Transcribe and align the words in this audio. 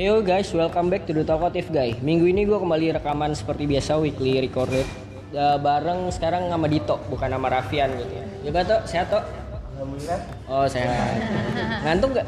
Heyo 0.00 0.24
guys, 0.24 0.48
welcome 0.56 0.88
back 0.88 1.04
to 1.04 1.12
the 1.12 1.20
Talkative 1.20 1.68
Guy. 1.68 1.92
Minggu 2.00 2.24
ini 2.24 2.48
gue 2.48 2.56
kembali 2.56 2.96
rekaman 2.96 3.36
seperti 3.36 3.68
biasa 3.68 4.00
weekly 4.00 4.40
recorded 4.40 4.88
Ya, 5.28 5.60
bareng 5.60 6.08
sekarang 6.08 6.48
sama 6.48 6.72
Dito, 6.72 6.96
bukan 7.12 7.28
sama 7.28 7.52
Raffian 7.52 7.92
gitu 8.00 8.08
ya. 8.16 8.24
Juga 8.40 8.60
tuh, 8.64 8.80
sehat 8.88 9.12
tuh? 9.12 9.20
Alhamdulillah 9.76 10.20
Oh 10.48 10.64
sehat. 10.64 11.20
Ngantuk 11.84 12.16
gak? 12.16 12.24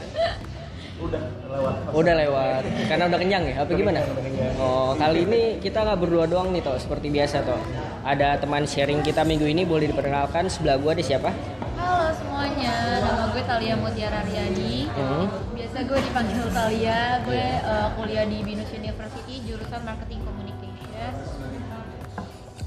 udah 1.01 1.23
lewat. 1.49 1.75
Udah 1.97 2.15
lewat, 2.21 2.63
karena 2.93 3.05
udah 3.09 3.19
kenyang 3.25 3.45
ya? 3.49 3.55
Apa 3.65 3.71
gimana? 3.73 4.05
Kenyang. 4.05 4.55
Oh 4.61 4.93
kali 4.93 5.25
ini 5.25 5.41
kita 5.57 5.79
nggak 5.81 5.97
berdua 5.97 6.29
doang 6.29 6.53
nih 6.53 6.61
toh, 6.61 6.77
seperti 6.77 7.09
biasa 7.09 7.41
toh. 7.41 7.57
Ada 8.05 8.37
teman 8.37 8.69
sharing 8.69 9.01
kita 9.01 9.25
minggu 9.25 9.49
ini, 9.49 9.65
boleh 9.65 9.89
diperkenalkan 9.89 10.53
sebelah 10.53 10.77
gue 10.77 10.93
ada 10.93 11.01
siapa? 11.01 11.33
Halo 11.81 12.13
semuanya, 12.13 13.01
nama 13.01 13.33
gue 13.33 13.43
Talia 13.49 13.75
Mutiara 13.81 14.21
Riani. 14.29 14.93
Hmm. 14.93 15.52
Biasa 15.83 15.99
gue 15.99 16.07
dipanggil 16.15 16.47
Talia. 16.55 17.03
Gue 17.27 17.43
eh, 17.43 17.89
kuliah 17.99 18.23
di 18.23 18.39
Binus 18.47 18.71
University 18.71 19.35
jurusan 19.43 19.83
Marketing 19.83 20.23
Communication. 20.23 21.13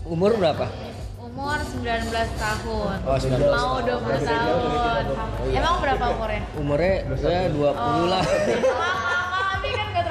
Umur 0.03 0.35
berapa? 0.35 0.67
Umur 1.23 1.55
19 1.79 2.11
tahun. 2.11 2.95
Oh, 3.07 3.15
19 3.15 3.39
Mau 3.39 3.79
20 3.87 4.19
tahun. 4.19 5.03
Emang 5.47 5.75
berapa 5.79 6.05
umurnya? 6.11 6.43
Umurnya 6.59 6.95
ya 7.23 7.47
20 7.55 8.11
lah. 8.11 8.23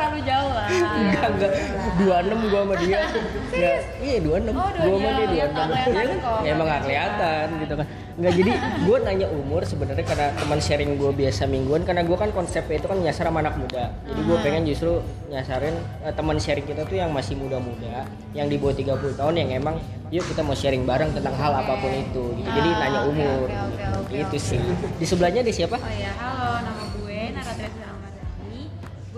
Terlalu 0.05 0.21
jauh 0.23 0.53
lah. 0.53 0.69
Enggak, 0.69 1.27
enggak. 1.33 1.53
26 1.97 2.53
gua 2.53 2.61
sama 2.61 2.75
dia. 2.77 3.01
Enggak, 3.55 3.77
iya 3.99 4.17
26. 4.21 4.53
Oh, 4.53 4.69
gua 4.69 4.97
sama 5.01 5.11
dia 5.17 5.27
26. 5.27 5.33
ya, 5.33 5.45
nggak 5.49 5.65
kelihatan 5.65 6.05
Iya 6.05 6.17
kok. 6.21 6.41
Ya, 6.45 6.51
emang 6.55 6.67
gak 6.67 6.83
kelihatan 6.85 7.47
gitu 7.57 7.75
kan. 7.75 7.87
Enggak 8.15 8.33
jadi 8.37 8.53
gua 8.85 8.97
nanya 9.01 9.27
umur 9.29 9.63
sebenarnya 9.65 10.05
karena 10.05 10.27
teman 10.37 10.61
sharing 10.61 10.91
gua 10.95 11.11
biasa 11.11 11.43
mingguan 11.47 11.83
karena 11.83 12.03
gua 12.05 12.17
kan 12.19 12.31
konsepnya 12.31 12.77
itu 12.77 12.87
kan 12.87 12.99
nyasar 13.01 13.25
sama 13.25 13.41
anak 13.41 13.55
muda. 13.57 13.85
Jadi 14.05 14.21
gua 14.23 14.37
pengen 14.39 14.63
justru 14.65 14.93
nyasarin 15.27 15.75
eh, 16.05 16.13
teman 16.13 16.37
sharing 16.37 16.63
kita 16.63 16.85
tuh 16.85 16.95
yang 16.95 17.09
masih 17.09 17.35
muda-muda, 17.35 18.05
yang 18.31 18.47
di 18.47 18.61
bawah 18.61 18.77
30 18.77 19.17
tahun 19.17 19.35
yang 19.35 19.51
emang 19.57 19.81
yuk 20.13 20.23
kita 20.25 20.45
mau 20.45 20.55
sharing 20.55 20.85
bareng 20.85 21.11
tentang 21.11 21.33
hal 21.35 21.53
apa 21.57 21.75
pun 21.75 21.91
itu 21.91 22.23
gitu. 22.37 22.49
Jadi 22.51 22.71
Ah, 22.71 22.79
nanya 22.79 23.01
umur. 23.09 23.49
oke, 23.49 23.57
oke, 23.73 23.85
oke, 24.05 24.15
Itu 24.21 24.37
sih. 24.39 24.61
Di 24.95 25.07
sebelahnya 25.09 25.41
ada 25.41 25.51
siapa? 25.51 25.75
Oh 25.75 25.91
ya, 25.91 26.13
halo, 26.15 26.61
nama 26.61 26.83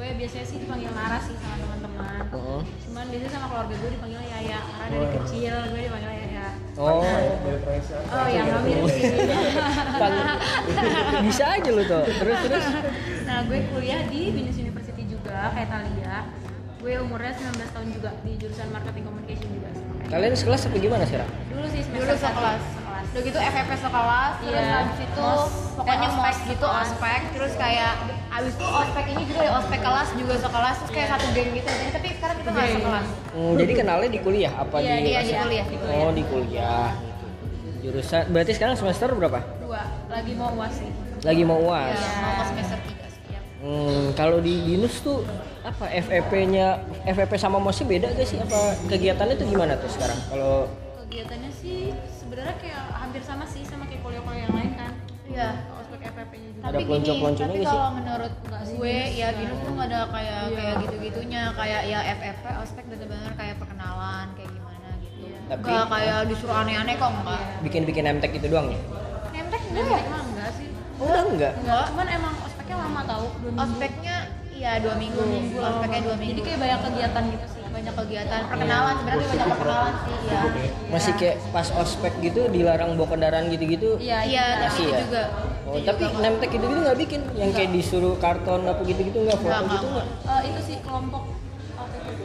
Gue 0.07 0.23
biasanya 0.23 0.47
sih 0.47 0.63
dipanggil 0.63 0.87
Nara 0.95 1.19
sih 1.19 1.35
sama 1.35 1.59
teman-teman. 1.59 2.23
Heeh. 2.31 2.61
Cuman 2.87 3.05
biasanya 3.11 3.33
sama 3.35 3.47
keluarga 3.51 3.75
gue 3.75 3.91
dipanggil 3.91 4.23
Yaya 4.23 4.59
karena 4.63 4.87
dari 4.87 5.09
kecil 5.19 5.55
gue 5.67 5.81
dipanggil 5.83 6.13
Yaya. 6.15 6.47
Oh. 6.79 7.03
Teresa. 7.43 7.97
Oh 8.15 8.27
ya, 8.31 8.41
nggak 8.47 8.61
mirip 8.71 8.87
sih. 8.87 9.03
Bisa 11.27 11.45
aja 11.59 11.71
lu 11.75 11.83
tuh. 11.83 12.07
Terus 12.07 12.39
terus. 12.39 12.65
nah, 13.27 13.39
gue 13.51 13.59
kuliah 13.67 14.07
di 14.07 14.31
Binus 14.31 14.55
University 14.63 15.03
juga 15.11 15.51
kayak 15.59 15.75
Talia. 15.75 16.31
Gue 16.79 16.95
umurnya 17.03 17.35
19 17.35 17.75
tahun 17.75 17.89
juga 17.91 18.11
di 18.23 18.33
jurusan 18.39 18.71
Marketing 18.71 19.11
Communication 19.11 19.49
juga. 19.59 19.69
Kalian 20.07 20.39
sekelas 20.39 20.71
apa 20.71 20.77
gimana 20.79 21.03
sih, 21.03 21.19
Ra? 21.19 21.27
Dulu 21.51 21.67
sih 21.67 21.83
semester 21.83 22.15
dulu 22.15 22.15
sekelas. 22.15 22.63
Udah 23.17 23.25
gitu 23.25 23.39
FFP 23.41 23.73
sekelas 23.81 24.33
terus 24.39 24.53
Iya. 24.53 24.77
habis 24.77 24.99
itu 25.01 25.23
Mos. 25.23 25.45
pokoknya 25.73 25.97
Eh, 25.97 26.09
ospek 26.13 26.37
gitu 26.47 26.67
ospek 26.69 27.21
terus 27.33 27.53
kayak 27.57 27.93
habis 28.29 28.53
itu 28.53 28.67
ospek 28.67 29.05
ini 29.09 29.23
juga 29.25 29.41
ya 29.41 29.53
ospek 29.57 29.81
kelas 29.81 30.09
juga 30.13 30.35
sekelas 30.37 30.75
terus 30.77 30.91
kayak 30.93 31.07
Iya. 31.07 31.15
satu 31.17 31.27
geng 31.33 31.51
gitu 31.51 31.69
jadi 31.71 31.91
tapi 31.91 32.07
sekarang 32.13 32.37
kita 32.37 32.51
nggak 32.53 32.69
sekelas 32.71 33.07
Hmm, 33.33 33.53
jadi 33.55 33.73
kenalnya 33.75 34.11
di 34.11 34.21
kuliah 34.21 34.53
apa 34.55 34.77
Iya, 34.79 34.95
di 34.95 35.09
iya, 35.09 35.21
di 35.23 35.33
kuliah, 35.35 35.65
di 35.65 35.77
kuliah. 35.79 35.97
Oh, 35.99 36.11
di 36.11 36.25
kuliah. 36.25 36.89
Jurusan 37.79 38.23
berarti 38.29 38.53
sekarang 38.53 38.75
semester 38.75 39.09
berapa? 39.11 39.41
Dua, 39.59 39.81
lagi 40.09 40.33
mau 40.35 40.53
uas 40.53 40.73
sih. 40.75 40.91
Lagi 41.23 41.43
mau 41.43 41.57
UAS. 41.59 41.97
ya 41.97 42.21
mau 42.21 42.45
semester 42.47 42.79
tiga 42.83 43.07
sekian 43.09 43.43
Hmm, 43.59 44.05
kalau 44.13 44.39
di 44.39 44.61
Binus 44.63 45.01
tuh 45.01 45.25
apa 45.63 45.89
FEP-nya 45.89 46.85
FEP 47.07 47.33
sama 47.35 47.57
MOSnya 47.57 47.87
beda 47.87 48.07
gak 48.13 48.27
sih 48.27 48.37
apa 48.37 48.59
kegiatannya 48.87 49.35
tuh 49.35 49.47
gimana 49.47 49.73
tuh 49.75 49.89
sekarang? 49.89 50.21
Kalau 50.27 50.69
Kegiatannya 51.07 51.51
sih 51.53 51.79
sebenarnya 52.13 52.57
kayak 52.59 52.83
hampir 52.93 53.23
sama 53.23 53.45
sih 53.45 53.63
sama 53.63 53.87
kayak 53.87 54.03
kuliah-kuliah 54.03 54.43
yang 54.43 54.55
lain 54.55 54.73
kan. 54.75 54.93
iya 55.25 55.49
Ospek 55.77 56.01
FFP-nya 56.05 56.49
juga. 56.53 56.63
Ada 56.63 56.71
tapi 56.73 56.83
gini 56.87 57.35
tapi 57.35 57.59
kalau 57.65 57.91
menurut 57.93 58.33
gue 58.39 58.55
Binus. 58.79 59.11
ya 59.13 59.29
binus 59.33 59.59
tuh 59.59 59.73
nggak 59.73 59.89
ada 59.89 60.01
kayak 60.09 60.39
Iya. 60.41 60.55
kayak 60.57 60.75
gitu 60.79 60.95
gitunya 61.01 61.43
kayak 61.53 61.83
ya 61.85 61.99
FFP 62.13 62.45
ospek 62.57 62.85
bener-bener 62.87 63.33
kayak 63.35 63.55
perkenalan 63.57 64.27
kayak 64.33 64.51
gimana 64.53 64.89
gitu 64.97 65.19
Iya. 65.21 65.39
Tapi- 65.49 65.63
nggak 65.65 65.87
kayak 65.89 66.19
disuruh 66.27 66.57
aneh-aneh 66.57 66.95
kok 66.97 67.11
enggak 67.13 67.43
bikin-bikin 67.61 68.05
MTek 68.09 68.33
itu 68.35 68.47
doang 68.47 68.67
nih? 68.69 68.81
nemtek 69.29 69.63
Nemtek 69.63 69.63
enggak 69.69 69.87
ya 69.97 70.09
mah 70.09 70.23
enggak 70.25 70.51
sih. 70.53 70.69
Udah 70.97 71.23
enggak. 71.25 71.53
Enggak, 71.57 71.85
cuman 71.89 72.07
emang 72.09 72.35
ospeknya 72.41 72.77
lama 72.79 73.01
tau, 73.05 73.25
dua 73.37 73.51
minggu. 73.51 73.63
ospeknya 73.65 74.17
iya 74.53 74.73
dua 74.79 74.95
minggu 74.97 75.19
dua 75.19 75.29
minggu 75.29 75.59
ospeknya 75.61 76.01
dua 76.03 76.17
minggu 76.17 76.33
Jadi 76.33 76.41
kayak 76.45 76.59
banyak 76.61 76.81
kegiatan 76.83 77.25
gitu 77.29 77.47
sih. 77.49 77.63
Banyak 77.77 77.93
kegiatan 77.93 78.41
perkenalan. 78.49 78.95
Sebenarnya 78.97 79.29
banyak 79.29 79.49
perkenalan 79.53 79.95
sih 80.01 80.17
ya. 80.25 80.41
Masih 80.89 81.13
kayak 81.21 81.37
pas 81.53 81.69
ospek 81.77 82.13
gitu 82.25 82.41
dilarang 82.49 82.97
bawa 82.97 83.09
kendaraan 83.13 83.53
gitu-gitu. 83.53 84.01
Iya, 84.01 84.19
iya 84.25 84.45
tapi 84.65 84.65
Masih 84.65 84.85
itu 84.85 84.95
ya? 84.97 85.01
juga. 85.05 85.25
Oh, 85.67 85.75
itu 85.77 85.85
tapi 85.85 86.05
nemtek 86.17 86.51
gitu 86.57 86.65
gitu 86.73 86.81
nggak 86.81 86.99
bikin? 87.05 87.21
Yang 87.37 87.51
kayak 87.53 87.71
disuruh 87.77 88.15
karton 88.17 88.61
apa 88.65 88.81
gitu-gitu 88.89 89.19
nggak 89.29 89.39
foto 89.45 89.63
gitu 89.77 89.87
nggak? 89.93 90.07
Eh, 90.09 90.41
itu 90.49 90.61
sih 90.65 90.77
kelompok. 90.81 91.23
itu. 91.29 92.25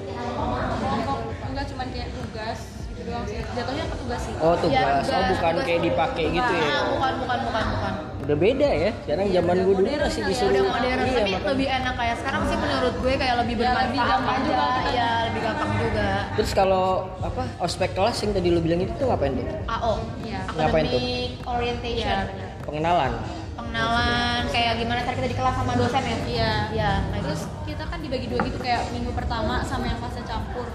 Kelompok 0.79 1.17
enggak 1.51 1.65
cuman 1.67 1.87
kayak 1.91 2.09
tugas 2.15 2.59
gitu 2.87 3.00
doang 3.11 3.25
sih. 3.25 3.37
Jatuhnya 3.51 3.83
ke 3.85 3.95
tugas 3.97 4.21
sih. 4.21 4.33
Oh 4.35 4.47
Iya, 4.47 4.61
tugas, 4.61 4.81
oh 4.81 5.03
tugas, 5.03 5.29
bukan 5.29 5.51
tugas. 5.51 5.65
kayak 5.65 5.81
dipakai 5.83 6.25
gitu 6.29 6.51
ya? 6.53 6.67
Bukan 6.89 7.13
bukan 7.19 7.39
bukan 7.43 7.65
bukan 7.69 7.93
Udah 8.21 8.37
beda 8.37 8.69
ya, 8.71 8.89
sekarang 9.01 9.27
zaman 9.27 9.49
udah 9.51 9.65
gue 9.65 9.75
dulu 9.75 9.87
masih 9.89 9.97
kali 9.97 10.21
ya, 10.21 10.29
disuruh 10.29 10.53
udah 10.53 10.63
modern 10.63 10.85
Iya, 10.93 10.93
tapi 10.93 11.09
makanya. 11.27 11.49
lebih 11.49 11.67
enak 11.73 11.93
kayak 11.97 12.15
sekarang 12.17 12.41
sih 12.43 12.55
menurut 12.55 12.93
gue 12.95 13.13
kayak 13.17 13.35
lebih 13.35 13.53
Ya, 13.53 13.61
bermanfaat 13.61 14.07
gampang 14.07 14.29
aja. 14.31 14.45
juga 14.45 14.63
kita. 14.63 14.91
ya 14.91 15.09
lebih 15.25 15.41
gampang 15.41 15.71
juga 15.75 16.07
Terus 16.31 16.51
kalau 16.53 16.85
apa 17.19 17.41
ospek 17.59 17.89
kelas 17.91 18.17
yang 18.19 18.31
tadi 18.31 18.47
lu 18.47 18.59
bilang 18.59 18.79
itu 18.79 18.93
tuh 18.93 19.05
ngapain 19.05 19.33
tuh? 19.33 19.45
AO 19.67 19.93
Iya. 20.21 20.39
Ngapain 20.49 20.85
tuh? 20.85 20.95
academic 20.95 21.31
orientation 21.43 22.19
Iya. 22.29 22.47
Pengenalan. 22.61 23.11
pengenalan 23.51 24.41
kayak 24.47 24.73
gimana 24.77 24.99
cara 25.01 25.15
kita 25.15 25.27
di 25.27 25.37
kelas 25.37 25.55
sama 25.55 25.73
dosen 25.75 26.03
ya 26.03 26.17
Iya. 26.23 26.51
Iya, 26.71 26.91
Terus 27.19 27.41
kita 27.63 27.83
kan 27.85 27.99
dibagi 27.99 28.25
dua 28.27 28.39
gitu 28.43 28.57
kayak 28.57 28.81
minggu 28.91 29.11
pertama 29.11 29.61
sama 29.63 29.85
yang 29.87 29.97
fase 29.97 30.21
campur. 30.23 30.69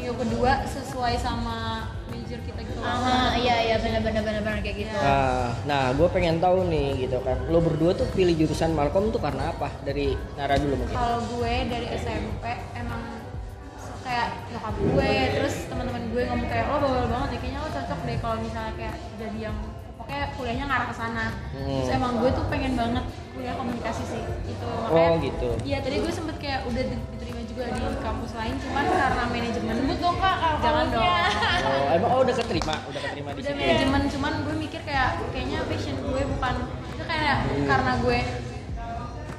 Minggu 0.00 0.16
kedua 0.16 0.64
sesuai 0.64 1.12
sama 1.14 1.84
major 2.08 2.40
kita 2.40 2.60
gitu. 2.62 2.80
Ah, 2.80 3.36
iya 3.36 3.56
iya 3.62 3.76
benar 3.76 4.00
benar 4.00 4.24
benar 4.24 4.40
benar 4.40 4.58
kayak 4.58 4.76
gitu. 4.80 4.96
Nah, 4.96 5.52
nah 5.62 5.92
gue 5.92 6.08
pengen 6.08 6.40
tahu 6.40 6.64
nih 6.66 6.88
gitu 6.98 7.20
kan, 7.20 7.36
lo 7.46 7.60
berdua 7.60 7.92
tuh 7.92 8.08
pilih 8.10 8.32
jurusan 8.34 8.72
Malcolm 8.72 9.12
tuh 9.12 9.20
karena 9.20 9.52
apa? 9.52 9.68
Dari 9.82 10.16
Nara 10.34 10.56
dulu 10.56 10.80
mungkin. 10.80 10.96
Kalau 10.96 11.20
gue 11.22 11.54
dari 11.68 11.86
SMP 11.92 12.44
emang 12.72 13.02
kayak 14.00 14.28
nyokap 14.48 14.74
gue 14.74 15.12
terus 15.36 15.54
teman-teman 15.68 16.02
gue 16.08 16.22
ngomong 16.24 16.48
kayak 16.48 16.64
lo 16.66 16.76
bawel 16.80 17.06
banget 17.06 17.28
ya 17.30 17.38
kayaknya 17.38 17.60
lo 17.60 17.68
cocok 17.70 18.00
deh 18.02 18.16
kalau 18.18 18.36
misalnya 18.40 18.72
kayak 18.74 18.96
jadi 19.14 19.38
yang 19.42 19.56
pokoknya 19.94 20.24
kuliahnya 20.34 20.64
ngarah 20.64 20.86
ke 20.88 20.96
sana. 20.96 21.24
Terus 21.52 21.86
Hmm. 21.86 21.98
emang 22.00 22.12
gue 22.18 22.30
tuh 22.32 22.44
pengen 22.48 22.72
banget 22.72 23.04
kuliah 23.30 23.52
komunikasi 23.52 24.02
sih. 24.08 24.22
Itu 24.48 24.64
Oh, 24.64 24.88
makanya 24.88 25.18
gitu. 25.22 25.48
Iya, 25.60 25.78
tadi 25.84 25.96
gue 26.00 26.08
sempet 26.10 26.36
kayak 26.40 26.64
udah 26.64 26.82
di- 26.82 27.04
diterima 27.12 27.39
juga 27.50 27.64
di 27.66 27.82
kampus 27.98 28.30
lain 28.32 28.54
cuman 28.56 28.84
karena 28.86 29.24
manajemen 29.26 29.74
Sebut 29.76 29.98
dong 29.98 30.16
kak 30.16 30.36
kalau 30.38 30.58
Jangan 30.60 30.86
kampusnya. 30.86 31.18
Oh, 31.60 31.84
emang 31.90 32.10
oh 32.10 32.20
udah 32.22 32.36
keterima, 32.36 32.74
udah 32.86 33.00
keterima 33.02 33.28
di 33.28 33.36
udah 33.36 33.50
situ. 33.50 33.60
manajemen 33.60 34.02
cuman 34.08 34.32
gue 34.40 34.54
mikir 34.56 34.80
kayak 34.82 35.08
kayaknya 35.28 35.58
passion 35.66 35.96
gue 35.98 36.22
bukan 36.28 36.54
itu 36.88 37.02
kayak 37.04 37.36
karena 37.66 37.92
gue 37.98 38.18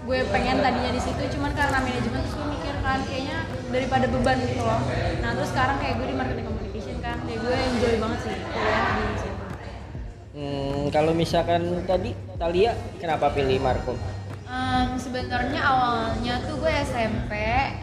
gue 0.01 0.19
pengen 0.27 0.57
tadinya 0.59 0.91
di 0.91 0.99
situ 0.99 1.21
cuman 1.31 1.51
karena 1.53 1.77
manajemen 1.79 2.19
terus 2.19 2.35
gue 2.35 2.47
mikir 2.51 2.75
kan 2.79 2.99
kayaknya 3.05 3.37
daripada 3.69 4.05
beban 4.05 4.37
gitu 4.41 4.59
loh 4.59 4.81
nah 5.17 5.29
terus 5.31 5.49
sekarang 5.49 5.77
kayak 5.77 5.93
gue 5.95 6.07
di 6.09 6.15
marketing 6.15 6.45
communication 6.45 6.97
kan 6.99 7.17
kayak 7.21 7.39
gue 7.39 7.55
enjoy 7.55 7.93
banget 7.97 8.19
sih 8.21 8.33
kuliah 8.43 8.85
di 9.07 9.17
situ 9.17 9.39
Hmm, 10.31 10.87
kalau 10.89 11.11
misalkan 11.11 11.59
tadi 11.83 12.15
Talia 12.35 12.71
kenapa 12.95 13.29
pilih 13.29 13.59
Marco? 13.59 13.99
Em, 14.51 14.99
sebenarnya 14.99 15.61
awalnya 15.63 16.35
tuh 16.43 16.59
gue 16.59 16.73
SMP 16.83 17.31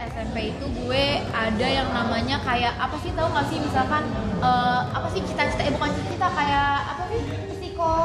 SMP 0.07 0.53
itu 0.53 0.65
gue 0.69 1.05
ada 1.27 1.65
yang 1.67 1.89
namanya 1.89 2.37
kayak 2.39 2.77
apa 2.77 2.93
sih 2.99 3.09
tahu 3.11 3.25
nggak 3.27 3.47
sih 3.49 3.57
misalkan 3.59 4.05
eh, 4.39 4.81
apa 4.87 5.09
sih 5.09 5.25
cita-cita 5.25 5.65
eh 5.65 5.73
bukan 5.73 5.91
cita-cita 5.91 6.29
kayak 6.29 6.69
apa 6.87 7.03
sih 7.09 7.21
psiko 7.57 7.97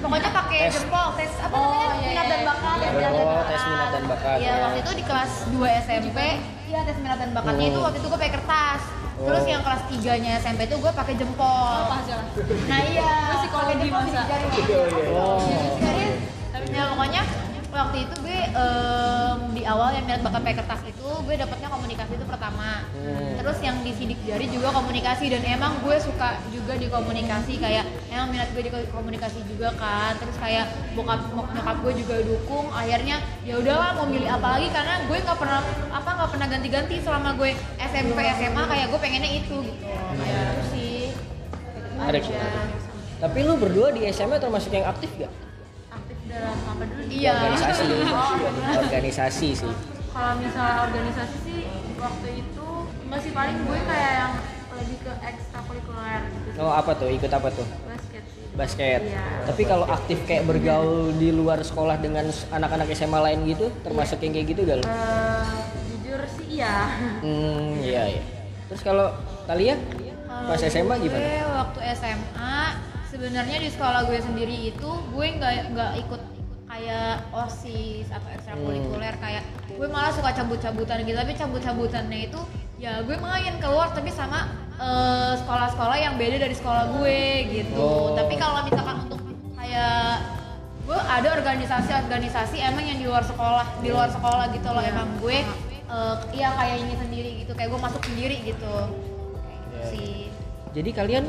pokoknya 0.00 0.30
pakai 0.32 0.60
jempol 0.70 1.06
tes 1.12 1.32
apa 1.38 1.52
Oh, 1.52 1.64
namanya 1.66 1.84
iya, 1.94 2.08
minat 2.08 2.16
iya, 2.16 2.24
dan 2.26 2.40
iya. 2.40 2.48
bakat 2.48 2.76
Iya, 2.76 2.88
minat 2.88 3.12
dan 3.12 3.20
Oh, 3.20 3.28
bakat. 3.28 3.46
tes 3.46 3.62
minat 3.66 3.88
dan 3.90 4.04
bakat. 4.06 4.36
Iya 4.38 4.52
waktu 4.56 4.78
itu 4.78 4.90
di 4.94 5.04
kelas 5.04 5.32
2 5.52 5.80
SMP 5.82 6.18
iya 6.64 6.80
tes 6.82 6.96
minat 6.96 7.18
dan 7.18 7.30
bakatnya 7.32 7.60
Hmm. 7.62 7.70
itu 7.70 7.78
waktu 7.78 7.98
itu 7.98 8.06
gue 8.06 8.18
pakai 8.18 8.32
kertas 8.32 8.82
terus 9.16 9.42
Oh. 9.42 9.48
yang 9.48 9.62
kelas 9.62 9.82
3 9.86 10.12
nya 10.18 10.32
SMP 10.38 10.60
itu 10.64 10.76
gue 10.78 10.92
pakai 10.94 11.14
jempol 11.14 11.44
lah 11.84 12.00
nah 12.64 12.80
iya 12.82 13.12
psikologi 13.34 13.52
pakai 13.68 13.76
jempol 13.82 14.00
masa. 14.02 14.22
di 14.24 14.24
jari 14.24 14.46
Oh. 15.12 15.40
Serius? 15.76 15.95
Ya 16.74 16.82
pokoknya 16.92 17.22
waktu 17.76 18.08
itu 18.08 18.14
gue 18.24 18.40
em, 18.56 19.38
di 19.52 19.62
awal 19.68 19.92
yang 19.92 20.08
minat 20.08 20.24
bakat 20.24 20.40
pakai 20.40 20.56
kertas 20.64 20.80
itu 20.88 21.04
gue 21.04 21.34
dapetnya 21.36 21.68
komunikasi 21.68 22.16
itu 22.16 22.24
pertama 22.24 22.88
Hmm. 22.96 23.36
terus 23.36 23.60
yang 23.60 23.76
di 23.84 23.92
sidik 23.92 24.16
jari 24.24 24.48
juga 24.48 24.72
komunikasi 24.72 25.28
dan 25.28 25.44
emang 25.44 25.76
gue 25.84 25.94
suka 26.00 26.40
juga 26.48 26.74
di 26.80 26.88
komunikasi 26.88 27.60
kayak 27.60 27.84
emang 28.08 28.32
minat 28.32 28.48
gue 28.56 28.64
di 28.64 28.72
komunikasi 28.72 29.44
juga 29.44 29.76
kan 29.76 30.16
terus 30.16 30.34
kayak 30.40 30.66
bokap 30.96 31.20
nyokap 31.28 31.76
gue 31.84 31.92
juga 32.00 32.16
dukung 32.24 32.66
akhirnya 32.72 33.20
ya 33.44 33.60
udahlah 33.60 33.92
mau 33.94 34.08
milih 34.08 34.26
apa 34.26 34.56
lagi 34.56 34.68
karena 34.72 34.94
gue 35.04 35.18
nggak 35.20 35.38
pernah 35.38 35.60
apa 35.92 36.10
nggak 36.16 36.30
pernah 36.32 36.46
ganti-ganti 36.48 36.96
selama 37.04 37.30
gue 37.36 37.50
SMP 37.78 38.18
SMA 38.24 38.62
kayak 38.64 38.86
gue 38.88 39.00
pengennya 39.04 39.30
itu 39.36 39.56
gitu 39.60 39.84
kayak 40.16 40.40
itu 40.48 40.64
sih 40.72 41.00
Menarik 41.96 42.24
aja. 42.24 42.40
Tapi 43.16 43.38
lu 43.40 43.56
berdua 43.56 43.88
di 43.88 44.04
SMA 44.10 44.36
termasuk 44.36 44.68
yang 44.68 44.88
aktif 44.88 45.08
gak? 45.16 45.32
Dalam 46.26 46.56
apa 46.58 46.82
dulu 46.84 47.02
iya 47.06 47.32
Organisasi. 47.36 47.84
Oh, 48.66 48.80
Organisasi 48.82 49.48
sih. 49.54 49.72
kalau 50.10 50.32
misalnya 50.40 50.76
organisasi 50.82 51.36
sih 51.44 51.60
waktu 51.96 52.28
itu 52.40 52.68
masih 53.06 53.30
paling 53.30 53.56
gue 53.60 53.78
kayak 53.82 54.12
yang 54.16 54.32
lebih 54.72 54.98
ke 54.98 55.12
ekstrakurikuler 55.22 56.20
gitu. 56.26 56.48
Oh 56.58 56.72
apa 56.72 56.92
tuh? 56.92 57.08
Ikut 57.08 57.28
apa 57.28 57.48
tuh? 57.50 57.66
basket 57.86 58.24
sih 58.26 58.44
Basket. 58.52 59.00
Iya. 59.04 59.24
Tapi 59.44 59.62
kalau 59.64 59.84
aktif 59.86 60.18
kayak 60.24 60.44
bergaul 60.44 61.12
di 61.12 61.28
luar 61.28 61.60
sekolah 61.60 61.96
dengan 61.96 62.24
anak-anak 62.48 62.88
SMA 62.90 63.20
lain 63.22 63.44
gitu, 63.46 63.68
termasuk 63.80 64.16
yang 64.20 64.32
kayak 64.32 64.46
gitu 64.48 64.60
gak 64.64 64.76
lu? 64.80 64.84
Eh, 64.84 65.52
jujur 65.86 66.20
sih 66.32 66.46
iya 66.56 66.76
Hmm, 67.24 67.76
iya 67.80 68.02
iya. 68.10 68.22
Terus 68.66 68.80
kalau 68.80 69.12
Talia 69.44 69.76
Kalau 70.26 70.48
pas 70.48 70.60
SMA 70.60 70.94
gimana? 70.98 71.24
Waktu 71.60 71.78
SMA 71.94 72.56
sebenarnya 73.16 73.58
di 73.58 73.70
sekolah 73.70 74.04
gue 74.04 74.20
sendiri 74.20 74.68
itu 74.68 74.84
gue 75.08 75.26
nggak 75.32 75.72
nggak 75.72 75.92
ikut 76.04 76.20
kayak 76.68 77.24
osis 77.32 78.12
atau 78.12 78.28
ekstrakurikuler 78.28 79.08
Hmm. 79.08 79.22
kayak 79.24 79.42
gue 79.70 79.88
malah 79.88 80.12
suka 80.12 80.36
cabut-cabutan 80.36 81.00
gitu 81.00 81.16
tapi 81.16 81.32
cabut-cabutannya 81.32 82.28
itu 82.28 82.40
ya 82.76 83.00
gue 83.00 83.16
main 83.16 83.56
keluar 83.56 83.88
tapi 83.88 84.12
sama 84.12 84.52
eh, 84.76 85.32
sekolah-sekolah 85.40 85.96
yang 85.96 86.20
beda 86.20 86.36
dari 86.38 86.52
sekolah 86.52 86.92
gue 86.92 87.18
gitu 87.54 87.80
Oh. 87.80 88.12
tapi 88.12 88.36
kalau 88.36 88.60
misalkan 88.62 89.08
untuk 89.08 89.20
kayak 89.56 90.20
gue 90.84 90.98
ada 91.00 91.28
organisasi-organisasi 91.32 92.60
emang 92.60 92.84
yang 92.84 93.00
di 93.00 93.08
luar 93.08 93.24
sekolah 93.24 93.80
di 93.80 93.88
luar 93.88 94.12
sekolah 94.12 94.52
gitu 94.52 94.68
loh 94.68 94.84
Iya. 94.84 94.92
emang 94.92 95.08
gue 95.18 95.38
iya 96.30 96.48
kayak 96.52 96.76
ini 96.78 96.94
sendiri 96.94 97.30
gitu 97.40 97.56
kayak 97.56 97.72
gue 97.72 97.80
masuk 97.80 98.02
sendiri 98.04 98.36
gitu 98.44 98.74
kayak 99.40 99.56
gitu 99.56 99.72
Iya. 99.72 99.86
sih 99.88 100.16
Jadi 100.76 100.90
kalian 100.92 101.24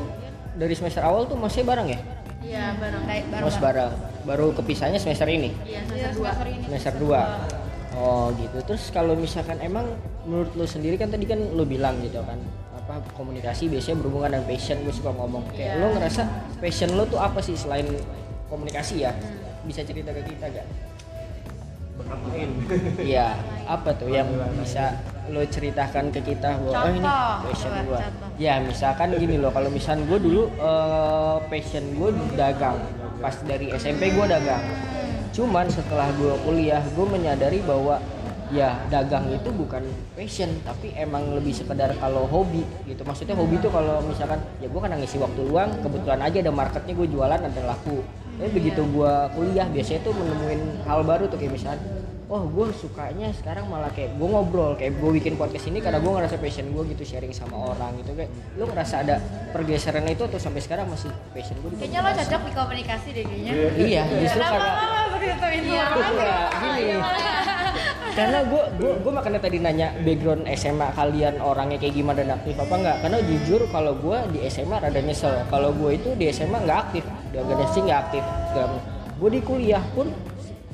dari 0.58 0.74
semester 0.74 1.02
awal 1.02 1.24
tuh 1.24 1.38
masih 1.38 1.62
bareng 1.62 1.88
ya? 1.88 2.00
iya 2.40 2.74
bareng 2.76 3.04
Kayak 3.04 3.26
bareng 3.30 3.46
Mas 3.46 3.58
bareng. 3.58 3.92
Baru 4.24 4.52
kepisahnya 4.52 4.98
semester 4.98 5.26
ini. 5.26 5.54
iya 5.64 5.80
Iya, 5.80 5.82
semester 5.84 6.12
dua 6.14 6.30
semester 6.32 6.48
ini 6.50 6.64
Semester 6.68 6.94
2. 7.00 7.98
Oh 7.98 8.26
gitu. 8.36 8.58
Terus 8.64 8.84
kalau 8.90 9.14
misalkan 9.16 9.58
emang 9.60 9.86
menurut 10.24 10.52
lu 10.54 10.66
sendiri 10.66 10.96
kan 10.96 11.08
tadi 11.08 11.24
kan 11.24 11.40
lu 11.40 11.64
bilang 11.64 11.98
gitu 12.00 12.22
kan 12.22 12.38
apa 12.78 13.04
komunikasi 13.14 13.68
biasanya 13.68 14.00
berhubungan 14.00 14.30
dengan 14.32 14.46
passion 14.46 14.78
gue 14.80 14.92
suka 14.92 15.12
ngomong 15.12 15.44
kayak 15.50 15.76
Iya. 15.76 15.82
lu 15.82 15.88
ngerasa 15.94 16.22
passion 16.58 16.90
lu 16.94 17.04
tuh 17.06 17.20
apa 17.20 17.40
sih 17.40 17.52
selain 17.54 17.84
komunikasi 18.48 19.04
ya 19.04 19.12
bisa 19.64 19.84
cerita 19.84 20.12
ke 20.12 20.24
kita 20.24 20.48
gak? 20.48 20.68
Iya 23.02 23.28
apa 23.68 23.90
tuh 24.00 24.08
yang 24.08 24.30
bisa 24.62 24.96
lo 25.28 25.44
ceritakan 25.44 26.08
ke 26.08 26.24
kita 26.24 26.56
bahwa 26.64 26.88
oh 26.88 26.88
ini 26.88 27.10
passion 27.52 27.74
gue 27.84 28.00
ya 28.40 28.64
misalkan 28.64 29.12
gini 29.20 29.36
loh 29.36 29.52
kalau 29.52 29.68
misalkan 29.68 30.08
gue 30.08 30.20
dulu 30.24 30.44
eh, 30.56 31.38
passion 31.52 31.84
gue 31.98 32.10
dagang. 32.40 32.80
Pas 33.18 33.36
dari 33.44 33.74
SMP 33.76 34.14
gue 34.14 34.26
dagang. 34.30 34.64
Cuman 35.36 35.68
setelah 35.68 36.08
gue 36.16 36.34
kuliah 36.48 36.80
gue 36.80 37.06
menyadari 37.06 37.60
bahwa 37.66 38.00
ya 38.48 38.80
dagang 38.88 39.28
itu 39.28 39.52
bukan 39.52 39.84
passion 40.16 40.48
tapi 40.64 40.96
emang 40.96 41.36
lebih 41.36 41.52
sekedar 41.52 41.92
kalau 42.00 42.24
hobi 42.32 42.64
gitu. 42.88 43.04
Maksudnya 43.04 43.36
hobi 43.36 43.60
tuh 43.60 43.74
kalau 43.74 44.00
misalkan 44.08 44.40
ya 44.64 44.72
gue 44.72 44.80
kan 44.80 44.96
ngisi 44.96 45.20
waktu 45.20 45.42
luang 45.44 45.76
kebetulan 45.84 46.24
aja 46.24 46.38
ada 46.40 46.54
marketnya 46.56 46.94
gue 46.96 47.08
jualan 47.12 47.42
ada 47.42 47.62
laku 47.68 48.00
tapi 48.38 48.50
begitu 48.54 48.82
gue 48.86 49.14
kuliah 49.34 49.66
biasanya 49.66 50.00
tuh 50.06 50.14
menemuin 50.14 50.62
hal 50.86 51.02
baru 51.02 51.26
tuh 51.26 51.42
kayak 51.42 51.58
misalnya 51.58 51.82
oh 52.28 52.44
gue 52.44 52.68
sukanya 52.76 53.32
sekarang 53.32 53.72
malah 53.72 53.88
kayak 53.90 54.14
gue 54.20 54.28
ngobrol 54.28 54.76
kayak 54.76 55.00
gue 55.00 55.12
bikin 55.16 55.40
podcast 55.40 55.66
ini 55.72 55.80
karena 55.80 55.98
gue 56.04 56.12
ngerasa 56.12 56.36
passion 56.38 56.70
gue 56.76 56.84
gitu 56.92 57.04
sharing 57.08 57.32
sama 57.32 57.56
orang 57.56 57.96
gitu 58.04 58.12
kayak 58.14 58.30
lu 58.60 58.68
ngerasa 58.68 58.96
ada 59.02 59.16
pergeseran 59.56 60.04
itu 60.06 60.28
atau 60.28 60.36
sampai 60.36 60.60
sekarang 60.60 60.92
masih 60.92 61.08
passion 61.32 61.56
gue 61.64 61.72
kayaknya 61.80 62.04
lo 62.04 62.12
cocok 62.12 62.42
di 62.44 62.52
komunikasi 62.54 63.08
deh 63.16 63.24
kayaknya. 63.24 63.52
Iya. 63.80 64.02
Justru 64.22 64.44
karena 64.44 64.72
begitu 65.08 65.46
itu 65.50 65.72
Iya, 65.72 65.86
Enggak, 65.88 66.48
gini 66.62 66.94
karena 68.18 68.42
gue 68.50 68.64
gue 68.82 68.92
gue 68.98 69.12
makanya 69.14 69.38
tadi 69.38 69.62
nanya 69.62 69.94
background 70.02 70.50
SMA 70.58 70.90
kalian 70.98 71.38
orangnya 71.38 71.78
kayak 71.78 71.94
gimana 71.94 72.26
dan 72.26 72.34
aktif 72.34 72.58
apa 72.58 72.74
enggak 72.74 72.98
karena 73.06 73.18
jujur 73.22 73.62
kalau 73.70 73.94
gue 73.94 74.18
di 74.34 74.40
SMA 74.50 74.82
rada 74.82 74.98
nyesel. 74.98 75.46
Kalau 75.54 75.70
gue 75.78 76.02
itu 76.02 76.10
di 76.18 76.26
SMA 76.34 76.58
nggak 76.66 76.80
aktif. 76.90 77.06
Di 77.30 77.38
organisasi 77.38 77.78
nggak 77.86 78.00
aktif. 78.10 78.24
Gue 79.22 79.30
di 79.30 79.42
kuliah 79.46 79.86
pun 79.94 80.10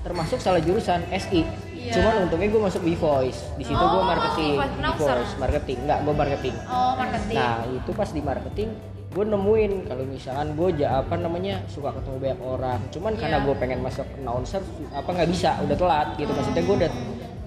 termasuk 0.08 0.40
salah 0.40 0.64
jurusan 0.64 1.04
SI 1.12 1.44
Iya. 1.84 2.00
cuman 2.00 2.14
untungnya 2.28 2.48
gue 2.48 2.62
masuk 2.64 2.82
Voice 2.96 3.44
di 3.60 3.64
situ 3.68 3.76
gue 3.76 4.00
Oh, 4.00 4.08
marketing. 4.08 4.56
B 4.56 4.64
Announcer. 4.80 5.16
Voice 5.20 5.36
marketing. 5.36 5.78
Enggak 5.84 6.00
gue 6.08 6.16
marketing. 6.16 6.56
Oh 6.72 6.94
marketing. 6.96 7.38
Nah 7.44 7.60
itu 7.68 7.92
pas 7.92 8.08
di 8.08 8.22
marketing 8.24 8.70
gue 9.14 9.26
nemuin 9.30 9.72
kalau 9.86 10.04
misalkan 10.10 10.48
gue 10.58 10.70
ja, 10.82 11.06
apa 11.06 11.14
namanya 11.20 11.62
suka 11.70 11.94
ketemu 11.94 12.18
banyak 12.24 12.40
orang. 12.40 12.80
Cuman 12.90 13.14
karena 13.20 13.38
Iya. 13.38 13.46
gue 13.46 13.56
pengen 13.60 13.80
masuk 13.84 14.08
announcer 14.16 14.64
apa 14.96 15.10
nggak 15.12 15.30
bisa. 15.30 15.60
Udah 15.60 15.76
telat 15.76 16.08
gitu. 16.16 16.32
Maksudnya 16.32 16.64
gue 16.64 16.76
udah 16.88 16.92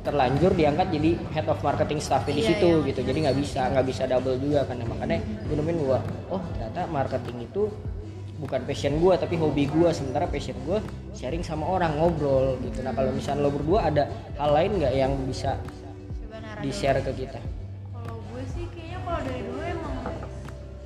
terlanjur 0.06 0.54
diangkat 0.54 0.86
jadi 0.88 1.10
head 1.34 1.46
of 1.46 1.58
marketing 1.60 1.98
staff 1.98 2.22
di 2.22 2.38
Iya, 2.38 2.54
situ 2.54 2.70
iya. 2.78 2.86
gitu. 2.88 3.00
Jadi 3.02 3.18
nggak 3.26 3.36
bisa 3.36 3.66
nggak 3.66 3.84
bisa 3.84 4.02
double 4.06 4.38
juga 4.38 4.62
kan. 4.62 4.78
Makanya 4.78 5.18
gue 5.18 5.54
nemuin 5.54 5.76
gue 5.76 5.98
oh 6.30 6.40
ternyata 6.54 6.86
marketing 6.86 7.44
itu 7.44 7.66
bukan 8.36 8.60
passion 8.62 8.94
gue 8.96 9.14
tapi 9.16 9.34
hobi 9.34 9.64
gue 9.64 9.88
sementara 9.90 10.28
passion 10.28 10.54
gue 10.62 10.78
sharing 11.12 11.42
sama 11.42 11.66
orang 11.66 11.96
ngobrol 11.96 12.54
gitu. 12.62 12.80
Nah 12.80 12.92
kalau 12.92 13.10
misalnya 13.10 13.42
lo 13.42 13.50
berdua 13.50 13.78
ada 13.84 14.06
hal 14.36 14.50
lain 14.52 14.78
nggak 14.78 14.94
yang 14.94 15.12
bisa 15.26 15.58
di 16.56 16.70
share 16.70 17.00
ke 17.00 17.12
kita? 17.12 17.40
Kalau 17.90 18.16
gue 18.30 18.42
sih 18.48 18.64
kayaknya 18.70 18.98
kalau 19.02 19.20
dari 19.20 19.42
dulu 19.42 19.60
emang 19.60 19.94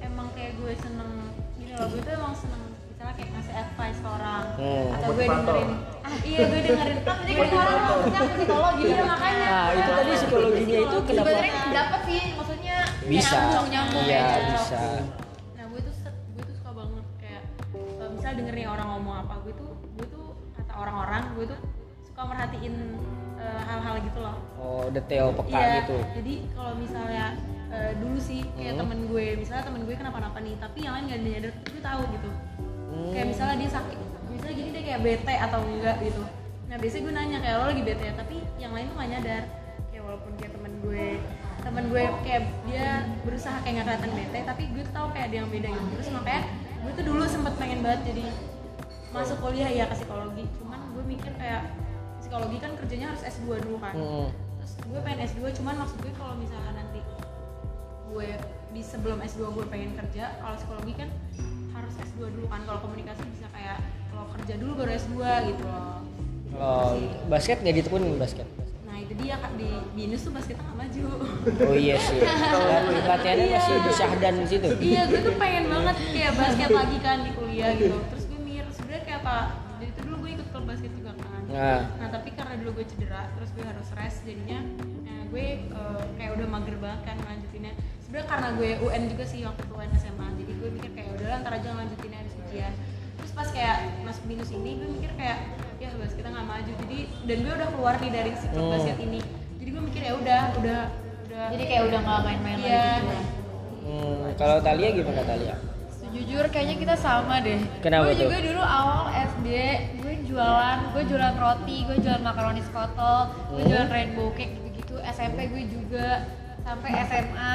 emang 0.00 0.26
kayak 0.32 0.52
gue 0.56 0.73
seneng 0.75 1.11
gini 1.55 1.73
loh 1.75 1.87
gue 1.87 2.00
tuh 2.00 2.12
emang 2.12 2.34
seneng 2.34 2.62
misalnya 2.88 3.14
kayak 3.14 3.31
ngasih 3.31 3.55
advice 3.56 3.99
ke 3.99 4.08
orang 4.08 4.44
Hmm. 4.52 4.88
atau 4.93 5.11
gue 5.11 5.25
dengerin 5.25 5.70
iya 6.22 6.38
gue 6.42 6.60
dengerin. 6.62 6.98
Kan 7.00 7.16
jadi 7.22 7.32
kan 7.40 7.48
orang 7.56 7.82
maksudnya 7.82 8.20
psikologi. 8.34 8.82
Iya. 8.84 9.02
Makanya. 9.04 9.46
Nah 9.50 9.68
itu 9.70 9.90
tadi 9.90 10.10
psikologinya 10.14 10.78
itu 10.78 10.96
kenapa? 11.04 11.26
sebenarnya 11.28 11.54
dapet 11.70 12.00
sih 12.04 12.20
maksudnya 12.34 12.76
bisa. 13.06 13.36
nyambung 13.36 13.68
nyambung 13.68 14.04
iya 14.04 14.20
ya. 14.20 14.46
bisa. 14.54 14.82
Nah 15.56 15.64
gue 15.66 15.80
tuh 15.82 15.94
gue 16.08 16.42
tuh 16.44 16.54
suka 16.56 16.70
banget 16.72 17.04
kayak 17.18 17.42
uh, 17.98 18.08
misal 18.10 18.30
dengerin 18.34 18.68
orang 18.68 18.86
ngomong 18.92 19.16
apa 19.22 19.34
gue 19.42 19.54
tuh 19.54 19.70
gue 19.96 20.06
tuh 20.08 20.26
kata 20.54 20.72
orang-orang 20.74 21.22
gue 21.34 21.46
tuh 21.49 21.58
suka 22.04 22.20
merhatiin 22.26 22.75
uh, 23.37 23.61
hal-hal 23.64 23.94
gitu 24.00 24.18
loh. 24.18 24.37
Oh 24.56 24.85
detail 24.88 25.32
peka 25.32 25.56
Iya, 25.56 25.73
gitu. 25.82 25.96
jadi 26.14 26.35
kalau 26.52 26.73
misalnya 26.76 27.25
uh, 27.70 27.92
dulu 27.96 28.18
sih 28.18 28.44
kayak 28.54 28.75
Hmm. 28.76 28.80
temen 28.85 28.99
gue 29.06 29.26
misalnya 29.37 29.64
temen 29.66 29.82
gue 29.85 29.94
kenapa-napa 29.94 30.38
nih 30.38 30.54
tapi 30.56 30.78
yang 30.85 30.92
lain 30.94 31.04
gak 31.08 31.20
nyadar 31.23 31.50
gue 31.64 31.80
tahu 31.80 32.02
gitu. 32.12 32.30
Hmm. 32.90 33.11
kayak 33.14 33.26
misalnya 33.30 33.56
dia 33.56 33.70
sakit 33.70 33.99
misalnya 34.50 34.66
gini 34.66 34.71
dia 34.75 34.83
kayak 34.83 35.00
bete 35.07 35.35
atau 35.38 35.61
enggak 35.62 35.97
gitu. 36.02 36.23
Nah 36.66 36.76
biasanya 36.83 37.02
gue 37.07 37.14
nanya 37.14 37.38
kayak 37.38 37.54
lo 37.54 37.64
lagi 37.71 37.83
bete 37.87 38.02
ya? 38.02 38.14
Tapi 38.19 38.37
yang 38.59 38.73
lain 38.75 38.85
tuh 38.90 38.97
gak 38.99 39.11
nyadar. 39.14 39.42
Kayak 39.95 40.02
walaupun 40.11 40.33
kayak 40.42 40.52
temen 40.59 40.73
gue 40.83 41.07
temen 41.61 41.85
gue 41.92 42.02
kayak 42.25 42.42
dia 42.66 42.87
berusaha 43.21 43.57
kayak 43.61 43.85
gak 43.85 43.85
kelihatan 43.85 44.11
bete 44.16 44.38
tapi 44.49 44.62
gue 44.73 44.80
tuh 44.80 44.95
tahu 44.97 45.07
kayak 45.12 45.28
ada 45.28 45.37
yang 45.45 45.49
beda 45.52 45.69
gitu 45.69 45.87
terus 45.92 46.09
makanya 46.09 46.42
gue 46.80 46.92
tuh 46.97 47.04
dulu 47.04 47.23
sempet 47.28 47.52
pengen 47.61 47.85
banget 47.85 48.00
jadi 48.09 48.25
masuk 49.12 49.37
kuliah 49.45 49.71
ya 49.71 49.85
ke 49.87 49.95
psikologi. 50.02 50.45
Cuman 50.59 50.80
gue 50.97 51.04
mikir 51.04 51.33
kayak 51.38 51.62
psikologi 52.19 52.59
kan 52.59 52.73
kerjanya 52.75 53.07
harus 53.14 53.23
S2 53.23 53.47
dulu 53.62 53.78
kan. 53.78 53.95
Hmm. 53.95 54.28
terus 54.61 54.73
gue 54.83 55.00
pengen 55.00 55.21
S2 55.30 55.40
cuman 55.62 55.75
maksud 55.78 55.99
gue 56.02 56.12
kalau 56.19 56.35
misalkan 56.37 56.75
nanti 56.75 57.00
gue 58.11 58.28
di 58.75 58.83
sebelum 58.83 59.23
S2 59.23 59.40
gue 59.54 59.66
pengen 59.71 59.95
kerja 59.95 60.42
kalau 60.42 60.59
psikologi 60.59 60.95
kan 60.99 61.09
harus 61.71 61.95
S2 62.02 62.35
dulu 62.35 62.50
kan. 62.50 62.66
Kalau 62.66 62.83
komunikasi 62.83 63.23
bisa 63.30 63.47
kayak 63.52 63.78
kalau 64.20 64.36
kerja 64.36 64.54
dulu 64.60 64.72
baru 64.84 64.90
S2 65.00 65.16
gitu 65.48 65.62
loh. 65.64 65.96
Oh, 66.60 66.92
basket 67.32 67.64
nggak 67.64 67.76
ditekunin 67.80 68.20
basket? 68.20 68.44
nah 68.84 68.98
itu 69.00 69.16
dia 69.16 69.40
Kak, 69.40 69.56
di 69.56 69.70
binus 69.96 70.28
tuh 70.28 70.34
basketnya 70.36 70.60
gak 70.60 70.76
maju. 70.76 71.04
Oh 71.64 71.72
iya 71.78 71.96
sih. 71.96 72.20
Dan 72.68 72.84
latihannya 73.08 73.46
Iya. 73.48 73.56
masih 73.56 73.74
di 73.80 73.92
Syahdan 73.96 74.34
di 74.36 74.46
situ. 74.50 74.68
iya 74.82 75.02
gue 75.08 75.20
tuh 75.24 75.34
pengen 75.40 75.72
banget 75.72 75.96
kayak 76.12 76.32
basket 76.36 76.68
lagi 76.68 76.96
kan 77.00 77.16
di 77.24 77.32
kuliah 77.32 77.72
gitu. 77.80 77.96
Terus 77.96 78.24
gue 78.28 78.40
mikir 78.44 78.66
sebenarnya 78.76 79.02
kayak 79.08 79.20
apa 79.24 79.36
jadi 79.80 79.88
itu 79.88 80.00
dulu 80.04 80.16
gue 80.20 80.30
ikut 80.36 80.46
klub 80.52 80.64
basket 80.68 80.92
juga 80.92 81.12
kan. 81.16 81.42
Nah, 81.48 81.80
nah 81.96 82.08
tapi 82.12 82.28
karena 82.36 82.54
dulu 82.60 82.70
gue 82.76 82.86
cedera 82.92 83.22
terus 83.32 83.50
gue 83.56 83.64
harus 83.64 83.88
rest 83.96 84.18
jadinya 84.28 84.60
nah, 85.08 85.22
gue 85.32 85.46
eh, 85.64 86.04
kayak 86.20 86.30
udah 86.36 86.46
mager 86.50 86.76
banget 86.76 87.00
kan 87.08 87.16
lanjutinnya 87.24 87.72
sebenarnya 88.04 88.26
karena 88.28 88.48
gue 88.58 88.70
UN 88.84 89.02
juga 89.08 89.24
sih 89.24 89.40
waktu 89.48 89.62
itu 89.64 89.74
UN 89.74 89.92
SMA 89.96 90.26
jadi 90.44 90.52
gue 90.60 90.68
mikir 90.76 90.90
kayak 90.92 91.10
udah 91.16 91.26
ntar 91.40 91.52
aja 91.56 91.68
lanjutinnya 91.72 92.18
habis 92.20 92.34
ujian 92.46 92.74
terus 93.30 93.46
pas 93.46 93.54
kayak 93.54 93.76
masuk 94.02 94.26
binus 94.26 94.50
ini 94.50 94.75
gue 94.75 94.88
mikir 94.90 95.10
kayak 95.14 95.38
ya 95.78 95.87
basket 95.94 96.26
nggak 96.26 96.42
maju 96.42 96.72
jadi 96.82 96.99
dan 97.25 97.37
gue 97.38 97.52
udah 97.54 97.68
keluar 97.70 97.94
nih 97.96 98.10
dari 98.10 98.30
si 98.34 98.46
klub 98.50 98.58
Hmm. 98.60 98.75
basket 98.75 98.99
ini 98.99 99.20
jadi 99.54 99.68
gue 99.70 99.82
mikir 99.87 100.02
ya 100.02 100.12
udah 100.18 100.42
udah 100.58 100.80
udah 101.22 101.44
Jadi 101.49 101.64
kayak 101.64 101.82
udah 101.87 102.00
nggak 102.02 102.20
main-main 102.26 102.56
Iya. 102.58 102.66
lagi 102.66 102.90
gitu 102.90 103.06
ya. 103.06 103.22
Hmm, 103.80 104.22
kalau 104.34 104.56
Talia 104.58 104.88
gimana 104.90 105.22
Talia? 105.22 105.54
Jujur 106.10 106.44
kayaknya 106.50 106.76
kita 106.76 106.94
sama 106.99 107.38
deh. 107.38 107.60
Kenapa 107.78 108.10
gue 108.10 108.14
tuh? 108.18 108.22
juga 108.26 108.38
dulu 108.42 108.62
awal 108.66 109.00
SD 109.14 109.46
gue 109.96 110.14
jualan, 110.26 110.78
gue 110.90 111.02
jualan 111.06 111.34
roti, 111.38 111.76
gue 111.87 111.96
jualan 111.96 112.18
makaroni 112.20 112.62
skotol, 112.62 113.20
gue 113.49 113.62
Hmm. 113.62 113.68
jualan 113.70 113.88
rainbow 113.88 114.34
cake 114.34 114.58
gitu-gitu. 114.58 114.99
SMP 115.06 115.46
gue 115.46 115.62
juga 115.70 116.26
sampai 116.60 116.90
SMA 117.04 117.52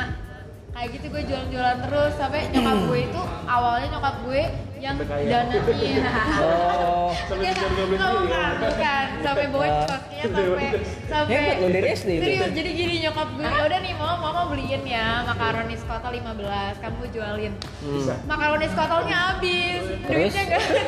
kayak 0.71 0.87
gitu 0.93 1.05
gue 1.09 1.21
jualan-jualan 1.25 1.77
terus 1.83 2.11
sampai 2.15 2.47
nyokap 2.49 2.79
gue 2.89 2.99
itu 3.05 3.21
awalnya 3.45 3.87
nyokap 3.91 4.15
gue 4.23 4.41
yang 4.85 4.95
Sampai 4.95 5.17
kaya. 5.17 5.27
dana 5.27 5.55
iya. 5.73 6.13
Oh, 6.45 7.09
Sampai 7.25 7.41
Nggak, 7.43 7.53
nggak, 7.57 7.85
beli 7.89 7.97
bukan, 7.97 8.51
bukan. 8.61 9.05
sampai 9.17 9.45
bocor 9.49 9.99
ya 10.07 10.23
sampai 10.25 10.67
sampai 11.05 11.31
Hebat 11.31 11.55
lo 11.57 11.67
dari 11.69 11.87
SD 11.91 12.09
itu. 12.11 12.21
serius 12.23 12.51
jadi 12.53 12.69
gini 12.71 12.95
nyokap 13.01 13.27
gue 13.31 13.43
"Ya 13.43 13.61
udah 13.63 13.79
nih 13.79 13.93
mama 13.95 14.15
mama 14.19 14.41
beliin 14.47 14.83
ya 14.85 15.07
makaroni 15.23 15.75
skotol 15.75 16.11
15 16.11 16.29
kamu 16.77 17.01
jualin 17.09 17.53
hmm. 17.81 18.09
makaroni 18.25 18.67
skotolnya 18.67 19.15
habis 19.31 19.81
duitnya 20.03 20.43
gak 20.47 20.61
ada 20.61 20.81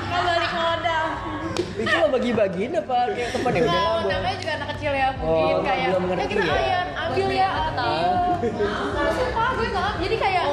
nggak 0.00 0.22
balik 0.22 0.52
modal 0.54 1.06
itu 1.74 1.94
lo 1.94 2.06
bagi-bagiin 2.10 2.72
apa 2.74 2.96
kayak 3.10 3.30
teman 3.32 3.50
yang 3.50 3.62
nggak 3.62 3.74
bilang 3.74 3.92
gua? 3.98 4.10
namanya 4.10 4.36
juga 4.38 4.52
anak 4.54 4.68
kecil 4.70 4.92
ya 4.94 5.08
mungkin 5.14 5.54
Oh, 5.54 5.60
kayak 5.62 5.88
ya 6.14 6.26
kita 6.26 6.42
ya?" 6.42 6.54
ayan 6.54 6.86
ambil 6.94 7.28
ya 7.30 7.48
ambil 7.66 8.12
terus 8.40 9.14
sumpah 9.14 9.48
gue 9.52 9.68
nggak 9.68 9.90
jadi 10.00 10.16
kayak 10.18 10.44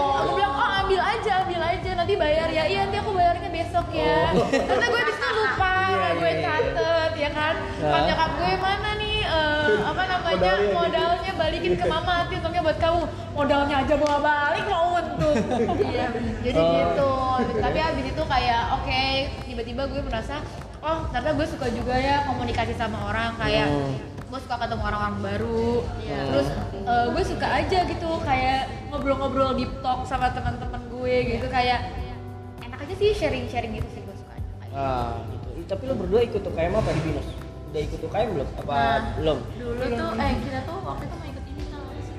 nanti 2.10 2.26
bayar 2.26 2.50
ya 2.50 2.66
iya 2.66 2.90
nanti 2.90 2.98
aku 2.98 3.14
bayarnya 3.14 3.50
besok 3.54 3.86
ya 3.94 4.34
karena 4.50 4.86
gue 4.90 5.02
di 5.04 5.14
situ 5.14 5.30
lupa 5.30 5.70
Oh. 5.70 5.94
Iya, 6.10 6.10
gue 6.16 6.26
iya, 6.26 6.34
iya. 6.34 6.42
catet 6.42 7.12
ya 7.16 7.30
kan? 7.30 7.56
Pas 7.80 8.02
nyokap 8.02 8.32
gue 8.34 8.52
mana 8.56 8.90
nih 8.98 9.18
eh, 9.22 9.74
apa 9.80 10.04
namanya 10.04 10.34
Modalnya. 10.42 10.74
modalnya 10.74 11.32
balikin 11.36 11.74
ke 11.76 11.86
mama 11.86 12.12
nanti 12.20 12.34
untungnya 12.36 12.62
buat 12.64 12.78
kamu 12.80 13.02
modalnya 13.32 13.76
aja 13.80 13.94
bawa 13.96 14.18
balik 14.20 14.64
nggak 14.66 14.84
untung 14.90 15.36
iya 15.86 16.08
jadi 16.42 16.58
Oh. 16.58 16.74
gitu 16.74 17.12
tapi 17.56 17.78
abis 17.80 18.06
itu 18.08 18.24
kayak 18.24 18.62
oke 18.74 19.04
tiba-tiba 19.46 19.82
gue 19.88 20.02
merasa 20.04 20.36
oh 20.80 20.98
ternyata 21.08 21.32
gue 21.32 21.48
suka 21.48 21.68
juga 21.70 21.94
ya 21.94 22.26
komunikasi 22.26 22.74
sama 22.74 22.98
orang 23.06 23.38
kayak 23.38 23.70
Hmm. 23.70 23.94
gue 24.26 24.40
suka 24.40 24.56
ketemu 24.60 24.82
orang-orang 24.84 25.18
baru 25.22 25.70
Iya. 26.00 26.22
terus 26.26 26.48
eh, 26.84 27.06
gue 27.08 27.24
suka 27.24 27.48
aja 27.56 27.80
gitu 27.84 28.10
kayak 28.20 28.60
ngobrol-ngobrol 28.90 29.54
deep 29.54 29.74
talk 29.80 30.02
sama 30.04 30.30
teman-teman 30.30 30.82
gue 30.88 31.16
gitu 31.28 31.46
kayak 31.48 31.99
aja 32.80 32.94
sih 32.94 33.10
sharing-sharing 33.12 33.72
gitu 33.74 33.90
sih 33.90 34.02
gue 34.02 34.16
suka 34.16 34.32
aja 34.34 34.48
kayak 34.58 34.72
Ah, 34.74 35.14
gitu. 35.28 35.48
Tapi 35.68 35.84
lo 35.84 35.94
berdua 35.96 36.22
ikut 36.22 36.42
UKM 36.42 36.74
apa 36.74 36.90
di 36.92 37.02
Binus? 37.04 37.28
Udah 37.70 37.82
ikut 37.84 38.00
UKM 38.02 38.28
belum? 38.32 38.48
Apa 38.58 38.74
Nah. 38.74 39.00
belum? 39.16 39.38
dulu 39.56 39.84
tuh 39.86 40.10
eh 40.18 40.32
kita 40.40 40.60
tuh 40.64 40.78
waktu 40.82 41.04
itu 41.04 41.16
mau 41.16 41.28
ikut 41.28 41.44
ini 41.46 41.64
tau 41.66 41.82
gak 41.84 42.02
sih 42.02 42.16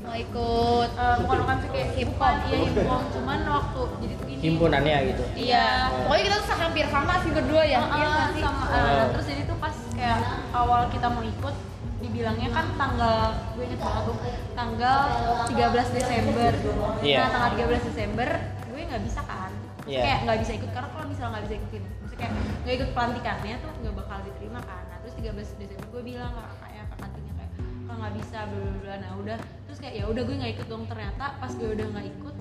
mau 0.00 0.14
ikut 0.16 0.88
Eh, 0.90 1.14
bukan 1.20 1.36
bukan 1.38 1.56
sih 1.56 1.68
kayak 1.70 1.88
hop. 2.10 2.34
iya 2.42 2.58
hip 2.58 2.78
hop 2.84 3.02
cuman 3.10 3.38
waktu 3.46 3.80
jadi 4.00 4.14
tuh 4.14 4.26
gini 4.26 4.40
Himpunannya 4.40 4.96
gitu. 5.06 5.22
iya 5.38 5.66
pokoknya 5.92 6.22
kita 6.24 6.36
tuh 6.40 6.56
hampir 6.56 6.84
sama 6.88 7.12
sih 7.18 7.30
berdua 7.30 7.62
ya 7.64 7.78
Ah, 7.78 7.88
Iya 7.92 8.08
sama 8.40 8.64
ah, 8.66 9.04
terus 9.10 9.26
jadi 9.26 9.42
tuh 9.44 9.56
pas 9.56 9.76
kayak 9.92 10.18
awal 10.50 10.80
kita 10.88 11.06
mau 11.06 11.22
ikut 11.22 11.54
dibilangnya 12.00 12.48
kan 12.48 12.66
tanggal 12.74 13.18
gue 13.54 13.62
inget 13.62 13.78
banget 13.78 14.02
tuh 14.02 14.16
tanggal 14.50 14.98
13 15.46 15.52
Desember 15.92 16.52
Iya. 17.00 17.16
nah 17.20 17.28
tanggal 17.30 17.50
13 17.70 17.86
Desember 17.86 18.28
gue 18.66 18.80
nggak 18.82 19.02
bisa 19.04 19.20
kan 19.22 19.39
Maksudnya 19.90 20.06
Iya. 20.06 20.06
kayak 20.06 20.20
nggak 20.22 20.38
bisa 20.40 20.52
ikut 20.54 20.70
karena 20.70 20.88
kalau 20.88 21.04
misalnya 21.04 21.30
nggak 21.30 21.44
bisa 21.44 21.54
ikutin 21.56 21.82
maksudnya 21.82 22.18
kayak 22.20 22.32
nggak 22.62 22.74
ikut 22.76 22.90
pelantikannya 22.92 23.54
tuh 23.58 23.70
nggak 23.76 23.94
bakal 23.96 24.18
diterima 24.22 24.60
kan 24.62 24.82
nah 24.86 24.96
terus 25.00 25.14
13 25.16 25.26
Desember 25.58 25.86
gue 25.90 26.02
bilang 26.04 26.30
ke 26.30 26.42
kakaknya 26.44 26.82
ke 26.84 26.96
kantinnya 26.96 27.32
kayak 27.34 27.52
kalau 27.82 27.98
nggak 27.98 28.14
bisa 28.16 28.38
bla 28.46 28.70
bla 28.76 28.94
nah 28.96 29.10
udah 29.16 29.36
terus 29.66 29.78
kayak 29.78 29.94
ya 29.96 30.04
udah 30.06 30.22
gue 30.22 30.36
nggak 30.36 30.52
ikut 30.52 30.66
dong 30.66 30.84
ternyata 30.86 31.24
pas 31.36 31.50
gue 31.50 31.68
udah 31.68 31.86
nggak 31.90 32.06
ikut 32.08 32.34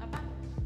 apa 0.00 0.18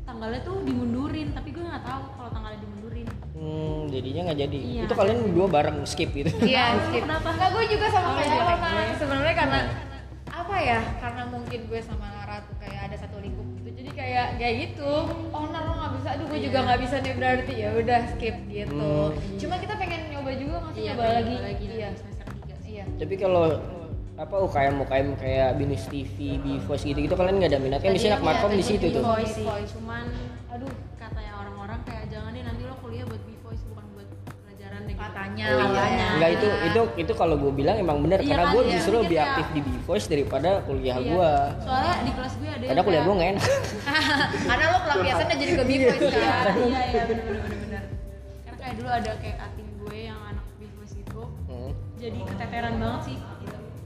tanggalnya 0.05 0.41
tuh 0.41 0.57
dimundurin 0.63 1.29
tapi 1.33 1.49
gue 1.51 1.65
nggak 1.65 1.83
tahu 1.83 2.03
kalau 2.15 2.31
tanggalnya 2.31 2.61
dimundurin 2.61 3.09
Hmm, 3.35 3.87
jadinya 3.87 4.21
nggak 4.27 4.39
jadi. 4.41 4.59
Iya. 4.59 4.83
Itu 4.83 4.95
kalian 4.95 5.19
berdua 5.25 5.47
bareng 5.49 5.79
skip 5.87 6.11
gitu. 6.11 6.27
Iya, 6.43 6.75
skip. 6.83 7.07
kenapa? 7.07 7.31
Nggak, 7.31 7.51
gue 7.55 7.65
juga 7.71 7.87
sama 7.87 8.09
Oh, 8.11 8.15
kayak. 8.19 8.99
Sebenarnya 8.99 9.35
karena 9.39 9.59
apa 10.27 10.57
ya? 10.59 10.79
Karena 10.99 11.23
mungkin 11.25 11.61
gue 11.65 11.81
sama 11.81 12.07
Nara 12.11 12.43
tuh 12.43 12.58
kayak 14.09 14.29
kayak 14.41 14.55
gitu. 14.65 14.93
Oh, 15.29 15.45
lo 15.45 15.73
nggak 15.77 15.93
bisa. 15.95 16.09
Aduh, 16.17 16.27
gue 16.27 16.41
juga 16.41 16.59
Iya. 16.59 16.65
nggak 16.67 16.81
bisa 16.81 16.97
nih 16.99 17.13
berarti. 17.15 17.53
Ya 17.55 17.69
udah 17.77 18.01
skip 18.09 18.37
gitu. 18.49 18.91
Hmm. 19.05 19.37
Cuma 19.37 19.55
kita 19.61 19.75
pengen 19.77 20.01
nyoba 20.09 20.31
juga 20.33 20.57
nggak 20.59 20.73
sih 20.73 20.81
Iya, 20.81 20.91
coba 20.91 21.03
pengen 21.05 21.13
lagi. 21.15 21.29
nyoba 21.31 21.45
lagi 21.45 21.65
Iya. 21.69 21.89
semester 21.93 22.27
tiga 22.33 22.55
sih. 22.65 22.71
Iya. 22.73 22.85
Tapi 22.97 23.15
kalau 23.15 23.45
apa 24.19 24.35
UKM 24.35 24.75
UKM 24.83 25.09
kayak 25.15 25.51
Binus 25.55 25.85
TV, 25.87 26.17
Bivos 26.41 26.83
gitu 26.83 26.99
gitu 26.99 27.15
kalian 27.15 27.39
nggak 27.39 27.53
ada 27.55 27.61
minat 27.61 27.79
kan 27.79 27.95
di 27.95 28.01
sini 28.01 28.11
anak 28.11 28.19
Tadinya 28.19 28.35
Markom 28.35 28.53
di 28.57 28.65
situ 28.67 28.87
tuh. 28.91 29.03
Cuman 29.79 30.05
aduh 30.49 30.73
katanya 30.99 31.33
orang-orang 31.39 31.79
kayak 31.87 32.05
jangan 32.11 32.33
deh 32.33 32.43
nanti 32.43 32.63
Katanya, 34.99 35.45
Oh, 35.45 35.55
iya. 35.55 35.65
katanya. 35.65 36.07
Enggak 36.11 36.31
itu 36.33 36.47
itu 36.65 36.81
itu 36.99 37.13
kalau 37.15 37.37
gue 37.37 37.53
bilang 37.53 37.77
emang 37.77 37.99
benar 38.01 38.19
Iya 38.19 38.29
karena 38.29 38.45
kan, 38.45 38.53
gue 38.53 38.63
iya. 38.63 38.73
justru 38.75 38.95
lebih 38.97 39.15
kayak- 39.15 39.31
aktif 39.31 39.47
di 39.49 39.61
Bvoice 39.63 40.07
daripada 40.09 40.51
kuliah 40.61 40.97
Iya. 40.97 41.09
gue. 41.09 41.31
Soalnya 41.61 41.95
di 42.01 42.13
kelas 42.13 42.35
gue 42.35 42.49
ada 42.49 42.65
Karena 42.67 42.83
kuliah 42.83 43.03
gue 43.03 43.15
nggak 43.15 43.31
enak. 43.31 43.45
Karena 44.49 44.65
lo 44.67 44.79
pelampiasannya 44.81 45.37
jadi 45.37 45.53
ke 45.53 45.65
Iya, 45.65 45.93
kan. 45.95 46.55
iya, 46.59 46.83
iya, 46.85 47.03
bener 47.07 47.25
bener 47.25 47.43
bener. 47.57 47.83
Karena 48.43 48.57
kayak 48.59 48.75
dulu 48.75 48.89
ada 48.91 49.11
kayak 49.17 49.37
cutting 49.39 49.69
gue 49.79 49.97
yang 50.03 50.21
anak 50.21 50.45
B-Voice 50.57 50.95
itu 50.97 51.23
Hmm. 51.47 51.71
jadi 51.97 52.19
keteteran 52.25 52.75
banget 52.77 53.01
sih. 53.05 53.17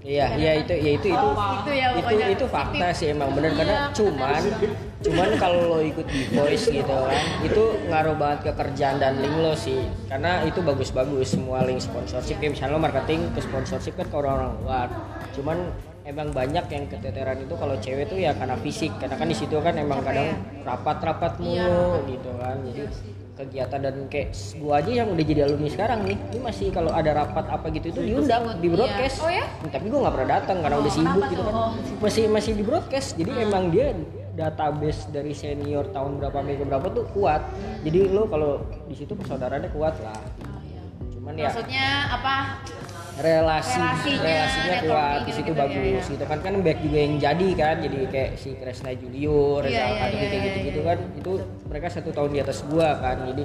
Iya, 0.02 0.26
iya 0.34 0.52
itu 0.58 0.74
ya 0.74 0.90
itu 0.98 1.06
itu. 1.14 1.28
Itu 1.38 1.70
ya 1.70 1.86
itu 1.94 2.14
itu 2.34 2.46
fakta 2.50 2.90
sih 2.90 3.14
emang 3.14 3.30
bener. 3.38 3.54
Iya, 3.54 3.58
karena 3.62 3.76
cuman 3.94 4.42
cuman 5.02 5.28
kalau 5.38 5.60
lo 5.70 5.78
ikut 5.82 6.06
di 6.10 6.26
voice 6.34 6.70
gitu 6.70 6.90
kan 6.90 7.22
itu 7.42 7.62
ngaruh 7.86 8.14
banget 8.18 8.38
ke 8.46 8.52
kerjaan 8.58 8.98
dan 8.98 9.22
link 9.22 9.36
lo 9.38 9.54
sih. 9.54 9.78
Karena 10.10 10.42
itu 10.42 10.58
bagus-bagus 10.58 11.38
semua 11.38 11.62
link 11.62 11.78
sponsorship. 11.78 12.42
Kayak 12.42 12.58
misalnya 12.58 12.74
lo 12.74 12.80
marketing 12.82 13.30
ke 13.30 13.40
sponsorship 13.46 13.94
kan 13.94 14.06
ke 14.10 14.16
orang-orang 14.18 14.52
luar. 14.66 14.88
Cuman 15.38 15.58
emang 16.02 16.34
banyak 16.34 16.66
yang 16.66 16.84
keteteran 16.90 17.38
itu 17.46 17.54
kalau 17.54 17.78
cewek 17.78 18.10
tuh 18.10 18.18
ya 18.18 18.34
karena 18.34 18.58
fisik 18.58 18.90
karena 18.98 19.14
kan 19.14 19.26
di 19.30 19.36
situ 19.38 19.54
kan 19.62 19.74
emang 19.78 20.02
kadang 20.02 20.34
rapat-rapat 20.66 21.38
mulu 21.38 22.02
gitu 22.10 22.30
kan. 22.38 22.56
Jadi 22.66 22.82
kegiatan 23.32 23.80
dan 23.80 23.96
kayak 24.12 24.28
gua 24.60 24.84
aja 24.84 24.92
yang 25.02 25.08
udah 25.08 25.24
jadi 25.24 25.40
alumni 25.48 25.70
sekarang 25.72 26.04
nih 26.04 26.18
ini 26.20 26.38
masih 26.44 26.68
kalau 26.68 26.92
ada 26.92 27.16
rapat 27.16 27.48
apa 27.48 27.66
gitu 27.72 27.88
itu 27.88 28.00
diundang 28.04 28.60
di 28.60 28.68
broadcast. 28.68 29.24
Oh 29.24 29.32
ya? 29.32 29.46
tapi 29.72 29.88
gue 29.88 29.98
nggak 29.98 30.14
pernah 30.14 30.30
datang 30.36 30.56
karena 30.60 30.76
udah 30.78 30.92
sibuk 30.92 31.24
gitu 31.32 31.42
kan. 31.42 31.54
Oh. 31.54 31.70
masih 32.02 32.24
masih 32.28 32.52
di 32.58 32.64
broadcast. 32.66 33.08
Jadi 33.16 33.30
emang 33.40 33.72
dia 33.72 33.96
database 34.32 35.08
dari 35.12 35.32
senior 35.36 35.88
tahun 35.92 36.20
berapa 36.20 36.38
minggu 36.44 36.64
berapa 36.68 36.86
tuh 36.92 37.04
kuat. 37.16 37.40
Jadi 37.84 37.98
lo 38.12 38.28
kalau 38.28 38.64
di 38.88 38.94
situ 38.96 39.16
persaudaraannya 39.16 39.70
kuat 39.72 39.96
lah. 40.04 40.20
Cuman 41.16 41.32
ya 41.38 41.48
Maksudnya 41.48 41.86
apa? 42.12 42.36
Relasi 43.20 43.76
Relasinya, 43.76 44.24
relasinya 44.24 44.76
kuat 44.88 45.20
networking 45.20 45.26
di 45.28 45.32
situ 45.32 45.50
gitu, 45.52 45.60
bagus 45.60 45.76
iya, 45.76 46.00
iya. 46.00 46.12
gitu 46.16 46.24
kan 46.24 46.38
kan 46.40 46.52
baik 46.64 46.78
juga 46.80 46.98
yang 46.98 47.14
jadi 47.20 47.48
kan 47.52 47.76
jadi 47.84 47.98
kayak 48.08 48.30
si 48.40 48.50
Kresna 48.56 48.92
Julio 48.96 49.60
Reza 49.60 49.76
Iya, 49.76 49.84
iya, 49.84 50.06
iya, 50.08 50.26
kayak 50.32 50.42
gitu 50.48 50.58
gitu 50.72 50.80
kan 50.80 50.98
itu 51.12 51.32
mereka 51.68 51.86
satu 51.92 52.10
tahun 52.14 52.30
di 52.32 52.38
atas 52.40 52.58
gua 52.64 52.88
kan 53.04 53.16
jadi 53.28 53.44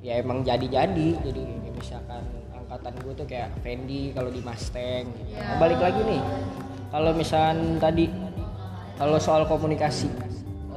ya 0.00 0.12
emang 0.24 0.40
jadi 0.40 0.64
jadi 0.64 1.08
jadi 1.20 1.42
kayak 1.44 1.74
misalkan 1.76 2.22
angkatan 2.56 2.92
gua 3.04 3.12
tuh 3.12 3.26
kayak 3.28 3.48
Fendi 3.60 4.02
kalau 4.16 4.30
di 4.32 4.40
Mustang 4.40 5.04
gitu. 5.12 5.36
Iya. 5.36 5.40
Nah, 5.44 5.56
balik 5.60 5.80
lagi 5.84 6.00
nih 6.08 6.22
kalau 6.88 7.10
misalkan 7.12 7.58
tadi 7.76 8.06
kalau 8.96 9.18
soal 9.20 9.44
komunikasi 9.44 10.08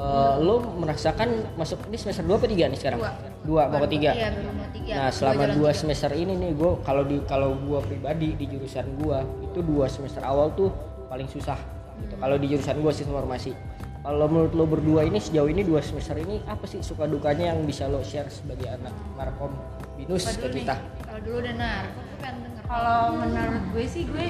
eh, 0.02 0.34
lo 0.42 0.56
merasakan 0.82 1.30
masuk 1.54 1.78
ini 1.94 1.98
semester 2.02 2.26
2 2.26 2.34
apa 2.34 2.48
3 2.50 2.74
nih 2.74 2.80
sekarang? 2.82 3.00
Dua. 3.00 3.14
Dua, 3.42 3.66
mau 3.74 3.82
ke 3.82 3.98
tiga? 3.98 4.14
Iya, 4.14 4.30
mau. 4.38 4.54
Nah, 4.70 5.10
selama 5.10 5.50
dua 5.50 5.74
tiga. 5.74 5.80
semester 5.82 6.12
ini 6.14 6.34
nih, 6.38 6.52
gue 6.54 6.72
kalau 6.86 7.02
di 7.02 7.18
kalau 7.26 7.58
gue 7.58 7.80
pribadi 7.90 8.38
di 8.38 8.46
jurusan 8.46 8.86
gue 9.02 9.18
itu 9.50 9.60
dua 9.66 9.90
semester 9.90 10.22
awal 10.22 10.54
tuh 10.54 10.70
paling 11.10 11.26
susah. 11.26 11.58
Gitu. 12.06 12.14
Kalau 12.22 12.38
di 12.38 12.46
jurusan 12.54 12.78
gue 12.78 12.92
sistem 12.94 13.18
informasi. 13.18 13.58
Kalau 14.02 14.26
menurut 14.26 14.54
lo 14.58 14.66
berdua 14.66 15.06
ini 15.06 15.22
sejauh 15.22 15.46
ini 15.46 15.62
dua 15.62 15.82
semester 15.82 16.18
ini 16.18 16.42
apa 16.50 16.66
sih 16.66 16.82
suka 16.82 17.06
dukanya 17.06 17.54
yang 17.54 17.66
bisa 17.66 17.86
lo 17.86 18.02
share 18.02 18.30
sebagai 18.34 18.66
anak 18.66 18.94
Markom 19.14 19.54
Binus 19.94 20.26
ke 20.38 20.50
kita? 20.50 20.82
Kalau 21.06 21.22
dulu 21.22 21.38
udah 21.46 21.54
nar, 21.54 21.86
aku 21.94 22.14
pengen 22.18 22.38
denger. 22.50 22.64
Kalau 22.66 23.02
menurut 23.14 23.64
gue 23.74 23.86
sih 23.86 24.04
gue 24.10 24.26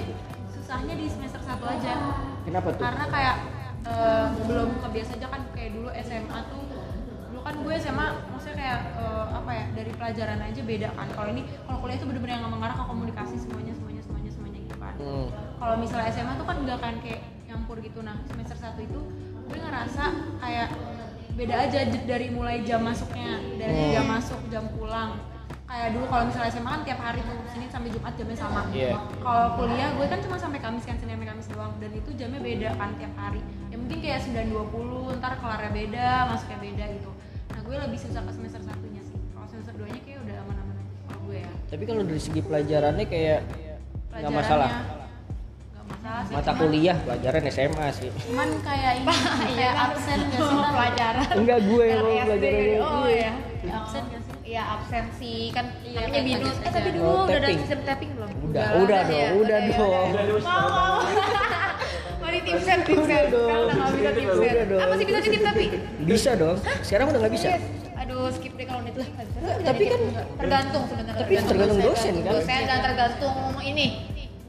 susahnya 0.56 0.96
di 0.96 1.08
semester 1.08 1.40
satu 1.44 1.64
aja. 1.68 1.92
Kenapa 2.48 2.68
tuh? 2.76 2.84
karena 2.84 3.06
kayak 3.08 3.36
eh, 3.84 4.26
belum 4.46 4.70
kebiasa 4.80 5.12
aja 5.16 5.28
kan 5.28 5.42
kayak 5.52 5.72
dulu 5.74 5.90
SMA 5.98 6.40
tuh 6.48 6.64
dulu 7.30 7.40
kan 7.42 7.56
gue 7.56 7.74
SMA 7.78 8.08
maksudnya 8.30 8.56
kayak 8.58 8.80
eh, 8.96 9.26
apa 9.32 9.52
ya 9.52 9.66
dari 9.74 9.92
pelajaran 9.92 10.40
aja 10.42 10.62
beda 10.62 10.90
kan 10.94 11.08
kalau 11.12 11.30
ini 11.30 11.42
kalau 11.64 11.78
kuliah 11.80 11.98
tuh 11.98 12.08
bener-bener 12.08 12.36
yang 12.38 12.46
mengarah 12.48 12.76
ke 12.76 12.86
komunikasi 12.86 13.36
semuanya 13.38 13.74
semuanya 13.74 14.02
semuanya 14.02 14.32
semuanya 14.32 14.60
gitu 14.62 14.78
kan 14.78 14.94
Hmm. 14.98 15.28
kalau 15.58 15.76
misalnya 15.78 16.10
SMA 16.10 16.34
tuh 16.36 16.46
kan 16.46 16.58
enggak 16.60 16.80
kan 16.80 16.94
kayak 17.02 17.22
nyampur 17.48 17.78
gitu 17.80 18.00
nah 18.02 18.16
semester 18.24 18.56
satu 18.56 18.80
itu 18.80 19.00
gue 19.42 19.58
ngerasa 19.58 20.04
kayak 20.38 20.70
beda 21.32 21.56
aja 21.58 21.80
dari 22.06 22.28
mulai 22.30 22.62
jam 22.62 22.84
masuknya 22.84 23.40
dari 23.58 23.74
Hmm. 23.82 23.92
jam 23.92 24.06
masuk 24.06 24.40
jam 24.48 24.68
pulang 24.72 25.16
kayak 25.72 25.96
dulu 25.96 26.06
kalau 26.12 26.24
misalnya 26.28 26.52
SMA 26.52 26.68
kan 26.68 26.82
tiap 26.84 27.00
hari 27.00 27.20
tuh 27.24 27.38
Senin 27.48 27.70
sampai 27.72 27.90
Jumat 27.90 28.14
jamnya 28.20 28.38
sama. 28.38 28.62
Iya. 28.70 28.92
Kalau 29.24 29.48
kuliah 29.56 29.90
gue 29.96 30.06
kan 30.06 30.20
cuma 30.20 30.36
sampai 30.36 30.60
Kamis 30.60 30.84
kan 30.84 30.96
Senin 31.00 31.16
sampai 31.16 31.30
Kamis 31.32 31.48
doang 31.48 31.72
dan 31.80 31.92
itu 31.96 32.10
jamnya 32.20 32.40
beda 32.44 32.70
kan 32.76 32.90
tiap 33.00 33.14
hari. 33.16 33.42
Ya 33.72 33.76
mungkin 33.80 33.98
kayak 34.04 34.20
9.20 34.28 35.18
ntar 35.24 35.34
kelarnya 35.40 35.72
beda, 35.72 36.08
masuknya 36.28 36.60
beda 36.60 36.86
gitu. 36.92 37.12
Nah 37.56 37.60
gue 37.64 37.76
lebih 37.88 38.00
susah 38.04 38.22
ke 38.22 38.32
semester 38.36 38.62
satunya 38.62 39.02
sih. 39.02 39.16
Kalau 39.32 39.48
semester 39.48 39.74
2 39.80 39.88
nya 39.88 40.02
kayak 40.04 40.20
udah 40.28 40.36
aman-aman 40.44 40.76
aja 40.76 40.96
kalau 41.08 41.20
gue 41.24 41.38
ya. 41.40 41.52
Tapi 41.72 41.84
kalau 41.88 42.04
dari 42.04 42.22
segi 42.22 42.42
pelajarannya 42.44 43.06
kayak 43.08 43.40
nggak 44.12 44.34
masalah. 44.36 44.70
Gak 45.72 45.86
masalah 45.88 46.22
sih. 46.28 46.34
Mata 46.36 46.44
cuman- 46.52 46.60
kuliah 46.60 46.98
pelajaran 47.00 47.42
SMA 47.48 47.88
sih. 47.96 48.10
Cuman 48.28 48.50
kayak 48.60 48.92
ini 49.00 49.08
kayak 49.56 49.76
absen 49.88 50.20
gak 50.28 50.42
sih? 50.44 50.58
Pelajaran 50.60 51.28
Enggak 51.40 51.60
gue 51.64 51.84
yang 51.88 52.00
mau 52.04 52.16
pelajaran 52.28 52.80
oh 52.84 53.08
ya 53.08 53.32
Absen 53.72 54.04
gak 54.12 54.22
sih? 54.28 54.31
Iya 54.52 54.68
absen 54.68 55.06
sih 55.16 55.48
kan 55.56 55.64
Iya, 55.80 55.96
namanya 55.96 56.12
kayak 56.12 56.26
binus. 56.28 56.58
Eh 56.60 56.72
tapi 56.76 56.90
dulu 56.92 57.08
Oh, 57.08 57.24
udah 57.24 57.40
ada 57.40 57.50
sistem 57.56 57.80
tapping 57.88 58.12
belum? 58.12 58.30
Udah, 58.44 58.66
udah 58.84 58.98
ada 59.00 59.08
dong, 59.08 59.16
ya? 59.16 59.30
udah 59.32 59.58
ya, 59.58 59.72
dong. 59.72 60.08
ya. 60.12 60.24
Mau 60.44 60.68
mau. 60.68 60.96
Mari 62.20 62.40
tipsen 62.44 62.80
tipsen. 62.84 63.00
Udah 63.00 63.22
dong. 63.32 63.48
Sekarang 63.48 63.64
udah 63.64 63.76
nggak 63.80 63.88
bisa 63.88 64.28
Udah 64.28 64.44
tipsen. 64.44 64.66
dong. 64.68 64.82
Apa 64.84 64.94
sih 64.94 65.06
bisa 65.08 65.20
titip 65.24 65.42
tapi? 65.42 65.64
Bisa 66.04 66.32
dong. 66.36 66.58
Sekarang 66.84 67.06
udah 67.08 67.20
nggak 67.24 67.34
bisa. 67.34 67.48
Yes. 67.48 67.64
Aduh 67.96 68.28
skip 68.28 68.54
deh 68.54 68.66
kalau 68.68 68.82
itu. 68.84 69.02
tapi 69.64 69.84
kan- 69.88 70.04
tergantung 70.36 70.84
sebenarnya. 70.84 71.22
tapi 71.22 71.32
tergantung 71.40 71.80
dosen, 71.80 72.14
kan? 72.20 72.32
Dosen 72.36 72.62
dan 72.68 72.80
tergantung 72.84 73.36
ini. 73.64 73.88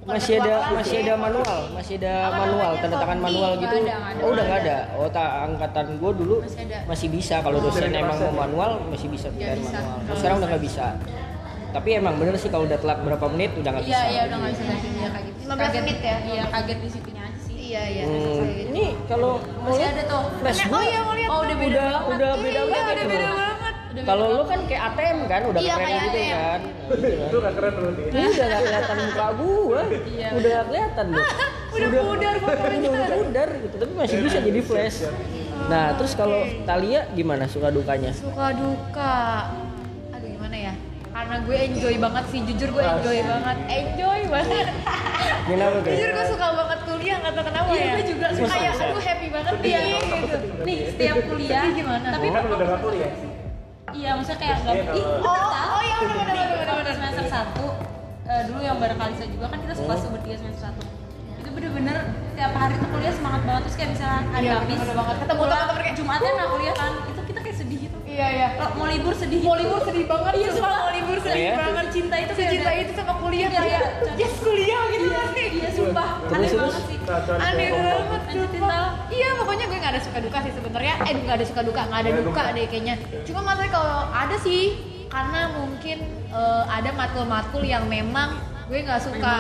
Bukan 0.02 0.18
Masih 0.18 0.35
ada 0.37 0.54
masih 0.73 0.97
ya. 0.97 1.02
ada 1.04 1.14
manual, 1.16 1.59
masih 1.71 1.94
ada 1.97 2.14
Apa 2.25 2.35
manual, 2.42 2.71
tanda 2.76 2.97
tangan 2.99 3.18
manual 3.23 3.50
gitu. 3.54 3.76
Nggak 3.76 3.87
ada, 3.87 3.94
nggak 3.94 4.11
ada. 4.11 4.18
Oh, 4.18 4.28
udah 4.28 4.42
nggak 4.42 4.61
Nggak 4.61 4.75
ada. 4.82 4.99
Oh, 4.99 5.09
tak 5.09 5.28
angkatan 5.44 5.87
gue 5.94 6.11
dulu 6.16 6.37
Masih 6.42 6.61
ada. 6.61 6.78
masih 6.85 7.09
bisa 7.09 7.37
kalau 7.38 7.59
dosen 7.61 7.87
emang 7.88 8.18
mau 8.18 8.35
manual 8.37 8.71
masih 8.88 9.06
bisa 9.09 9.30
bisa. 9.30 9.54
manual. 9.54 10.02
Kalau 10.02 10.18
sekarang 10.18 10.37
udah 10.37 10.49
nggak 10.50 10.64
bisa. 10.64 10.87
Tapi 11.73 11.88
emang 11.94 12.14
bener 12.18 12.35
sih 12.35 12.50
kalau 12.50 12.66
udah 12.66 12.76
telat 12.76 12.99
berapa 13.00 13.26
menit 13.30 13.50
udah 13.54 13.71
nggak 13.71 13.85
bisa. 13.87 13.94
Iya, 13.94 14.02
iya 14.04 14.21
udah 14.26 14.37
gak 14.37 14.50
bisa 14.50 14.62
lagi 14.66 14.88
dia 14.90 15.09
kayak 15.09 15.25
gitu. 15.25 15.38
15 15.40 15.54
Kaget- 15.54 15.80
menit 15.80 15.99
ya? 16.02 16.16
Iya, 16.21 16.42
kaget 16.50 16.78
di 16.78 16.88
situnya 16.90 17.23
aja 17.23 17.38
sih. 17.38 17.54
Iya 17.62 17.82
iya. 17.88 18.02
Hmm, 18.02 18.18
gitu. 18.18 18.42
ini 18.68 18.85
kalau 19.06 19.32
mau 19.38 19.71
Masih 19.71 19.80
lihat 19.80 19.94
ada 19.94 20.04
tuh. 20.04 20.23
flash 20.37 20.61
oh 20.68 20.82
iya 20.82 21.00
mau 21.00 21.14
lihat 21.14 21.28
Oh, 21.30 21.38
udah 21.40 21.56
beda 21.56 21.80
udah 21.80 21.94
udah 22.11 22.30
beda 22.37 22.50
Iya, 22.52 22.62
banget 22.66 22.82
udah 22.85 22.92
gitu 22.99 23.09
beda 23.09 23.28
banget. 23.30 23.51
Kalau 23.94 24.25
lu 24.32 24.44
kan 24.44 24.61
kayak 24.64 24.82
ATM 24.88 25.18
kan 25.26 25.42
udah 25.44 25.61
Iya, 25.61 25.75
keren 25.75 25.84
kayak 25.84 26.00
gitu 26.00 26.16
ATM. 26.16 26.32
kan. 26.32 26.61
Itu 27.28 27.37
gak 27.38 27.54
keren 27.54 27.72
berarti. 27.75 28.02
Ini 28.02 28.26
udah 28.26 28.46
gak 28.46 28.61
kelihatan 28.62 28.96
muka 28.99 29.26
gua. 29.34 29.82
Iya. 30.02 30.28
Udah 30.32 30.50
gak 30.50 30.66
kelihatan 30.66 31.06
loh. 31.08 31.26
Udah 31.72 31.88
pudar 31.88 32.34
pokoknya. 32.42 32.88
udah 32.90 33.08
pudar 33.18 33.49
gitu, 33.58 33.75
tapi 33.75 33.92
masih 33.94 34.16
bisa 34.20 34.38
jadi 34.40 34.61
flash. 34.61 34.96
Nah, 35.64 35.96
terus 35.96 36.12
kalau 36.12 36.37
Talia 36.62 37.08
gimana 37.11 37.44
suka 37.46 37.68
dukanya? 37.68 38.12
Suka 38.12 38.52
duka. 38.52 39.16
Aduh 40.11 40.28
gimana 40.30 40.56
ya? 40.58 40.72
Karena 41.08 41.37
gue 41.40 41.56
enjoy 41.62 41.96
banget 41.96 42.25
sih, 42.28 42.40
jujur 42.42 42.68
gue 42.70 42.82
enjoy 42.82 43.18
banget. 43.22 43.56
Enjoy 43.70 44.20
banget. 44.26 44.66
Kenapa 45.42 45.76
tuh? 45.78 45.92
jujur 45.92 46.11
gue 46.11 46.26
suka 46.26 46.46
banget 46.54 46.78
kuliah, 46.82 47.16
nggak 47.18 47.32
tahu 47.32 47.44
kenapa 47.46 47.68
Iya, 47.70 47.80
ya. 47.80 47.92
gue 47.94 48.04
juga 48.06 48.26
suka. 48.32 48.49
Kayak 48.50 48.72
aduh 48.75 49.02
happy 49.02 49.28
banget 49.28 49.54
nih 49.54 49.72
gitu. 49.72 50.37
Nih, 50.62 50.76
setiap 50.87 51.16
kuliah 51.26 51.62
Tapi 51.62 51.70
gimana? 51.75 52.06
Tapi 52.11 52.26
Kan 52.28 52.42
udah 52.46 52.66
gak 52.66 52.80
kuliah. 52.82 53.12
Iya, 53.94 54.11
maksudnya 54.12 54.38
kayak 54.38 54.56
enggak 54.58 54.75
Iya, 54.75 54.92
Ih, 54.92 55.04
Oh, 55.20 55.37
tahu. 55.46 55.70
oh 55.70 55.82
iya 55.82 55.96
benar 56.00 56.16
benar 56.22 56.46
benar 56.52 56.75
benar. 56.76 56.94
semester 56.94 57.25
1 57.26 57.64
eh, 58.25 58.42
dulu 58.46 58.61
yang 58.61 58.76
bareng 58.76 58.99
Kalisa 58.99 59.25
juga 59.26 59.46
kan 59.46 59.58
kita 59.61 59.75
suka 59.75 59.94
bertiga 60.08 60.37
semester 60.37 60.62
1 60.68 60.80
itu 61.38 61.50
bener-bener 61.50 61.96
tiap 62.32 62.52
hari 62.54 62.75
tuh 62.75 62.88
kuliah 62.88 63.12
semangat 63.12 63.42
banget 63.42 63.62
terus 63.62 63.76
kayak 63.76 63.90
misalnya 63.92 64.20
hari 64.30 64.44
Iya, 64.44 64.54
habis 64.56 64.76
bener 64.78 64.94
banget. 64.94 65.14
Ketemu 65.18 65.42
teman-teman 65.42 65.80
kayak, 65.80 65.94
Jumatnya 65.94 66.30
nggak 66.32 66.49
kuliah 66.50 66.75
kan 66.75 66.92
itu 67.04 67.20
kita 67.22 67.40
kayak 67.40 67.56
sedih 67.56 67.78
gitu 67.80 67.96
Iya 68.04 68.26
iya. 68.30 68.46
Kalau 68.54 68.72
mau 68.75 68.87
libur 68.87 69.14
sedih 69.14 69.40
Mau 69.42 69.56
libur 69.56 69.80
sedih 69.82 70.04
banget. 70.06 70.32
iya 70.34 70.49
sumpah. 70.49 70.56
sumpah 70.62 70.78
mau 70.78 70.92
libur 70.92 71.18
sedih 71.18 71.42
Iya? 71.42 71.54
banget 71.58 71.87
cinta 71.90 72.14
itu 72.18 72.32
kayak 72.32 72.50
Cinta 72.50 72.62
udah- 72.64 72.80
itu 72.80 72.92
sama 72.94 73.12
kuliah 73.18 73.40
Iya, 73.42 73.58
kayak 73.58 73.82
iya. 73.84 74.12
yes 74.16 74.34
kuliah 74.38 74.82
gitu 74.88 75.06
sih. 75.32 75.46
iya 75.52 75.68
sumpah 75.72 76.08
aneh 76.26 76.50
banget 76.52 76.82
sih 76.82 76.91
Aneh 77.04 77.68
banget. 77.68 78.21
Tal. 78.54 78.85
Iya 79.09 79.28
pokoknya 79.35 79.64
gue 79.66 79.78
nggak 79.78 79.92
ada 79.92 80.02
suka 80.02 80.18
duka 80.18 80.38
sih 80.40 80.52
sebenarnya. 80.52 80.94
Eh 81.02 81.12
nggak 81.18 81.37
ada 81.37 81.47
suka 81.47 81.61
duka, 81.62 81.80
nggak 81.85 82.00
ada 82.00 82.11
duka 82.16 82.42
deh 82.52 82.64
kayaknya. 82.66 82.94
Cuma 83.23 83.40
masalahnya 83.42 83.73
kalau 83.73 83.99
ada 84.09 84.37
sih 84.38 84.62
karena 85.06 85.40
mungkin 85.52 85.99
eh, 86.28 86.64
ada 86.66 86.90
matkul-matkul 86.92 87.62
yang 87.62 87.85
memang 87.87 88.38
gue 88.66 88.78
nggak 88.80 89.02
suka. 89.02 89.37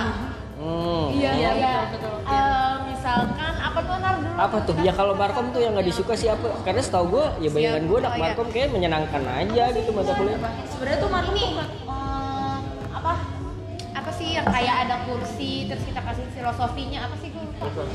Hmm. 0.52 1.10
Iya 1.10 1.30
Iya, 1.32 1.50
iya. 1.54 1.74
betul, 1.88 2.12
betul. 2.12 2.30
Eh, 2.30 2.74
misalkan 2.86 3.52
apa 3.58 3.78
tuh 3.82 3.96
nar 3.98 4.14
dulu? 4.14 4.34
Apa 4.36 4.56
tuh? 4.62 4.74
Ya 4.78 4.92
kalau 4.92 5.12
Markom 5.12 5.50
tuh 5.50 5.58
yang 5.58 5.74
nggak 5.74 5.88
disuka 5.88 6.14
siapa? 6.14 6.54
Karena 6.62 6.78
setahu 6.78 7.06
gue, 7.10 7.24
ya 7.40 7.50
bayangan 7.50 7.82
gue 7.82 7.98
anak 7.98 8.06
Oh, 8.06 8.14
iya. 8.14 8.22
Markom 8.22 8.48
kayak 8.48 8.68
menyenangkan 8.70 9.22
aja 9.26 9.64
gitu 9.72 9.90
mata 9.90 10.12
kuliah. 10.14 10.38
sebenarnya 10.68 10.98
tuh 10.98 11.10
Marco 11.10 11.30
Ini. 11.32 11.42
tuh 11.42 11.50
sih 14.22 14.38
yang 14.38 14.46
kayak 14.46 14.76
ada 14.86 14.96
kursi 15.02 15.66
terus 15.66 15.82
kita 15.82 15.98
kasih 15.98 16.24
filosofinya 16.30 17.10
apa 17.10 17.14
sih 17.18 17.28
gue? 17.34 17.42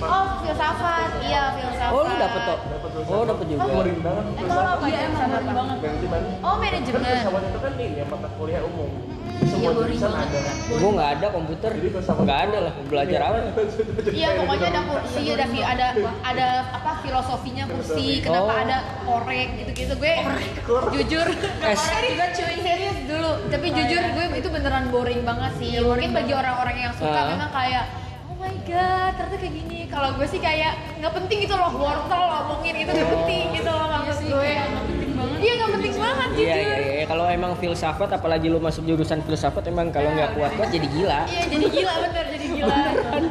Oh 0.04 0.26
filsafat, 0.44 1.10
iya 1.24 1.56
filsafat. 1.56 1.92
Oh 1.96 2.02
lu 2.04 2.14
dapet 2.20 2.42
toh? 2.44 2.60
Oh 3.08 3.24
dapet 3.24 3.46
juga. 3.48 3.64
Boring 3.66 4.00
banget. 4.04 4.24
Eh, 4.36 4.44
kalau 4.44 4.72
apa 4.76 4.86
Iya, 4.86 4.98
ya? 4.98 5.08
emang 5.08 5.24
boring 5.26 5.56
banget. 5.56 5.78
Manajemen. 5.80 6.22
Oh 6.40 6.54
Kan 6.54 6.60
manajemen. 6.62 7.00
filsafat 7.02 7.44
itu 7.44 7.60
kan 7.60 7.72
ini 7.76 7.86
ya 7.96 8.06
mata 8.06 8.28
kuliah 8.36 8.62
umum. 8.64 8.92
Iya, 9.48 9.54
Semua 9.54 9.72
boring 9.74 9.96
jurusan 9.96 10.12
ada. 10.14 10.40
Gue 10.70 10.92
nggak 10.92 11.10
ada 11.14 11.28
komputer, 11.30 11.72
nggak 12.20 12.40
ada 12.42 12.58
lah. 12.62 12.74
Belajar 12.86 13.20
apa? 13.24 13.38
Iya 14.10 14.28
pokoknya 14.36 14.68
ada 14.68 14.82
kursi, 14.86 15.22
ada 15.30 15.46
fi- 15.48 15.68
ada 15.68 15.88
ada 16.22 16.48
apa 16.74 16.92
filosofinya 17.00 17.64
kursi, 17.66 18.20
kenapa 18.20 18.44
Oh. 18.50 18.60
ada 18.60 18.78
korek 19.04 19.50
gitu-gitu 19.58 19.94
gue 19.96 20.14
jujur 20.94 21.28
Es. 21.64 21.80
juga 22.06 22.26
cuy 22.30 22.56
serius 22.58 22.98
dulu 23.04 23.32
tapi 23.48 23.68
jujur 23.70 24.04
gue 24.10 24.26
itu 24.36 24.48
beneran 24.50 24.86
boring 24.88 25.22
banget 25.24 25.52
sih 25.58 25.80
mungkin 25.80 26.12
bagi 26.12 26.34
orang-orang 26.34 26.78
yang 26.78 26.94
suka 26.94 27.16
Ah. 27.18 27.28
memang 27.30 27.50
kayak 27.50 27.84
oh 28.26 28.36
my 28.38 28.56
god 28.64 29.12
ternyata 29.16 29.38
kayak 29.38 29.54
gini 29.56 29.80
kalau 29.88 30.10
gue 30.14 30.28
sih 30.28 30.40
kayak 30.40 30.72
nggak 30.98 31.14
penting 31.14 31.38
gitu 31.42 31.56
loh 31.56 31.72
wortel 31.74 32.22
ngomongin 32.22 32.76
itu 32.78 32.90
nggak 32.90 33.10
penting 33.14 33.46
gitu 33.54 33.70
loh 33.70 33.88
maksud 33.88 34.16
sih, 34.18 34.28
gue 34.30 34.52
banget. 35.18 35.38
iya 35.40 35.54
nggak 35.56 35.72
penting 35.74 35.94
banget 35.96 36.28
Iya 36.30 36.54
jujur 36.54 36.62
iya 36.62 36.78
iya. 36.94 37.06
Kalau 37.08 37.26
emang 37.28 37.54
filsafat, 37.56 38.10
apalagi 38.12 38.48
lu 38.48 38.60
masuk 38.60 38.84
jurusan 38.84 39.20
filsafat, 39.22 39.64
emang 39.66 39.90
kalau 39.90 40.12
nggak 40.12 40.32
kuat-kuat 40.32 40.70
jadi 40.70 40.88
gila. 40.88 41.20
iya 41.26 41.44
jadi 41.46 41.66
gila 41.68 41.94
bener 42.04 42.26
jadi 42.30 42.46
gila 42.48 42.78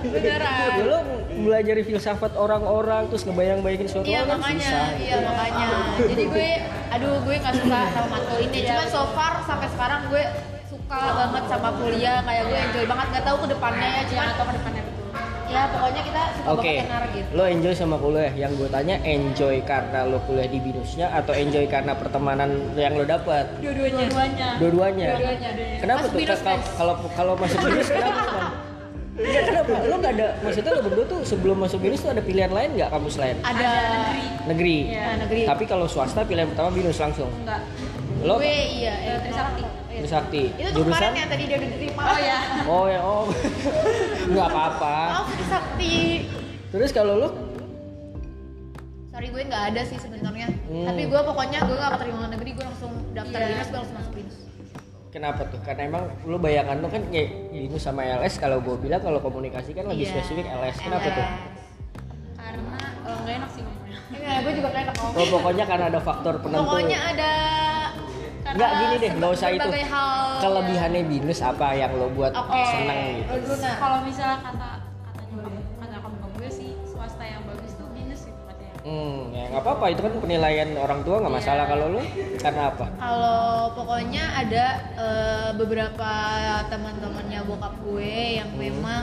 beneran 0.05 0.55
Ya, 0.67 0.83
lu 0.83 0.99
belajar 1.39 1.75
filsafat 1.79 2.33
orang-orang 2.35 3.07
terus 3.07 3.23
ngebayang-bayangin 3.23 3.87
suatu 3.87 4.05
Iya 4.05 4.19
hal 4.19 4.27
kan 4.27 4.39
makanya, 4.39 4.67
susah. 4.67 4.89
iya 4.99 5.17
makanya. 5.21 5.69
Jadi 6.03 6.23
gue, 6.27 6.49
aduh 6.91 7.15
gue 7.23 7.35
nggak 7.37 7.55
suka 7.55 7.79
sama 7.93 8.07
matkul 8.11 8.39
ini. 8.41 8.59
Cuman 8.65 8.87
so 8.89 9.03
far 9.13 9.33
sampai 9.45 9.69
sekarang 9.69 10.01
gue 10.09 10.25
suka 10.67 10.99
banget 11.15 11.45
sama 11.47 11.71
kuliah, 11.77 12.19
kayak 12.21 12.43
gue 12.45 12.59
enjoy 12.59 12.85
banget. 12.87 13.07
Gak 13.13 13.25
tahu 13.25 13.37
ke 13.39 13.49
depannya 13.53 13.89
ya, 13.89 14.03
cuman 14.09 14.27
atau 14.33 14.45
ke 14.45 14.55
depannya 14.57 14.83
ya 15.57 15.65
pokoknya 15.73 16.03
kita 16.05 16.23
suka 16.37 16.49
Oke, 16.53 16.61
banget 16.69 16.85
tenar 16.85 17.05
gitu. 17.17 17.29
lo 17.33 17.45
enjoy 17.49 17.75
sama 17.75 17.97
kuliah. 17.97 18.33
Yang 18.37 18.53
gue 18.61 18.69
tanya 18.69 18.97
enjoy 19.03 19.57
karena 19.65 19.99
lo 20.05 20.19
kuliah 20.29 20.49
di 20.49 20.59
binusnya 20.61 21.07
atau 21.17 21.33
enjoy 21.33 21.65
karena 21.67 21.93
pertemanan 21.97 22.51
yang 22.77 22.95
lo 22.95 23.05
dapat? 23.09 23.45
Dua-duanya. 23.65 23.97
dua-duanya 24.07 24.49
Dua-duanya. 24.61 25.09
Dua-duanya. 25.17 25.49
Kenapa 25.81 26.05
Masuk 26.05 26.13
tuh? 26.13 26.39
Kalau 26.45 26.63
kalau 26.77 26.95
kalau 27.17 27.33
masuk 27.41 27.59
binus 27.65 27.89
kenapa? 27.89 28.23
Enggak 29.17 29.43
kenapa? 29.49 29.73
Lo 29.89 29.95
nggak 29.97 30.13
ada 30.21 30.27
maksudnya 30.45 30.71
lo 30.77 30.81
berdua 30.85 31.05
tuh 31.09 31.21
sebelum 31.25 31.57
masuk 31.57 31.79
binus 31.81 32.05
tuh 32.05 32.13
ada 32.13 32.21
pilihan 32.21 32.53
lain 32.53 32.77
nggak 32.77 32.91
kampus 32.93 33.17
lain? 33.17 33.37
Ada 33.41 33.71
Negeri. 34.47 34.93
Iya. 34.93 35.03
Nah, 35.03 35.17
negeri. 35.25 35.43
Tapi 35.49 35.65
kalau 35.65 35.87
swasta 35.89 36.21
pilihan 36.23 36.53
pertama 36.53 36.69
binus 36.71 37.01
langsung. 37.01 37.33
enggak 37.43 37.65
Lo 38.23 38.35
gue 38.37 38.49
iya, 38.49 38.95
eh, 38.97 39.19
Trisakti. 39.21 39.63
iya. 39.91 40.01
Trisakti. 40.01 40.43
Itu 40.55 40.69
tuh 40.73 40.83
kemarin 40.85 41.13
yang 41.15 41.29
tadi 41.29 41.43
dia 41.45 41.57
udah 41.57 41.69
diterima. 41.69 42.03
oh 42.03 42.19
ya 42.19 42.39
Oh 42.65 42.85
ya, 42.87 43.01
oh. 43.13 43.25
Nggak 44.27 44.47
apa-apa. 44.47 44.97
Maaf 45.13 45.29
Trisakti. 45.31 45.95
Terus 46.69 46.91
kalau 46.91 47.15
lo 47.17 47.29
Sorry 49.09 49.33
gue 49.33 49.43
nggak 49.43 49.65
ada 49.73 49.81
sih 49.83 49.97
sebenarnya. 49.97 50.45
Hmm. 50.69 50.85
Tapi 50.85 51.03
gue 51.07 51.21
pokoknya 51.23 51.59
gue 51.65 51.73
nggak 51.75 51.93
keterima 51.97 52.29
negeri, 52.29 52.51
gue 52.53 52.65
langsung 52.65 52.93
daftar 53.11 53.39
Iya. 53.39 53.49
binus, 53.49 53.67
gue 53.67 53.79
langsung 53.81 53.97
masuk 53.97 54.13
binus. 54.13 54.37
Kenapa 55.09 55.41
tuh? 55.49 55.61
Karena 55.65 55.83
emang 55.89 56.05
lu 56.23 56.37
bayangan 56.37 56.77
lu 56.77 56.89
kan 56.89 57.01
kayak 57.09 57.29
ini 57.49 57.79
sama 57.81 58.05
LS 58.05 58.37
kalau 58.37 58.61
gue 58.61 58.77
bilang 58.77 59.01
kalau 59.01 59.17
komunikasi 59.19 59.73
kan 59.73 59.89
lebih 59.89 60.05
Iya. 60.05 60.13
spesifik 60.15 60.45
LS. 60.47 60.77
Kenapa 60.79 61.09
tuh? 61.11 61.29
karena 62.37 62.79
eh, 63.03 63.17
nggak 63.17 63.35
enak 63.35 63.51
sih 63.51 63.63
ngomongnya 63.65 63.99
Iya, 64.07 64.39
gue 64.39 64.53
juga 64.55 64.69
kayak 64.71 64.87
ngomong. 64.93 65.13
Oh 65.17 65.27
pokoknya 65.33 65.65
karena 65.65 65.85
ada 65.89 65.99
faktor 65.99 66.35
penentu. 66.39 66.61
Pokoknya 66.63 66.99
ada 67.11 67.31
Enggak 68.57 68.71
gini 68.75 68.95
deh, 68.97 69.11
nggak 69.15 69.31
usah 69.31 69.49
itu. 69.53 69.69
hal. 69.85 70.25
Kelebihannya 70.41 71.03
binus 71.07 71.41
apa 71.41 71.67
yang 71.73 71.93
lo 71.93 72.09
buat 72.09 72.33
Oke. 72.33 72.63
seneng 72.67 72.99
gitu? 73.21 73.33
Lo 73.47 73.55
kalau 73.77 73.99
misalnya 74.01 74.39
kata 74.41 74.69
katanya 75.13 75.61
kata 75.77 75.97
kamu 75.99 76.17
kamu 76.17 76.35
gue 76.35 76.51
sih 76.51 76.71
swasta 76.87 77.21
yang 77.21 77.45
bagus 77.45 77.73
tuh 77.75 77.89
binus 77.93 78.21
sih 78.23 78.33
katanya 78.35 78.73
Hmm, 78.81 79.29
ya 79.31 79.45
nggak 79.51 79.61
apa-apa 79.61 79.85
itu 79.91 80.01
kan 80.01 80.13
penilaian 80.17 80.71
orang 80.75 81.01
tua 81.03 81.17
nggak 81.21 81.35
masalah 81.35 81.65
Iya. 81.65 81.71
kalau 81.71 81.87
lu 81.91 82.01
karena 82.39 82.63
apa? 82.67 82.87
Kalau 82.97 83.41
pokoknya 83.75 84.25
ada 84.35 84.67
eh, 84.97 85.51
beberapa 85.53 86.11
teman-temannya 86.67 87.41
bokap 87.45 87.75
gue 87.83 88.13
yang 88.39 88.51
memang 88.55 89.03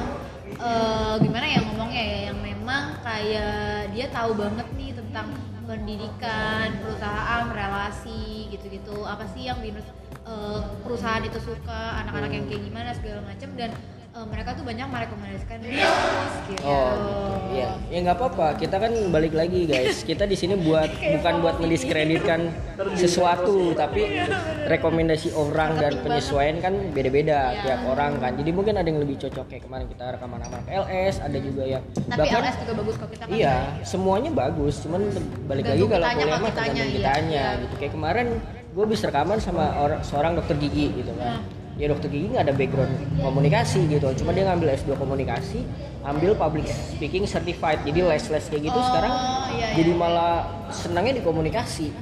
eh, 0.50 1.14
gimana 1.20 1.46
ya 1.46 1.60
ngomongnya 1.62 2.04
ya, 2.04 2.20
yang 2.28 2.40
memang 2.42 2.84
kayak 3.02 3.54
dia 3.92 4.10
tahu 4.10 4.34
banget 4.34 4.66
nih 4.74 4.92
tentang 4.94 5.30
pendidikan, 5.64 6.76
perusahaan, 6.76 7.48
relasi 7.50 8.43
gitu-gitu. 8.74 9.06
Apa 9.06 9.26
sih 9.30 9.46
yang 9.46 9.62
binus 9.62 9.86
eh, 10.26 10.62
perusahaan 10.82 11.22
itu 11.22 11.38
suka, 11.38 12.02
anak-anak 12.06 12.32
yang 12.34 12.46
kayak 12.50 12.62
gimana 12.66 12.90
segala 12.98 13.22
macam 13.22 13.50
dan 13.54 13.70
eh, 14.14 14.26
mereka 14.26 14.50
tuh 14.58 14.66
banyak 14.66 14.88
merekomendasikan 14.90 15.58
bisnis 15.62 16.34
gitu. 16.50 16.66
Oh, 16.66 16.90
gitu. 16.90 17.12
Iya. 17.54 17.70
Ya 17.94 17.98
nggak 18.02 18.18
apa-apa. 18.18 18.48
Kita 18.58 18.82
kan 18.82 18.94
balik 19.14 19.38
lagi, 19.38 19.70
guys. 19.70 20.02
Kita 20.02 20.26
di 20.26 20.34
sini 20.34 20.58
buat 20.58 20.90
bukan 21.20 21.34
buat 21.46 21.56
mendiskreditkan 21.62 22.50
sesuatu, 23.02 23.78
tapi 23.78 24.26
rekomendasi 24.74 25.38
orang 25.38 25.78
dan 25.78 26.02
penyesuaian 26.02 26.58
kan 26.58 26.74
beda-beda 26.96 27.54
tiap 27.62 27.86
orang 27.86 28.18
kan. 28.18 28.34
Jadi 28.34 28.50
mungkin 28.50 28.74
ada 28.82 28.88
yang 28.90 29.02
lebih 29.04 29.22
cocok 29.22 29.46
kayak 29.54 29.70
kemarin 29.70 29.86
kita 29.86 30.18
rekaman 30.18 30.40
sama 30.42 30.58
LS, 30.66 31.16
ada 31.22 31.38
juga 31.38 31.64
yang 31.68 31.84
Tapi 32.10 32.28
LS 32.32 32.56
juga 32.66 32.74
bagus 32.82 32.96
kok 32.98 33.10
kita 33.14 33.24
kan 33.30 33.36
Iya, 33.38 33.56
semuanya 33.86 34.32
bagus. 34.34 34.82
Cuman 34.82 35.02
balik 35.46 35.66
lagi 35.70 35.84
kalau 35.86 36.06
kuliah 36.10 36.40
mah 36.42 36.54
tergantung 36.56 36.90
iya. 36.90 36.96
kitanya 36.98 37.44
Iya. 37.54 37.62
gitu. 37.62 37.74
Kayak 37.78 37.94
kemarin 37.94 38.28
gue 38.74 38.86
bisa 38.90 39.08
rekaman 39.08 39.38
sama 39.38 39.70
orang 39.78 40.02
seorang 40.02 40.34
dokter 40.34 40.58
gigi 40.58 40.90
gitu 40.98 41.14
kan. 41.14 41.46
Ya 41.74 41.90
dokter 41.90 42.10
gigi 42.10 42.30
nggak 42.34 42.50
ada 42.50 42.54
background 42.54 42.94
komunikasi 43.22 43.86
gitu. 43.90 44.06
Cuma 44.22 44.34
dia 44.34 44.46
ngambil 44.50 44.74
S2 44.78 44.98
komunikasi, 44.98 45.62
ambil 46.06 46.34
public 46.34 46.66
speaking 46.70 47.26
certified. 47.30 47.82
Jadi 47.86 48.02
les-les 48.02 48.46
kayak 48.50 48.62
gitu 48.66 48.78
Oh, 48.78 48.86
sekarang 48.86 49.14
iya, 49.58 49.58
iya. 49.58 49.68
jadi 49.78 49.92
malah 49.94 50.34
senangnya 50.74 51.22
di 51.22 51.24
komunikasi 51.26 51.94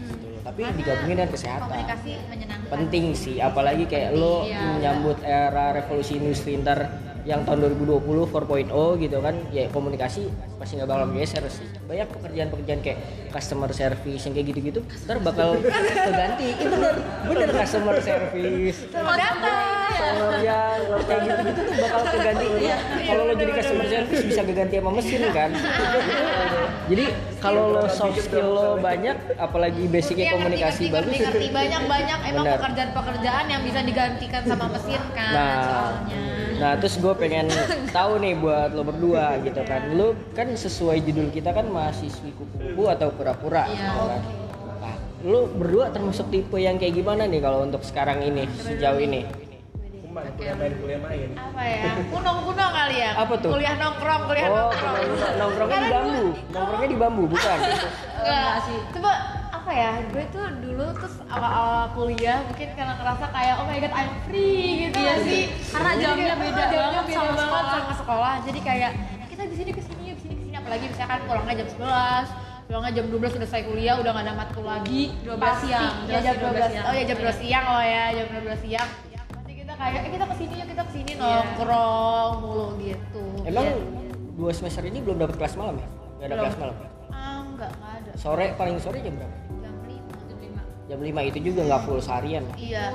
Tapi 0.52 0.62
digabungin 0.76 1.16
dengan 1.16 1.32
kesehatan. 1.32 1.64
Komunikasi 1.66 2.12
menyenangkan. 2.28 2.68
Penting 2.70 3.06
sih, 3.14 3.36
apalagi 3.40 3.84
kayak 3.86 4.12
lo 4.14 4.44
Iya. 4.44 4.60
menyambut 4.76 5.18
era 5.22 5.72
revolusi 5.72 6.16
industri 6.16 6.56
ntar 6.58 6.92
yang 7.22 7.46
tahun 7.46 7.78
2020 7.78 8.02
4.0 8.26 8.74
gitu 8.98 9.22
kan 9.22 9.38
ya 9.50 9.70
komunikasi 9.70 10.26
pasti 10.58 10.74
nggak 10.74 10.90
bakal 10.90 11.06
geser 11.14 11.46
sih 11.48 11.70
banyak 11.86 12.10
pekerjaan-pekerjaan 12.10 12.82
kayak 12.82 12.98
customer 13.30 13.70
service 13.70 14.26
yang 14.26 14.34
kayak 14.34 14.48
gitu-gitu 14.50 14.82
ntar 15.06 15.22
bakal 15.22 15.54
keganti 15.62 16.50
itu 16.58 16.66
bener 16.66 16.96
bener 17.22 17.50
customer 17.54 18.02
service 18.02 18.90
Selamat 18.90 19.18
datang. 19.22 19.70
Sama 19.92 20.34
yang 20.42 20.82
kayak 21.00 21.22
gitu-gitu 21.22 21.62
tuh 21.62 21.76
bakal 21.78 22.02
keganti 22.10 22.46
kalau 23.06 23.24
lo 23.24 23.34
jadi 23.38 23.52
customer 23.54 23.86
service 23.86 24.24
bisa 24.26 24.42
keganti 24.42 24.76
sama 24.76 24.90
mesin 24.92 25.22
kan 25.30 25.50
jadi 26.88 27.06
kalau 27.38 27.72
lo 27.72 27.86
soft 27.86 28.17
skill 28.20 28.48
lo 28.48 28.67
banyak 28.78 29.13
apalagi 29.36 29.86
basicnya 29.86 30.30
Iya, 30.30 30.36
komunikasi 30.36 30.84
ngerti, 30.84 30.94
bagus 30.94 31.13
ngerti, 31.13 31.28
ngerti. 31.28 31.48
banyak 31.52 31.82
banyak 31.86 32.20
emang 32.28 32.46
pekerjaan-pekerjaan 32.52 33.46
yang 33.48 33.62
bisa 33.62 33.80
digantikan 33.82 34.41
sama 34.44 34.65
mesin 34.70 35.02
kan 35.12 35.32
Nah, 35.32 35.54
soalnya 35.62 36.20
nah 36.58 36.72
terus 36.78 36.96
gue 36.96 37.13
pengen 37.15 37.46
tahu 37.98 38.12
nih 38.17 38.34
buat 38.38 38.70
lo 38.72 38.84
berdua 38.84 39.41
gitu 39.41 39.62
kan. 39.63 39.82
Lo 39.94 40.13
kan 40.32 40.46
sesuai 40.48 41.02
judul 41.02 41.30
kita 41.30 41.50
kan 41.52 41.65
mahasiswi 41.65 42.30
kupu-kupu 42.32 42.86
atau 42.86 43.10
pura-pura. 43.10 43.65
Iya, 43.65 43.82
gitu 43.82 44.02
kan. 44.06 44.22
Nah, 44.78 44.96
lo 45.26 45.50
berdua 45.50 45.89
termasuk 45.89 46.30
tipe 46.30 46.58
yang 46.58 46.78
kayak 46.78 46.94
gimana 46.94 47.26
nih 47.26 47.41
kalau 47.41 47.65
untuk 47.65 47.82
sekarang 47.82 48.22
ini 48.22 48.46
sejauh 48.58 49.02
ini? 49.02 49.26
Kuman, 50.12 50.28
kuliah 50.36 50.56
main, 50.60 50.74
kuliah 50.76 51.00
main. 51.00 51.30
apa 51.39 51.62
ya 51.63 51.84
kuno-kuno 52.12 52.65
kali 52.67 53.00
ya 53.00 53.12
Apa 53.15 53.34
tuh? 53.39 53.47
kuliah 53.47 53.80
nongkrong 53.80 54.21
kuliah 54.28 54.47
Oh, 54.52 54.67
nongkrong 54.67 54.95
nongkrongnya 55.39 55.80
di 55.80 55.88
bambu. 55.88 56.24
Nongkrongnya 56.52 56.89
di 56.91 56.97
bambu 57.00 57.24
bukan? 57.32 57.58
Enggak 58.19 58.56
sih. 58.67 58.80
Coba 58.91 59.12
apa 59.47 59.71
ya? 59.71 59.91
Gue 60.12 60.24
tuh 60.28 60.43
dulu 60.60 60.86
terus 60.91 61.15
awal-awal 61.26 61.95
kuliah 61.95 62.43
mungkin 62.43 62.67
karena 62.76 62.93
ngerasa 63.00 63.26
kayak 63.32 63.54
oh 63.56 63.65
my 63.65 63.78
god 63.80 63.93
I'm 63.95 64.12
free 64.28 64.67
gitu 64.84 65.00
Iya 65.00 65.08
ya 65.08 65.15
sih, 65.24 65.41
karena 65.71 65.91
jamnya 65.95 66.28
Jadi, 66.28 66.41
beda 66.43 66.60
jamnya 66.60 66.80
banget 66.84 67.04
beda 67.08 67.15
sama 67.15 67.24
banget 67.24 67.39
sekolah. 67.39 67.71
sama 67.80 67.93
sekolah. 67.95 68.34
Jadi 68.43 68.60
kayak 68.60 68.91
kita 69.32 69.43
di 69.47 69.56
sini 69.56 69.71
ke 69.71 69.80
sini 69.80 70.04
ke 70.12 70.19
sini 70.19 70.34
ke 70.36 70.43
sini 70.43 70.56
apalagi 70.60 70.86
misalkan 70.91 71.19
pulangnya 71.24 71.56
jam 71.56 71.67
11 71.71 72.67
pulangnya 72.67 72.91
jam 72.93 73.06
12 73.08 73.15
udah 73.15 73.32
selesai 73.34 73.62
kuliah 73.63 73.95
udah 73.95 74.12
gak 74.12 74.24
ada 74.24 74.34
matkul 74.34 74.63
lagi 74.63 75.15
12 75.24 75.39
Pasti, 75.39 75.67
siang, 75.67 75.95
ya 76.06 76.19
jam 76.19 76.36
12 76.36 76.52
12 76.52 76.67
siang. 76.67 76.84
oh 76.84 76.93
ya 76.93 77.04
jam 77.06 77.17
12 77.17 77.39
siang 77.39 77.65
oh 77.65 77.80
ya 77.82 78.04
jam 78.12 78.26
12 78.28 78.60
siang 78.62 78.89
kayak 79.82 80.00
eh 80.00 80.12
kita 80.12 80.26
ke 80.26 80.36
sini 80.38 80.54
yuk 80.56 80.67
kita 80.70 80.82
ke 80.84 80.91
sini 80.91 81.12
Iya. 81.12 81.20
nongkrong 81.20 82.32
mulu 82.39 82.67
gitu 82.78 83.24
Emang 83.41 83.65
Iya. 83.65 83.78
dua 84.32 84.52
semester 84.52 84.84
ini 84.84 85.00
belum 85.00 85.17
dapat 85.17 85.36
kelas 85.36 85.54
malam 85.56 85.76
ya? 85.76 85.88
Gak 85.88 85.98
ada 86.22 86.30
Belum. 86.32 86.44
kelas 86.44 86.58
malam. 86.58 86.76
ah 87.12 87.38
enggak 87.44 87.72
enggak 87.72 87.91
ada 87.98 88.12
Sore 88.15 88.46
paling 88.54 88.78
sore 88.78 89.00
jam 89.00 89.13
berapa? 89.13 89.38
jam 89.58 89.76
5 89.82 90.88
Jam 90.88 91.00
5 91.00 91.22
itu 91.26 91.39
juga 91.41 91.62
nggak 91.65 91.82
full 91.82 92.00
seharian. 92.00 92.44
Iya. 92.54 92.86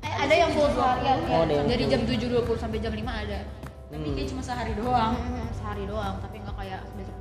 Eh, 0.00 0.14
ada 0.14 0.34
yang 0.36 0.50
full 0.52 0.68
seharian 0.68 1.18
ya. 1.18 1.28
Oh, 1.30 1.40
ada 1.42 1.52
yang 1.54 1.66
Dari 1.66 1.84
jam 1.88 2.00
7.20 2.04 2.54
sampai 2.54 2.78
jam 2.78 2.92
5 2.92 3.00
ada. 3.16 3.38
Tapi 3.86 4.08
kayak 4.12 4.28
cuma 4.28 4.42
sehari 4.42 4.72
doang. 4.74 5.12
Hmm, 5.16 5.46
sehari 5.50 5.84
doang, 5.84 6.14
tapi 6.20 6.36
nggak 6.38 6.54
kayak 6.54 6.80
besok. 6.92 7.18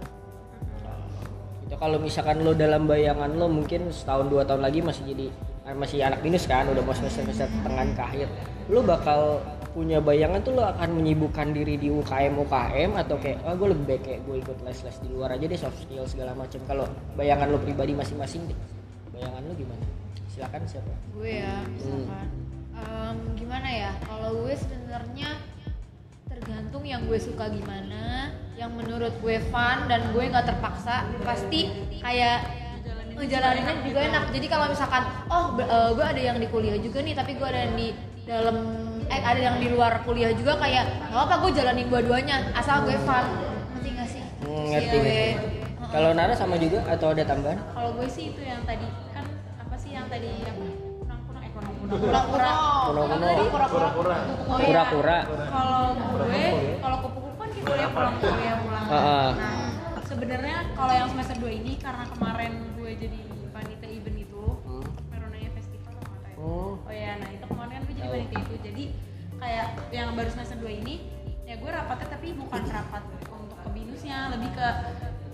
Itu 1.64 1.76
kalau 1.78 1.98
misalkan 1.98 2.38
lo 2.42 2.52
dalam 2.54 2.84
bayangan 2.84 3.32
lo 3.32 3.48
mungkin 3.48 3.88
setahun 3.90 4.28
dua 4.28 4.44
tahun 4.44 4.62
lagi 4.62 4.80
masih 4.82 5.04
jadi 5.08 5.28
masih 5.72 6.04
anak 6.04 6.20
minus 6.20 6.44
kan 6.44 6.68
udah 6.68 6.84
mau 6.84 6.92
semester 6.92 7.24
semester 7.24 7.48
tengah 7.64 7.88
ke 7.90 8.04
akhir 8.04 8.28
lo 8.72 8.80
bakal 8.84 9.44
punya 9.74 9.98
bayangan 9.98 10.40
tuh 10.46 10.54
lo 10.54 10.64
akan 10.70 11.02
menyibukkan 11.02 11.50
diri 11.50 11.82
di 11.82 11.90
UKM 11.90 12.38
UKM 12.46 12.94
atau 12.94 13.18
kayak 13.18 13.42
ah 13.42 13.58
gue 13.58 13.68
lebih 13.74 13.86
baik 13.90 14.02
kayak 14.06 14.22
gue 14.22 14.36
ikut 14.38 14.58
les 14.62 14.80
les 14.86 14.98
di 15.02 15.10
luar 15.10 15.34
aja 15.34 15.46
deh 15.50 15.60
soft 15.60 15.82
skill 15.82 16.06
segala 16.06 16.38
macam 16.38 16.62
kalau 16.70 16.86
bayangan 17.18 17.50
lo 17.50 17.58
pribadi 17.58 17.98
masing-masing 17.98 18.46
deh 18.46 18.58
bayangan 19.18 19.42
lo 19.50 19.54
gimana 19.58 19.86
silakan 20.30 20.62
siapa 20.66 20.94
Gue 21.14 21.42
ya, 21.42 21.62
misalkan. 21.70 22.28
Em, 22.74 23.18
gimana 23.38 23.70
ya? 23.70 23.92
Kalau 24.02 24.46
gue 24.46 24.54
sebenarnya 24.58 25.30
tergantung 26.26 26.82
yang 26.82 27.06
gue 27.06 27.22
suka 27.22 27.54
gimana, 27.54 28.34
yang 28.58 28.74
menurut 28.74 29.14
gue 29.22 29.38
fun 29.54 29.86
dan 29.86 30.10
gue 30.10 30.24
nggak 30.26 30.50
terpaksa, 30.50 31.06
pasti 31.22 31.70
kayak 32.02 32.50
ngejalaninnya 33.14 33.86
juga 33.86 34.00
enak. 34.10 34.24
Jadi 34.34 34.48
kalau 34.50 34.66
misalkan, 34.74 35.06
oh 35.30 35.54
eh, 35.62 35.92
gue 35.94 36.06
ada 36.06 36.22
yang 36.34 36.38
di 36.42 36.50
kuliah 36.50 36.82
juga 36.82 37.06
nih, 37.06 37.14
tapi 37.14 37.38
gue 37.38 37.46
ada 37.46 37.70
yang 37.70 37.76
di 37.78 37.94
dalam 38.24 38.56
eh 39.06 39.22
ada 39.22 39.40
yang 39.42 39.58
di 39.58 39.68
luar 39.68 40.00
kuliah 40.02 40.32
juga 40.32 40.56
kayak 40.56 40.84
nggak 41.06 41.22
apa 41.22 41.36
gue 41.38 41.52
jalanin 41.54 41.88
dua-duanya 41.88 42.54
asal 42.54 42.82
gue 42.82 42.96
fun 42.98 43.26
ngerti 43.74 43.90
gak 43.92 44.08
sih 44.10 44.24
Hmm, 44.40 44.66
ngerti 44.70 44.98
Gue- 44.98 45.08
Heeh. 45.08 45.32
kalau 45.90 46.10
Nara 46.12 46.34
sama 46.34 46.56
juga 46.56 46.84
atau 46.86 47.08
ada 47.10 47.24
tambahan 47.24 47.60
Kalau 47.70 47.90
gue 47.94 48.08
sih 48.08 48.32
itu 48.32 48.42
yang 48.42 48.64
tadi 48.64 48.84
kan 49.10 49.26
apa 49.58 49.76
sih 49.78 49.92
yang 49.92 50.08
tadi 50.08 50.30
yang 50.40 50.58
eh 50.58 51.50
Kuno-kuno. 51.84 52.16
Apa 53.06 53.16
tadi? 53.22 53.44
pura-pura 53.46 53.80
Pura-pura. 53.86 54.18
Oh, 54.42 54.58
iya. 54.58 54.66
pura-pura 54.66 55.18
Kalau 55.46 55.84
gue, 55.94 56.46
kalau 56.80 56.98
kupu-kupu 57.02 57.36
kan 57.38 57.50
kita 57.52 57.66
kuliah 57.66 57.90
pulang 57.90 58.16
kuliah 58.18 58.56
pulang. 58.58 58.86
Heeh. 58.86 59.28
Nah, 59.34 59.56
sebenarnya 60.02 60.58
kalau 60.74 60.94
yang 60.94 61.08
semester 61.08 61.36
2 61.38 61.52
ini 61.54 61.72
karena 61.78 62.04
kemarin 62.08 62.52
gue 62.74 62.92
jadi 62.98 63.20
panitia 63.50 63.90
event 63.92 64.18
itu, 64.18 64.44
Hmm. 64.64 64.84
Meronaya 65.08 65.50
Festival 65.54 65.94
apa 66.00 66.16
ya? 66.26 66.36
Oh. 66.36 66.72
Oh 66.80 66.94
ya, 66.94 67.12
nah 67.16 67.30
itu 67.30 67.43
jadi 68.16 68.26
panitia 68.26 68.42
itu. 68.44 68.56
Jadi 68.64 68.84
kayak 69.36 69.68
yang 69.92 70.10
baru 70.14 70.30
semester 70.30 70.58
2 70.58 70.70
ini 70.78 70.96
ya 71.44 71.56
gue 71.56 71.70
rapatnya 71.70 72.08
tapi 72.10 72.28
bukan 72.34 72.62
rapat 72.66 73.04
untuk 73.28 73.58
ke 73.58 73.70
binusnya, 73.70 74.18
lebih 74.30 74.50
ke 74.52 74.68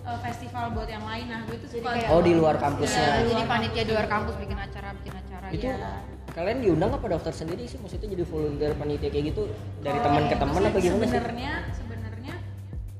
eh, 0.01 0.19
festival 0.23 0.63
buat 0.71 0.87
yang 0.87 1.03
lain. 1.03 1.25
Nah, 1.27 1.39
gue 1.43 1.57
tuh 1.57 1.69
suka 1.69 1.89
kayak- 1.91 2.09
oh 2.09 2.21
di 2.21 2.33
luar 2.33 2.55
kampusnya 2.55 3.03
Ya, 3.03 3.27
jadi 3.27 3.43
panitia 3.45 3.83
di 3.83 3.91
luar 3.91 4.07
kampus 4.07 4.33
bikin 4.37 4.57
acara 4.57 4.89
bikin 4.95 5.13
acara 5.13 5.45
itu 5.49 5.65
ya. 5.65 6.01
kalian 6.29 6.57
diundang 6.59 6.91
apa 6.91 7.05
daftar 7.09 7.33
sendiri 7.33 7.65
sih 7.65 7.75
maksudnya 7.75 8.05
jadi 8.07 8.21
volunteer 8.23 8.71
panitia 8.73 9.09
kayak 9.09 9.25
gitu 9.27 9.49
dari 9.79 9.91
Kalau 9.91 10.05
teman 10.07 10.21
ke 10.21 10.29
itu 10.29 10.39
teman 10.39 10.55
sih 10.55 10.67
apa 10.67 10.77
gimana 10.79 11.03
sih 11.03 11.09
Sebenarnya 11.11 11.51
sebenarnya 11.73 12.33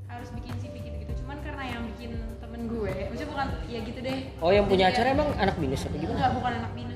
harus 0.08 0.28
bikin 0.30 0.54
CV 0.56 0.74
gitu-gitu. 0.80 1.12
Cuman 1.16 1.36
karena 1.40 1.64
yang 1.68 1.82
bikin 1.88 2.10
temen 2.36 2.60
gue, 2.68 2.90
maksudnya 3.06 3.28
bukan 3.30 3.46
ya 3.66 3.78
gitu 3.80 3.98
deh. 4.00 4.18
oh 4.36 4.50
yang 4.50 4.66
punya 4.66 4.84
Jadi 4.84 4.92
acara 4.92 5.08
emang 5.12 5.28
anak 5.36 5.56
binus 5.56 5.80
apa 5.80 5.96
gimana 5.96 6.16
Enggak, 6.16 6.32
bukan 6.36 6.52
anak 6.56 6.72
minus. 6.72 6.89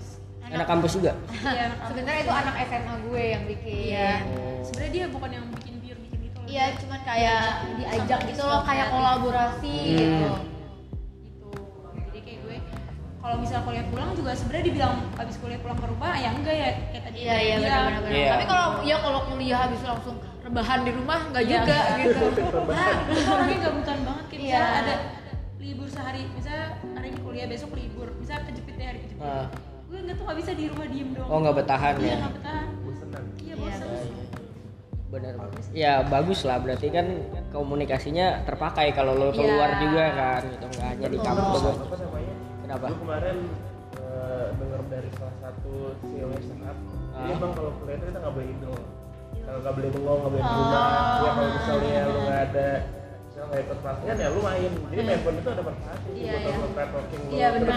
Anak 0.54 0.68
kampus 0.68 0.92
juga 0.94 1.12
Iya, 1.34 1.66
sebenarnya 1.84 2.20
itu 2.20 2.32
anak 2.32 2.54
SMA 2.64 2.94
gue 3.02 3.22
yang 3.28 3.42
bikin 3.44 3.76
Iya. 3.88 4.12
Oh. 4.28 4.62
Sebenarnya 4.62 4.92
dia 4.92 5.06
bukan 5.08 5.30
yang 5.30 5.46
bikin 5.52 5.74
pure 5.78 5.98
bikin 6.00 6.18
gitu 6.22 6.36
loh. 6.36 6.46
iya 6.46 6.64
cuman 6.74 7.00
kayak 7.02 7.42
diajak 7.76 8.20
gitu 8.24 8.42
loh 8.42 8.60
kayak 8.62 8.86
kolaborasi 8.88 9.74
Hmm. 9.74 9.92
gitu 9.92 10.30
gitu. 11.20 11.48
Jadi 12.04 12.18
kayak 12.20 12.38
gue 12.40 12.56
kalau 13.18 13.36
misal 13.38 13.58
kuliah 13.62 13.86
pulang 13.86 14.10
juga 14.12 14.32
sebenarnya 14.32 14.64
dibilang 14.66 14.94
habis 15.14 15.36
kuliah 15.36 15.56
pulang 15.58 15.74
ke 15.74 15.86
rumah 15.86 16.12
ya 16.14 16.30
enggak 16.30 16.54
ya 16.54 16.70
kayak 16.88 17.02
tadi 17.04 17.16
iya 17.18 17.36
iya 17.40 17.54
benar-benar 17.58 18.10
Iya. 18.10 18.28
tapi 18.30 18.44
kalau 18.44 18.66
ya 18.82 18.96
kalau 19.00 19.20
kuliah 19.26 19.58
habis 19.60 19.80
langsung 19.82 20.16
rebahan 20.40 20.80
di 20.82 20.92
rumah 20.92 21.20
nggak 21.26 21.42
Iya. 21.42 21.52
juga 21.54 21.78
gitu 22.00 22.24
Nah, 22.68 22.90
itu 23.06 23.20
orangnya 23.26 23.58
gabutan 23.62 23.98
banget 24.02 24.24
kayak 24.26 24.40
Iya. 24.40 24.52
misalnya 24.54 24.72
ada 24.78 24.94
libur 25.56 25.88
sehari, 25.88 26.22
misalnya 26.30 26.64
hari 26.92 27.06
ini 27.08 27.18
kuliah 27.18 27.46
besok 27.46 27.72
libur, 27.72 28.12
misalnya 28.14 28.42
kejepit 28.44 28.74
deh 28.74 28.84
hari 28.84 28.98
kejepit. 29.00 29.24
Ah. 29.24 29.48
Nggak 30.04 30.14
tuh 30.14 30.24
nggak 30.24 30.38
bisa 30.38 30.52
di 30.52 30.64
rumah 30.68 30.86
diem 30.86 31.08
dong. 31.10 31.26
oh 31.26 31.38
nggak 31.38 31.56
bertahan 31.56 31.94
Iya 31.94 32.04
ya 32.04 32.16
nggak 32.18 32.32
betah. 32.34 32.62
Bosenan. 32.78 33.24
Iya 33.34 33.54
Iya, 33.54 33.54
bosan. 33.56 33.88
benar 35.06 35.32
ya 35.72 35.92
bagus 36.04 36.40
lah 36.42 36.58
berarti 36.58 36.90
kan 36.90 37.06
komunikasinya 37.48 38.42
terpakai 38.42 38.90
kalau 38.90 39.14
lo 39.14 39.30
keluar 39.30 39.70
Iya. 39.70 39.80
juga 39.80 40.04
kan 40.12 40.42
gitu 40.44 40.66
nggak 40.68 40.86
hanya 40.88 41.06
di 41.06 41.18
kampus 41.18 41.60
Kenapa? 42.60 42.86
gue 42.88 42.98
kemarin 42.98 43.36
eh, 43.94 44.46
dengar 44.54 44.82
dari 44.88 45.08
salah 45.14 45.36
satu 45.40 45.72
CEO 46.02 46.28
startup 46.34 46.76
jadi 47.14 47.30
Ah. 47.30 47.30
emang 47.32 47.52
kalau 47.54 47.70
kuliah 47.78 47.94
itu 47.94 48.04
kita 48.10 48.18
nggak 48.18 48.34
boleh 48.34 48.48
idle 48.50 48.78
kalau 49.38 49.58
nggak 49.60 49.74
boleh 49.76 49.90
bengong 49.92 50.18
nggak 50.18 50.32
boleh 50.32 50.42
di 50.42 50.52
rumah 50.52 50.82
ya 51.14 51.30
kalau 51.30 51.50
misalnya 51.52 51.94
lu 52.02 52.18
nggak 52.18 52.40
ada 52.44 52.68
nggak 53.54 53.70
ikut 53.70 53.78
pelatihan 53.80 54.16
ya 54.18 54.28
lu 54.34 54.40
main 54.42 54.72
jadi 54.90 55.02
handphone 55.06 55.36
itu 55.38 55.48
ada 55.48 55.62
manfaatnya. 55.62 56.10
Iya, 56.10 56.32
buat 56.34 56.42
iya. 56.42 56.58
lo 56.58 56.66
networking 56.74 57.20
lo 57.22 57.30
Iya, 57.30 57.46
benar. 57.54 57.76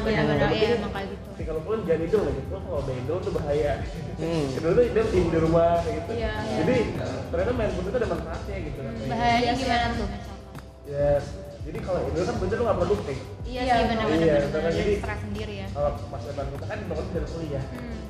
benar-benar 0.00 0.50
iya 0.50 0.68
emang 0.72 0.90
kayak 0.90 1.08
gitu. 1.12 1.26
Tapi 1.28 1.42
kalau 1.44 1.60
pun 1.60 1.78
jangan 1.84 2.00
idle 2.00 2.24
gitu 2.32 2.48
kalau 2.56 2.78
udah 2.80 2.94
idle 2.96 3.18
tuh 3.20 3.32
bahaya. 3.36 3.72
Hmm. 4.16 4.44
idle 4.56 4.72
tuh 4.72 4.84
idle 4.88 5.06
di 5.06 5.20
di 5.26 5.38
rumah 5.38 5.72
gitu. 5.84 6.10
Iya, 6.16 6.32
iya. 6.32 6.56
jadi 6.56 6.76
ternyata 7.28 7.50
handphone 7.52 7.86
itu 7.86 7.96
ada 7.98 8.08
manfaatnya 8.08 8.56
gitu. 8.64 8.78
Bahayanya 9.06 9.44
Iya, 9.44 9.52
gimana 9.54 9.84
iya. 9.84 9.88
tuh? 9.92 10.08
Ya 10.86 11.08
jadi 11.60 11.78
kalau 11.82 12.00
idle 12.00 12.24
kan 12.24 12.36
bener 12.40 12.56
lu 12.56 12.64
nggak 12.64 12.78
produktif. 12.80 13.16
Iya 13.44 13.60
Iya, 13.60 13.74
sih 13.76 13.84
benar-benar 13.84 14.24
iya, 14.24 14.36
karena 14.48 14.70
jadi- 14.72 14.96
stres 14.96 15.20
sendiri 15.20 15.54
ya. 15.60 15.66
kalau 15.76 15.90
masa 16.08 16.26
depan 16.32 16.46
kita 16.48 16.64
kan 16.64 16.78
bangun 16.88 17.06
dari 17.12 17.26
kuliah. 17.28 17.64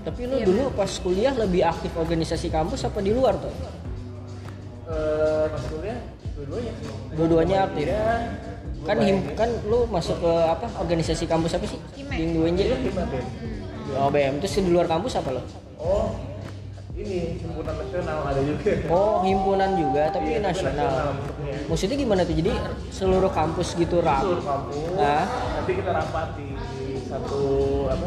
Tapi 0.07 0.20
lu 0.22 0.37
dulu 0.40 0.62
pas 0.70 0.92
kuliah 0.96 1.35
lebih 1.35 1.62
aktif 1.66 1.90
organisasi 1.92 2.46
kampus 2.46 2.87
apa 2.87 3.03
di 3.03 3.11
luar 3.11 3.35
tuh? 3.37 3.51
Eh, 4.87 5.44
pas 5.51 5.62
kuliah 5.66 5.99
dua-duanya 6.46 6.82
Dua-duanya 7.16 7.56
aktif. 7.66 7.87
Kan 8.87 8.96
him, 9.02 9.18
kan 9.35 9.50
lu 9.66 9.82
masuk 9.90 10.14
ke 10.22 10.32
apa 10.46 10.66
organisasi 10.78 11.26
kampus 11.26 11.59
apa 11.59 11.66
sih? 11.66 11.78
Di 12.06 12.38
UNJ. 12.38 12.61
Ben. 12.94 13.24
Oh 13.98 14.11
BM 14.11 14.38
terus 14.42 14.59
di 14.59 14.70
luar 14.70 14.87
kampus 14.87 15.18
apa 15.18 15.30
lo? 15.35 15.42
Oh, 15.78 16.14
ini 16.94 17.38
himpunan 17.38 17.74
nasional 17.78 18.18
ada 18.26 18.40
juga. 18.42 18.70
Oh 18.90 19.22
himpunan 19.22 19.70
juga 19.78 20.11
tapi 20.11 20.38
Iya, 20.38 20.40
nasional. 20.42 21.14
Maksudnya 21.66 21.96
gimana 21.98 22.22
tuh? 22.22 22.35
Jadi 22.35 22.52
seluruh 22.94 23.30
kampus 23.30 23.74
gitu 23.74 23.98
Seluruh 24.02 24.06
rap. 24.06 24.22
kampus. 24.42 24.76
Nah. 24.94 25.24
Nanti 25.26 25.72
kita 25.74 25.90
rapat 25.90 26.26
di 26.38 26.48
satu 27.06 27.42
apa. 27.90 28.06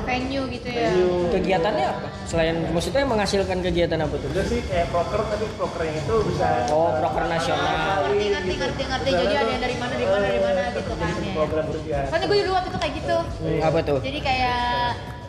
Venue 0.00 0.44
gitu 0.48 0.68
ya 0.68 0.88
Venue. 0.88 1.28
Kegiatannya 1.30 1.86
apa? 1.86 2.08
Selain 2.24 2.56
maksudnya 2.68 3.04
menghasilkan 3.04 3.58
kegiatan 3.60 3.98
apa 3.98 4.14
tuh? 4.14 4.28
Udah 4.28 4.44
sih 4.44 4.60
kayak 4.62 4.86
proker 4.88 5.20
tapi 5.24 5.46
proker 5.54 5.80
yang 5.82 5.96
itu 5.96 6.14
bisa 6.26 6.46
Oh, 6.68 6.90
proker 6.94 7.24
nasional. 7.26 8.04
ngerti 8.04 8.26
ngerti 8.28 8.54
ngerti 8.56 8.82
ngerti 8.84 9.08
jadi 9.12 9.34
ada 9.36 9.50
yang 9.50 9.62
dari 9.62 9.76
mana 9.76 9.92
dari 9.92 10.06
mana 10.06 10.24
dari 10.24 10.40
mana 10.40 10.60
gitu 10.68 10.92
kan 10.92 11.08
ya 11.14 11.32
program 11.34 11.66
kerja. 11.68 11.98
soalnya 12.06 12.26
gue 12.26 12.38
dulu 12.40 12.54
waktu 12.54 12.68
itu 12.68 12.78
kayak 12.78 12.94
gitu 12.96 13.16
Hmm, 13.38 13.60
apa 13.60 13.78
tuh? 13.80 13.98
jadi 14.00 14.18
kayak 14.20 14.60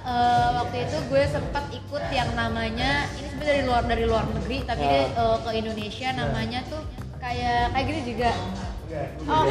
eh, 0.02 0.50
waktu 0.56 0.78
itu 0.82 0.98
gue 1.06 1.24
sempat 1.28 1.64
ikut 1.70 2.04
yang 2.10 2.30
namanya 2.34 2.90
ini 3.14 3.28
sebenarnya 3.28 3.50
dari 3.52 3.64
luar 3.64 3.84
dari 3.84 4.04
luar 4.04 4.24
negeri 4.28 4.58
tapi 4.64 4.84
dia 4.84 5.02
eh, 5.08 5.38
ke 5.40 5.50
Indonesia 5.56 6.08
namanya 6.14 6.60
tuh 6.66 6.82
kayak 7.18 7.70
kayak 7.70 7.86
gini 7.86 8.02
juga 8.08 8.30
Enggak. 8.32 8.69
Oh. 9.26 9.46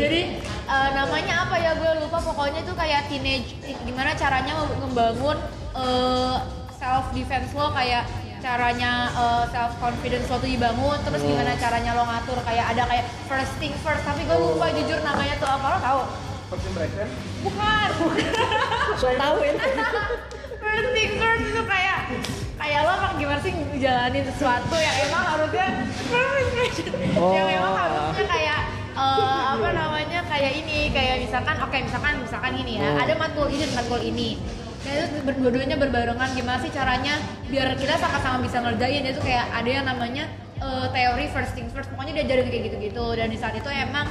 Jadi 0.00 0.20
eh, 0.44 0.88
namanya 0.92 1.34
apa 1.48 1.56
ya? 1.56 1.72
Gue 1.74 1.90
lupa. 1.98 2.18
Pokoknya 2.20 2.60
tuh 2.62 2.76
kayak 2.76 3.08
teenage 3.08 3.56
gimana 3.82 4.12
caranya 4.14 4.52
ngebangun 4.78 5.38
self 6.76 7.04
defense 7.12 7.50
lo. 7.56 7.72
Kayak 7.72 8.04
caranya 8.38 9.10
self 9.48 9.72
confidence 9.80 10.28
lo 10.28 10.36
tuh 10.38 10.50
dibangun. 10.50 10.98
Terus 11.02 11.22
gimana 11.24 11.52
caranya 11.56 11.90
lo 11.96 12.04
ngatur? 12.04 12.38
Kayak 12.44 12.76
ada 12.76 12.82
kayak 12.86 13.04
first 13.26 13.52
thing 13.56 13.72
first. 13.80 14.04
Tapi 14.04 14.22
gue 14.22 14.36
lupa 14.36 14.68
jujur 14.70 15.00
namanya 15.00 15.34
tuh 15.40 15.48
apa. 15.48 15.66
Lo 15.66 15.80
tahu 15.80 16.00
First 16.48 16.64
impression. 16.64 17.08
bukan. 17.44 17.88
So 18.96 19.12
tahu 19.12 19.36
ini. 19.44 19.60
first 20.58 20.88
thing 20.96 21.10
first 21.20 21.44
itu 21.44 21.62
kayak 21.62 21.98
kayak 22.68 22.84
lo 22.84 22.92
emang 22.94 23.14
gimana 23.16 23.40
sih 23.40 23.52
ngejalanin 23.56 24.24
sesuatu 24.28 24.76
yang 24.76 24.96
emang 25.08 25.24
harusnya 25.24 25.66
Oh. 27.18 27.32
yang 27.32 27.48
emang 27.48 27.74
harusnya 27.74 28.24
kayak 28.28 28.60
eh, 28.92 29.40
apa 29.48 29.68
namanya 29.72 30.20
kayak 30.28 30.52
ini 30.54 30.92
kayak 30.92 31.24
misalkan 31.24 31.56
oke 31.58 31.76
misalkan 31.80 32.14
misalkan 32.20 32.52
ini 32.54 32.72
ya. 32.76 32.92
Oh. 32.92 33.00
ada 33.00 33.14
matkul 33.16 33.48
ini 33.48 33.64
dan 33.64 33.72
matkul 33.72 34.00
ini. 34.04 34.36
Nah, 34.78 34.92
itu 34.94 35.18
berdua-duanya 35.26 35.76
berbarengan 35.76 36.30
gimana 36.32 36.58
sih 36.60 36.70
caranya 36.70 37.18
biar 37.48 37.72
kita 37.74 37.96
sama-sama 37.96 38.38
bisa 38.38 38.60
ngerjain. 38.60 39.02
Itu 39.02 39.20
kayak 39.20 39.46
ada 39.50 39.70
yang 39.70 39.86
namanya 39.88 40.28
eh, 40.58 40.86
teori 40.92 41.26
first 41.32 41.56
things 41.56 41.72
first. 41.72 41.88
Pokoknya 41.90 42.20
diajarin 42.22 42.46
kayak 42.46 42.62
gitu-gitu. 42.70 43.04
Dan 43.16 43.32
di 43.32 43.38
saat 43.40 43.56
itu 43.56 43.66
emang 43.66 44.06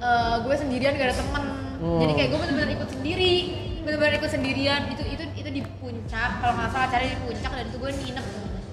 eh, 0.00 0.36
gue 0.40 0.54
sendirian 0.56 0.96
gak 0.96 1.12
ada 1.12 1.16
temen. 1.16 1.44
Hmm. 1.82 1.98
jadi 1.98 2.12
kayak 2.14 2.28
gue 2.30 2.38
bener-bener 2.40 2.70
ikut 2.74 2.88
sendiri. 2.90 3.34
Bener-bener 3.82 4.14
ikut 4.18 4.30
sendirian. 4.30 4.80
Itu 4.90 5.02
itu 5.06 5.21
di 5.52 5.62
puncak 5.76 6.30
kalau 6.38 6.52
nggak 6.54 6.68
salah 6.68 6.86
acaranya 6.86 7.12
di 7.12 7.22
puncak 7.22 7.50
dan 7.50 7.64
itu 7.64 7.76
gue 7.76 7.90
nginep 7.94 8.26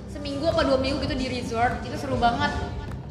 seminggu 0.09 0.45
apa 0.45 0.61
dua 0.63 0.77
minggu 0.77 0.97
gitu 1.01 1.15
di 1.15 1.27
resort 1.29 1.73
itu 1.81 1.95
seru 1.95 2.15
banget 2.17 2.51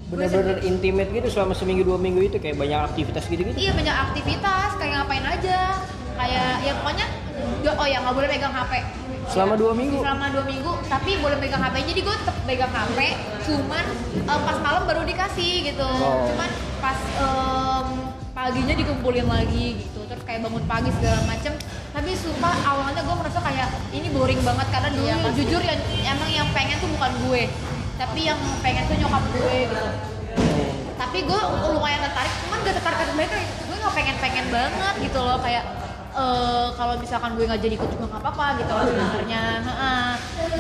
Bener-bener 0.08 0.64
intimate 0.64 1.10
gitu 1.10 1.28
selama 1.30 1.52
seminggu 1.52 1.84
dua 1.84 1.96
minggu 1.96 2.24
itu 2.24 2.36
kayak 2.36 2.56
banyak 2.56 2.80
aktivitas 2.82 3.28
gitu-gitu. 3.28 3.52
Iya 3.54 3.76
banyak 3.76 3.92
aktivitas 4.06 4.70
kayak 4.74 4.92
ngapain 4.96 5.20
aja 5.22 5.58
kayak 6.14 6.48
ya 6.58 6.72
pokoknya 6.74 7.06
ya- 7.60 7.76
oh 7.76 7.84
ya 7.84 7.98
nggak 8.00 8.14
boleh 8.14 8.28
pegang 8.28 8.50
HP 8.50 8.72
Selama 9.28 9.54
dua 9.54 9.72
minggu. 9.72 10.00
selama 10.00 10.32
dua 10.32 10.40
minggu 10.42 10.72
tapi 10.88 11.20
boleh 11.20 11.36
pegang 11.36 11.60
HP 11.60 11.76
jadi 11.86 12.00
gue 12.00 12.14
tetap 12.16 12.36
pegang 12.42 12.72
HP 12.72 12.98
cuman 13.44 13.84
eh, 14.18 14.40
pas 14.42 14.56
malam 14.58 14.82
baru 14.82 15.04
dikasih 15.04 15.52
gitu 15.68 15.84
Oh. 15.84 16.24
cuman 16.26 16.50
pas 16.80 16.96
em, 16.96 17.86
paginya 18.32 18.74
dikumpulin 18.74 19.26
lagi 19.26 19.66
gitu 19.78 19.97
kayak 20.28 20.44
bangun 20.44 20.64
pagi 20.68 20.92
segala 21.00 21.24
macem. 21.24 21.56
Tapi 21.88 22.10
sumpah 22.12 22.52
awalnya 22.68 23.00
gue 23.00 23.16
merasa 23.16 23.40
kayak 23.40 23.72
ini 23.96 24.12
boring 24.12 24.44
banget. 24.44 24.68
Karena 24.68 24.92
dulu 24.92 25.08
jujur 25.40 25.62
yang 25.64 25.80
emang 26.04 26.28
yang 26.28 26.48
pengen 26.52 26.76
tuh 26.84 26.92
bukan 26.92 27.12
gue. 27.24 27.48
Tapi 27.96 28.20
yang 28.28 28.36
pengen 28.60 28.84
tuh 28.84 28.96
nyokap 29.00 29.24
gue 29.32 29.56
gitu. 29.72 29.88
Tapi 31.00 31.18
gue 31.24 31.40
lumayan 31.72 32.00
tertarik. 32.04 32.32
Cuman 32.44 32.58
gak 32.60 32.76
tertarik 32.76 32.98
banget 33.16 33.40
gue 33.40 33.76
nggak 33.80 33.94
pengen 33.96 34.16
pengen 34.20 34.46
banget 34.52 34.94
gitu 35.00 35.18
loh. 35.24 35.40
Kayak 35.40 35.64
eh 36.18 36.68
kalau 36.76 36.94
misalkan 37.00 37.32
gue 37.38 37.44
nggak 37.48 37.62
jadi 37.62 37.74
ikut 37.78 37.88
juga 37.94 38.04
nggak 38.12 38.22
apa-apa 38.22 38.46
gitu 38.60 38.72
loh 38.76 38.84
sebenarnya. 38.84 39.42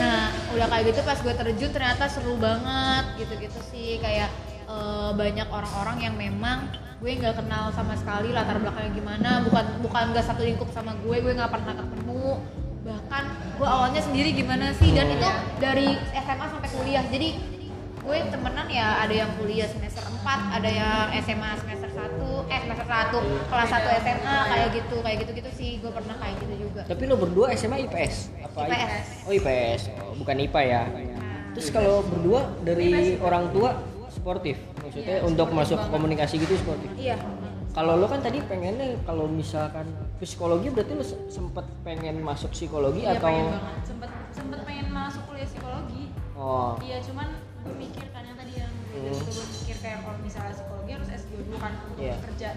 Nah 0.00 0.32
udah 0.56 0.66
kayak 0.72 0.84
gitu 0.96 1.00
pas 1.04 1.18
gue 1.20 1.34
terjun 1.36 1.70
ternyata 1.76 2.08
seru 2.08 2.40
banget 2.40 3.04
gitu 3.20 3.36
gitu 3.36 3.60
sih. 3.68 4.00
Kayak 4.00 4.32
eh, 4.68 5.10
banyak 5.16 5.48
orang-orang 5.48 5.96
yang 6.04 6.14
memang 6.14 6.68
gue 6.98 7.14
nggak 7.14 7.38
kenal 7.38 7.70
sama 7.70 7.94
sekali 7.94 8.34
latar 8.34 8.58
belakangnya 8.58 8.92
gimana. 8.92 9.30
Bukan 9.46 9.64
bukan 9.82 10.04
nggak 10.12 10.26
satu 10.26 10.42
lingkup 10.42 10.68
sama 10.74 10.94
gue 10.98 11.16
gue 11.22 11.32
nggak 11.32 11.50
pernah 11.50 11.74
ketemu. 11.74 12.42
Bahkan 12.82 13.24
gue 13.58 13.68
awalnya 13.68 14.02
sendiri 14.02 14.30
gimana 14.34 14.74
sih? 14.74 14.90
Dan 14.90 15.14
itu 15.14 15.28
dari 15.62 15.94
SMA 16.12 16.46
sampai 16.50 16.70
kuliah. 16.74 17.04
Jadi 17.06 17.58
gue 18.08 18.18
temenan 18.32 18.66
ya 18.72 19.04
ada 19.04 19.12
yang 19.12 19.30
kuliah 19.36 19.68
semester 19.68 20.00
4 20.00 20.56
ada 20.56 20.70
yang 20.72 21.06
SMA 21.20 21.50
semester 21.60 21.90
1 21.92 22.48
eh 22.48 22.58
semester 22.64 22.88
1 22.88 23.52
kelas 23.52 23.68
1 23.68 24.00
SMA 24.00 24.36
kayak 24.48 24.68
gitu 24.80 24.96
kayak 25.04 25.16
gitu 25.22 25.30
gitu 25.38 25.50
sih. 25.54 25.70
Gue 25.78 25.92
pernah 25.94 26.16
kayak 26.18 26.34
gitu 26.42 26.54
juga. 26.66 26.82
Tapi 26.88 27.02
lo 27.06 27.14
berdua 27.14 27.54
SMA 27.54 27.86
IPS? 27.86 28.32
Apa 28.42 28.64
IPS. 28.66 29.06
Oh 29.28 29.32
IPS, 29.36 29.80
oh, 30.02 30.12
bukan 30.18 30.34
IPA 30.50 30.62
ya. 30.66 30.82
Terus 31.54 31.68
kalau 31.70 32.02
berdua 32.06 32.50
dari 32.64 33.18
orang 33.22 33.50
tua 33.54 33.70
sportif, 34.18 34.56
maksudnya 34.76 35.16
untuk 35.22 35.48
masuk 35.50 35.78
komunikasi 35.88 36.34
gitu 36.36 36.54
sportif. 36.56 36.90
iya 36.94 37.14
Kalau 37.68 37.94
lo 37.94 38.04
kan 38.04 38.18
tadi 38.18 38.42
pengennya 38.42 38.98
kalau 39.02 39.30
misalkan 39.30 39.86
psikologi 40.18 40.66
berarti 40.68 40.92
lo 40.92 41.04
se- 41.04 41.20
sempet 41.28 41.62
pengen 41.80 42.18
masuk 42.20 42.50
psikologi 42.50 43.06
Iya 43.06 43.14
atau 43.14 43.28
pengen 43.28 43.46
banget. 43.48 43.74
Sempet 43.84 44.10
sempet 44.32 44.60
pengen 44.64 44.86
masuk 44.90 45.22
kuliah 45.24 45.46
psikologi. 45.46 46.10
oh 46.34 46.74
Iya 46.80 46.98
cuman 47.00 47.28
gue 47.60 47.74
mikir 47.76 48.06
kan 48.10 48.22
yang 48.22 48.34
tadi 48.34 48.52
yang 48.56 48.72
Hmm. 48.88 49.14
gue 49.14 49.30
mikir 49.54 49.76
kayak 49.78 49.98
kalau 50.00 50.18
misalnya 50.18 50.52
psikologi 50.52 50.90
harus 50.90 51.08
S2 51.12 51.30
dulu 51.38 51.56
kan 51.56 51.72
untuk 51.84 52.02
Iya. 52.02 52.16
kerja. 52.20 52.48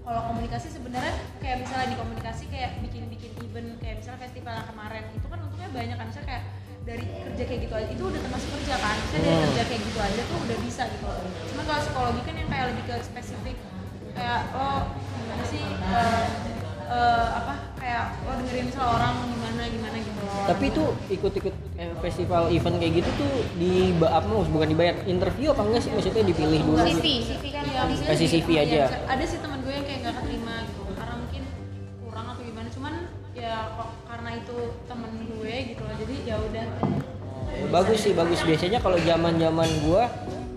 Kalau 0.00 0.20
komunikasi 0.26 0.66
sebenarnya 0.70 1.12
kayak 1.38 1.56
misalnya 1.58 1.86
di 1.88 1.96
komunikasi 1.96 2.44
kayak 2.46 2.70
bikin-bikin 2.78 3.32
event 3.40 3.68
kayak 3.78 3.96
misalnya 3.98 4.20
festival 4.22 4.56
kemarin 4.64 5.04
itu 5.10 5.26
kan 5.26 5.38
untungnya 5.38 5.68
banyak 5.70 5.96
kan 5.96 6.06
misalnya 6.06 6.28
kayak 6.28 6.44
dari 6.88 7.04
kerja 7.04 7.42
kayak 7.44 7.60
gitu 7.62 7.74
aja 7.76 7.88
itu 7.90 8.00
udah 8.02 8.20
termasuk 8.24 8.48
kerja 8.56 8.74
kan? 8.80 8.96
Misalnya 8.98 9.20
dari 9.20 9.36
Hmm. 9.36 9.44
kerja 9.44 9.62
kayak 9.62 9.82
gitu 9.84 9.98
aja 10.00 10.20
tuh 10.24 10.38
udah 10.40 10.58
bisa 10.64 10.82
gitu. 10.88 11.06
Cuman 11.52 11.64
kalau 11.66 11.80
psikologi 11.84 12.20
kan 12.24 12.34
yang 12.34 12.48
kayak 12.48 12.64
lebih 12.66 12.84
ke 12.84 12.94
spesifik 13.04 13.56
kayak 14.16 14.40
lo 14.50 14.70
gimana 15.14 15.44
sih 15.44 15.62
eh, 15.62 16.24
eh, 16.88 17.26
apa 17.30 17.54
kayak 17.76 18.04
lo 18.24 18.32
dengerin 18.34 18.64
misalnya 18.66 18.88
orang 18.90 19.14
gimana 19.28 19.62
gimana 19.68 19.96
gitu 20.00 20.20
loh. 20.24 20.44
Tapi 20.48 20.64
itu 20.66 20.82
ikut-ikut 21.12 21.54
eh, 21.76 21.92
festival 22.00 22.42
event 22.48 22.76
kayak 22.80 22.92
gitu 22.96 23.10
tuh 23.14 23.32
di 23.54 23.72
apa 24.00 24.24
bukan 24.26 24.68
dibayar 24.72 24.96
interview 25.04 25.52
apa 25.52 25.62
enggak 25.62 25.82
sih? 25.84 25.90
Maksudnya 25.92 26.24
dipilih 26.24 26.60
dulu. 26.64 26.76
CV 26.80 27.04
CV 27.28 27.44
kan 27.52 27.62
maksudnya 27.68 28.08
Kasih 28.08 28.28
CV 28.32 28.48
aja. 28.56 28.80
bisa- 28.88 29.04
ada 29.06 29.24
sih 29.28 29.38
teman 29.38 29.60
gue 29.60 29.72
yang 29.72 29.84
kayak 29.84 30.00
gak 30.02 30.14
keterima 30.24 30.54
gitu 30.64 30.82
karena 30.96 31.14
mungkin 31.14 31.42
kurang 32.00 32.26
atau 32.32 32.42
gimana. 32.42 32.68
Cuman 32.72 32.94
ya 33.36 33.54
kok 33.76 33.88
karena 34.28 34.44
itu 34.44 34.58
temen 34.84 35.12
gue 35.24 35.54
gitu 35.72 35.82
loh 35.88 35.94
jadi 35.96 36.14
ya 36.28 36.36
udah. 36.36 36.66
Eh, 37.48 37.68
bagus 37.72 37.98
sih 38.04 38.12
bagus. 38.12 38.44
Biasanya 38.44 38.76
kalau 38.84 39.00
zaman 39.00 39.40
zaman 39.40 39.68
gua 39.88 40.04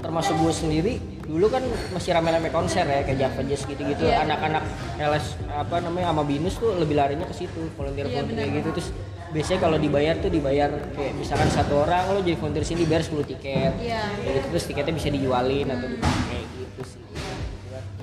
termasuk 0.03 0.35
gua 0.43 0.51
sendiri 0.51 0.99
dulu 1.23 1.47
kan 1.47 1.63
masih 1.95 2.11
rame-rame 2.11 2.51
konser 2.51 2.83
ya 2.83 2.99
kayak 3.07 3.15
Java 3.15 3.41
Jazz 3.47 3.63
gitu-gitu. 3.63 4.03
Iya. 4.03 4.27
anak-anak 4.27 4.67
LS 4.99 5.39
apa 5.47 5.79
namanya 5.79 6.11
sama 6.11 6.27
binus 6.27 6.59
tuh 6.59 6.75
lebih 6.75 6.99
larinya 6.99 7.23
ke 7.23 7.31
situ 7.31 7.71
volunteer 7.79 8.11
Iya, 8.11 8.27
volunteer 8.27 8.43
kayak 8.43 8.51
gitu. 8.59 8.69
terus 8.75 8.87
biasanya 9.31 9.59
kalau 9.63 9.77
dibayar 9.79 10.15
tuh 10.19 10.27
dibayar 10.27 10.69
kayak 10.91 11.13
misalkan 11.15 11.47
satu 11.47 11.87
orang 11.87 12.11
lo 12.11 12.19
jadi 12.19 12.35
volunteer 12.35 12.67
sini 12.67 12.83
bayar 12.83 13.07
10 13.07 13.23
tiket. 13.23 13.71
Kayak 13.79 14.35
gitu 14.35 14.47
terus 14.51 14.63
tiketnya 14.67 14.93
bisa 14.99 15.07
dijualin 15.07 15.67
atau 15.71 15.87
dipakai 15.87 16.41
gitu 16.59 16.81
sih. 16.83 16.99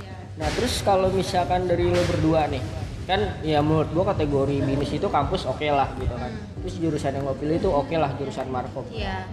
Iya. 0.01 0.17
Nah 0.41 0.49
terus 0.57 0.81
kalau 0.81 1.13
misalkan 1.13 1.69
dari 1.69 1.93
lo 1.93 2.01
berdua 2.09 2.49
nih 2.49 2.88
kan 3.09 3.41
ya 3.41 3.65
menurut 3.65 3.89
gua 3.97 4.13
kategori 4.13 4.61
binus 4.61 4.93
itu 4.93 5.09
kampus 5.09 5.49
oke 5.49 5.65
lah 5.65 5.89
gitu 5.97 6.13
kan. 6.13 6.29
Terus 6.61 6.75
jurusan 6.77 7.17
yang 7.17 7.25
lo 7.25 7.33
pilih 7.33 7.57
itu 7.57 7.71
oke 7.73 7.97
lah 7.97 8.13
jurusan 8.21 8.53
markom 8.53 8.85
Iya. 8.93 9.25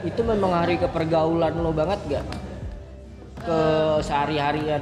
itu 0.00 0.20
mempengaruhi 0.24 0.78
ke 0.80 0.88
pergaulan 0.88 1.52
lo 1.58 1.74
banget 1.76 2.00
gak 2.08 2.24
ke 3.44 3.58
sehari-harian 4.00 4.80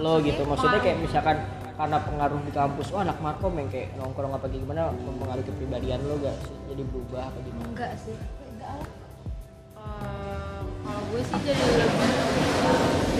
lo 0.00 0.24
gitu. 0.24 0.40
Maksudnya 0.48 0.80
kayak 0.80 1.04
misalkan 1.04 1.36
karena 1.72 1.98
pengaruh 2.00 2.40
di 2.46 2.52
kampus 2.54 2.88
wah 2.94 3.02
anak 3.04 3.18
markom 3.20 3.52
yang 3.58 3.68
kayak 3.68 3.92
nongkrong 3.98 4.32
apa 4.32 4.46
gimana 4.48 4.88
mempengaruhi 4.96 5.44
kepribadian 5.44 6.00
lo 6.08 6.16
gak 6.16 6.36
sih? 6.48 6.56
Jadi 6.72 6.82
berubah 6.88 7.28
apa 7.28 7.38
gimana? 7.44 7.66
Enggak 7.76 7.92
sih. 8.00 8.16
Enggak. 8.16 8.72
Lah. 8.72 8.88
Eh, 9.82 10.60
kalau 10.80 11.02
gue 11.10 11.20
sih 11.20 11.38
jadi 11.42 11.58
lebih 11.60 12.01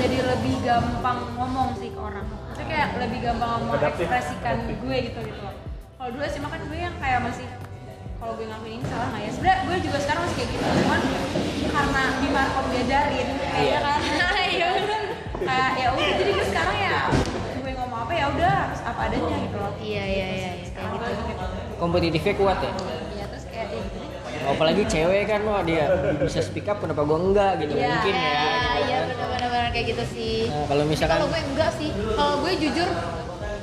jadi 0.03 0.17
lebih 0.27 0.55
gampang 0.61 1.19
ngomong 1.33 1.69
sih 1.75 1.88
ke 1.88 2.01
orang. 2.01 2.27
Itu 2.51 2.62
kayak 2.62 2.88
lebih 2.99 3.19
gampang 3.23 3.61
Adaptif. 3.65 4.07
mengekspresikan 4.07 4.57
gue 4.67 4.97
gitu 5.05 5.19
gitu. 5.23 5.41
Loh 5.41 5.55
kalau 5.95 6.11
dulu 6.12 6.27
sih 6.27 6.41
makan 6.41 6.61
gue 6.67 6.79
yang 6.81 6.97
kayak 6.99 7.21
masih 7.23 7.47
kalau 8.19 8.33
gue 8.35 8.45
ngelakuin 8.45 8.75
ini 8.77 8.87
salah 8.87 9.07
nggak 9.09 9.23
ya? 9.23 9.31
Sebenarnya 9.33 9.59
gue 9.62 9.77
juga 9.81 9.99
sekarang 9.99 10.21
masih 10.23 10.37
kayak 10.37 10.51
gitu 10.51 10.65
cuman 10.77 11.01
karena 11.65 12.03
di 12.12 12.29
markom 12.29 12.67
diajarin 12.69 13.29
kayaknya 13.31 13.62
Iya. 13.62 13.79
kan? 13.81 14.01
Ya 14.53 14.67
udah 14.69 15.01
kayak 15.43 15.71
ya 15.75 15.88
udah 15.91 16.07
jadi 16.12 16.31
gue 16.33 16.47
sekarang 16.47 16.77
ya 16.79 16.99
gue 17.57 17.73
ngomong 17.73 17.99
apa 18.01 18.12
ya 18.12 18.25
udah 18.29 18.53
harus 18.65 18.81
apa 18.83 19.01
adanya 19.07 19.37
gitu 19.41 19.57
loh. 19.57 19.73
Iya 19.77 20.05
iya 20.05 20.27
iya. 20.29 20.51
Iya, 20.53 20.69
kayak 20.69 20.88
gitu. 20.93 21.07
gue 21.07 21.27
gitu. 21.31 21.47
Kompetitifnya 21.79 22.35
kuat 22.37 22.59
ya? 22.59 22.73
Ya 23.12 23.25
terus 23.29 23.45
kayak 23.47 23.67
ya 23.69 23.79
gitu 23.81 23.97
deh. 23.97 24.11
apalagi 24.43 24.83
cewek 24.85 25.23
kan 25.25 25.41
wah 25.43 25.62
dia 25.62 25.87
bisa 26.19 26.43
speak 26.43 26.67
up 26.67 26.79
kenapa 26.79 27.01
gua 27.01 27.15
enggak 27.17 27.53
gitu? 27.61 27.75
Iya, 27.75 27.88
mungkin 27.93 28.11
ya 28.12 28.23
Iya 28.23 28.43
gitu. 28.43 28.43
iya 28.43 28.51
kan. 28.51 28.62
benar-benar 28.67 29.02
kayak 29.73 29.87
gitu 29.89 30.05
sih. 30.07 30.37
Nah, 30.47 30.65
kalau 30.67 30.85
misalkan 30.85 31.17
Kalau 31.17 31.29
gue 31.29 31.41
enggak 31.43 31.71
sih. 31.75 31.91
Kalau 31.91 32.35
gue 32.39 32.53
jujur 32.59 32.89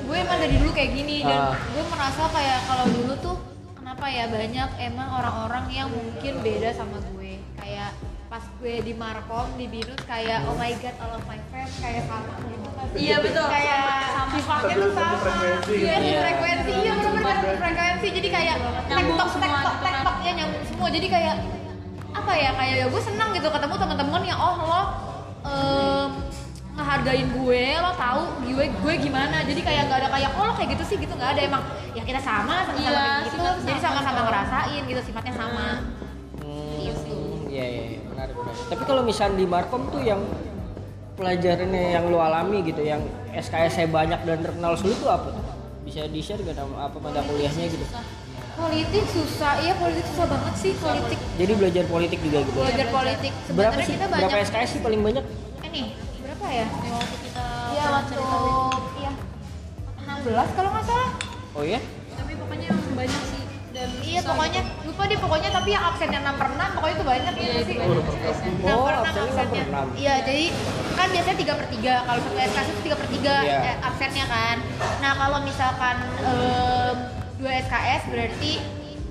gue 0.01 0.17
emang 0.17 0.39
dari 0.39 0.55
dulu 0.55 0.71
kayak 0.71 0.91
gini 0.91 1.21
dan 1.21 1.39
Ah. 1.39 1.55
gue 1.55 1.83
merasa 1.85 2.23
kayak 2.27 2.59
kalau 2.65 2.85
dulu 2.87 3.13
tuh 3.19 3.37
kenapa 3.73 4.05
ya 4.07 4.25
banyak 4.25 4.69
emang 4.79 5.09
orang-orang 5.13 5.65
yang 5.69 5.87
mungkin 5.87 6.33
beda 6.39 6.69
sama 6.71 6.97
gue. 7.07 7.37
Kayak 7.55 7.93
pas 8.25 8.41
gue 8.55 8.75
di 8.79 8.93
Markom 8.93 9.47
di 9.53 9.65
Binus 9.65 10.01
kayak 10.03 10.45
oh 10.45 10.53
my 10.53 10.69
god 10.75 10.95
all 10.99 11.13
of 11.13 11.23
my 11.23 11.37
friends 11.49 11.73
kayak 11.77 12.05
sama 12.05 12.33
gitu 12.43 12.69
kan. 12.69 12.85
Iya, 12.91 13.15
betul. 13.19 13.45
Kayak 13.47 13.85
Sama. 14.09 14.31
sifatnya 14.31 14.75
tuh 14.75 14.91
sama. 14.91 15.15
Frekuensi. 15.19 15.73
Iya 15.75 15.95
di 15.95 16.07
Iya. 16.07 16.19
frekuensi 16.19 16.71
iya 16.75 16.91
benar-benar 16.91 17.37
frekuensi 17.55 18.07
jadi 18.11 18.29
kayak 18.29 18.55
tektok 18.87 18.87
tektok 18.87 19.29
gitu 19.29 19.47
kan. 19.47 19.63
tektok 19.83 20.15
ya 20.19 20.31
nyambung 20.35 20.63
semua 20.63 20.87
jadi 20.89 21.07
kayak 21.07 21.35
apa 22.09 22.33
ya 22.33 22.49
kayak 22.51 22.75
ya 22.75 22.85
gue 22.87 23.01
senang 23.03 23.29
gitu 23.31 23.47
ketemu 23.47 23.75
teman-teman 23.77 24.21
yang 24.23 24.39
oh 24.39 24.55
lo 24.59 24.81
em, 25.41 26.09
ngehargain 26.73 27.27
gue 27.27 27.63
lo 27.75 27.91
tahu 27.93 28.21
gue 28.43 28.65
gue 28.71 28.93
gimana 28.97 29.43
jadi 29.43 29.61
kayak 29.61 29.81
nggak 29.87 29.99
ada 29.99 30.09
kayak 30.09 30.29
oh 30.33 30.43
lo 30.47 30.53
kayak 30.55 30.69
gitu 30.79 30.83
sih 30.85 30.97
gitu 30.97 31.11
nggak 31.11 31.35
ada 31.35 31.41
emang 31.43 31.63
ya 31.91 32.03
kita 32.03 32.19
sama 32.19 32.63
sama-sama 32.63 32.79
Iya, 32.79 32.91
kayak 32.95 33.19
gitu 33.19 33.35
sifatnya 33.35 33.67
jadi 33.67 33.79
sama, 33.79 33.99
sama-sama 33.99 34.19
ngerasain 34.27 34.83
gitu 34.87 35.01
sifatnya 35.03 35.33
sama 35.35 35.67
Hmm, 36.39 36.77
Gitu. 36.79 37.15
Iya 37.51 37.65
iya 37.67 37.83
iya, 37.91 37.99
menarik 38.07 38.35
menarik. 38.37 38.63
Tapi 38.71 38.83
kalau 38.87 39.01
misalnya 39.03 39.35
di 39.35 39.45
Markom 39.45 39.83
tuh 39.91 39.99
yang 39.99 40.21
pelajarannya 41.13 41.83
yang 41.91 42.07
lu 42.07 42.15
alami 42.15 42.63
gitu, 42.63 42.79
yang 42.79 43.03
SKS 43.33 43.73
saya 43.75 43.87
banyak 43.91 44.23
dan 44.23 44.39
terkenal 44.39 44.73
sulit 44.79 44.95
tuh 44.97 45.11
apa 45.11 45.35
tuh? 45.35 45.43
Bisa 45.83 46.07
di 46.07 46.23
share 46.23 46.39
gak 46.39 46.55
apa 46.55 46.95
mata 46.95 47.19
kuliahnya 47.19 47.67
gitu? 47.67 47.83
Politik 48.59 49.05
susah 49.07 49.53
iya 49.57 49.73
politik 49.73 50.05
susah 50.05 50.25
banget 50.27 50.53
sih 50.55 50.71
politik 50.75 51.19
Jadi 51.33 51.51
belajar 51.55 51.83
politik 51.85 52.19
juga 52.19 52.39
gitu. 52.41 52.57
belajar 52.57 52.87
politik 52.89 53.31
Berapa 53.31 53.47
sebenarnya 53.47 53.85
sih? 53.85 53.93
kita 53.95 54.05
Berapa 54.05 54.27
banyak 54.27 54.45
SKS 54.45 54.69
sih 54.69 54.81
paling 54.81 55.01
banyak? 55.01 55.23
ini 55.63 55.83
berapa 56.19 56.45
ya 56.49 56.67
Yang 56.67 56.93
waktu 56.93 57.17
kita 57.21 57.43
Iya 57.69 57.85
waktu 57.89 58.17
iya 58.97 59.11
16 60.19 60.25
kalau 60.53 60.69
nggak 60.69 60.85
salah 60.85 61.09
Oh 61.51 61.63
iya? 61.63 61.79
tapi 62.11 62.31
pokoknya 62.35 62.65
emang 62.69 62.95
banyak 62.95 63.21
sih 63.25 63.41
dan 63.69 63.89
Iya 64.01 64.21
pokoknya 64.21 64.61
lupa 64.83 65.03
deh 65.05 65.17
pokoknya 65.17 65.49
tapi 65.51 65.69
yang 65.69 65.83
absennya 65.85 66.19
6 66.21 66.35
per 66.35 66.47
6 66.49 66.75
pokoknya 66.75 66.95
itu 66.95 67.05
banyak 67.05 67.33
ya 67.33 67.45
iya 67.45 67.61
sih. 67.63 67.75
itu. 67.75 67.85
Enam 67.85 68.75
Oh, 68.75 68.83
per 68.83 68.91
enam 68.91 69.03
absennya 69.05 69.23
enam 69.23 69.39
absennya. 69.39 69.63
enam. 69.63 69.87
Iya 69.95 70.13
jadi 70.25 70.45
kan 70.91 71.07
biasanya 71.07 71.37
3 71.39 71.53
per 71.55 71.67
3 71.69 71.93
kalau 72.01 72.19
satu 72.19 72.37
SKS 72.43 72.67
itu 72.67 72.81
3 72.83 72.97
per 72.97 73.07
3 73.07 73.33
Iya. 73.39 73.57
eh, 73.63 73.75
absennya 73.79 74.25
kan. 74.27 74.57
Nah 74.99 75.11
kalau 75.15 75.37
misalkan 75.41 75.95
em, 76.19 76.88
dua 77.89 77.97
SKS 77.97 78.03
berarti 78.13 78.51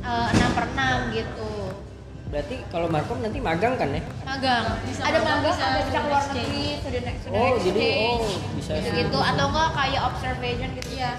eh, 0.07 0.29
6 0.39 0.55
per 0.57 0.67
6 0.71 1.11
gitu. 1.11 1.51
Berarti 2.29 2.57
kalau 2.69 2.87
Markom 2.87 3.19
nanti 3.19 3.39
magang 3.41 3.75
kan 3.75 3.89
ya? 3.91 4.03
Magang. 4.23 4.65
Bisa 4.85 5.03
ada 5.03 5.19
magang, 5.19 5.51
bisa 5.51 5.65
ada 5.65 5.81
bisa 5.83 5.99
keluar 5.99 6.23
negeri, 6.29 6.67
student, 6.79 7.05
student 7.19 7.35
Oh, 7.35 7.49
exchange. 7.49 7.65
jadi 7.67 7.85
oh 7.99 8.19
bisa. 8.55 8.73
gitu, 8.77 8.91
gitu 8.95 9.19
atau 9.19 9.45
enggak 9.49 9.69
kayak 9.75 10.01
observation 10.05 10.69
gitu 10.77 10.91
iya 10.95 11.13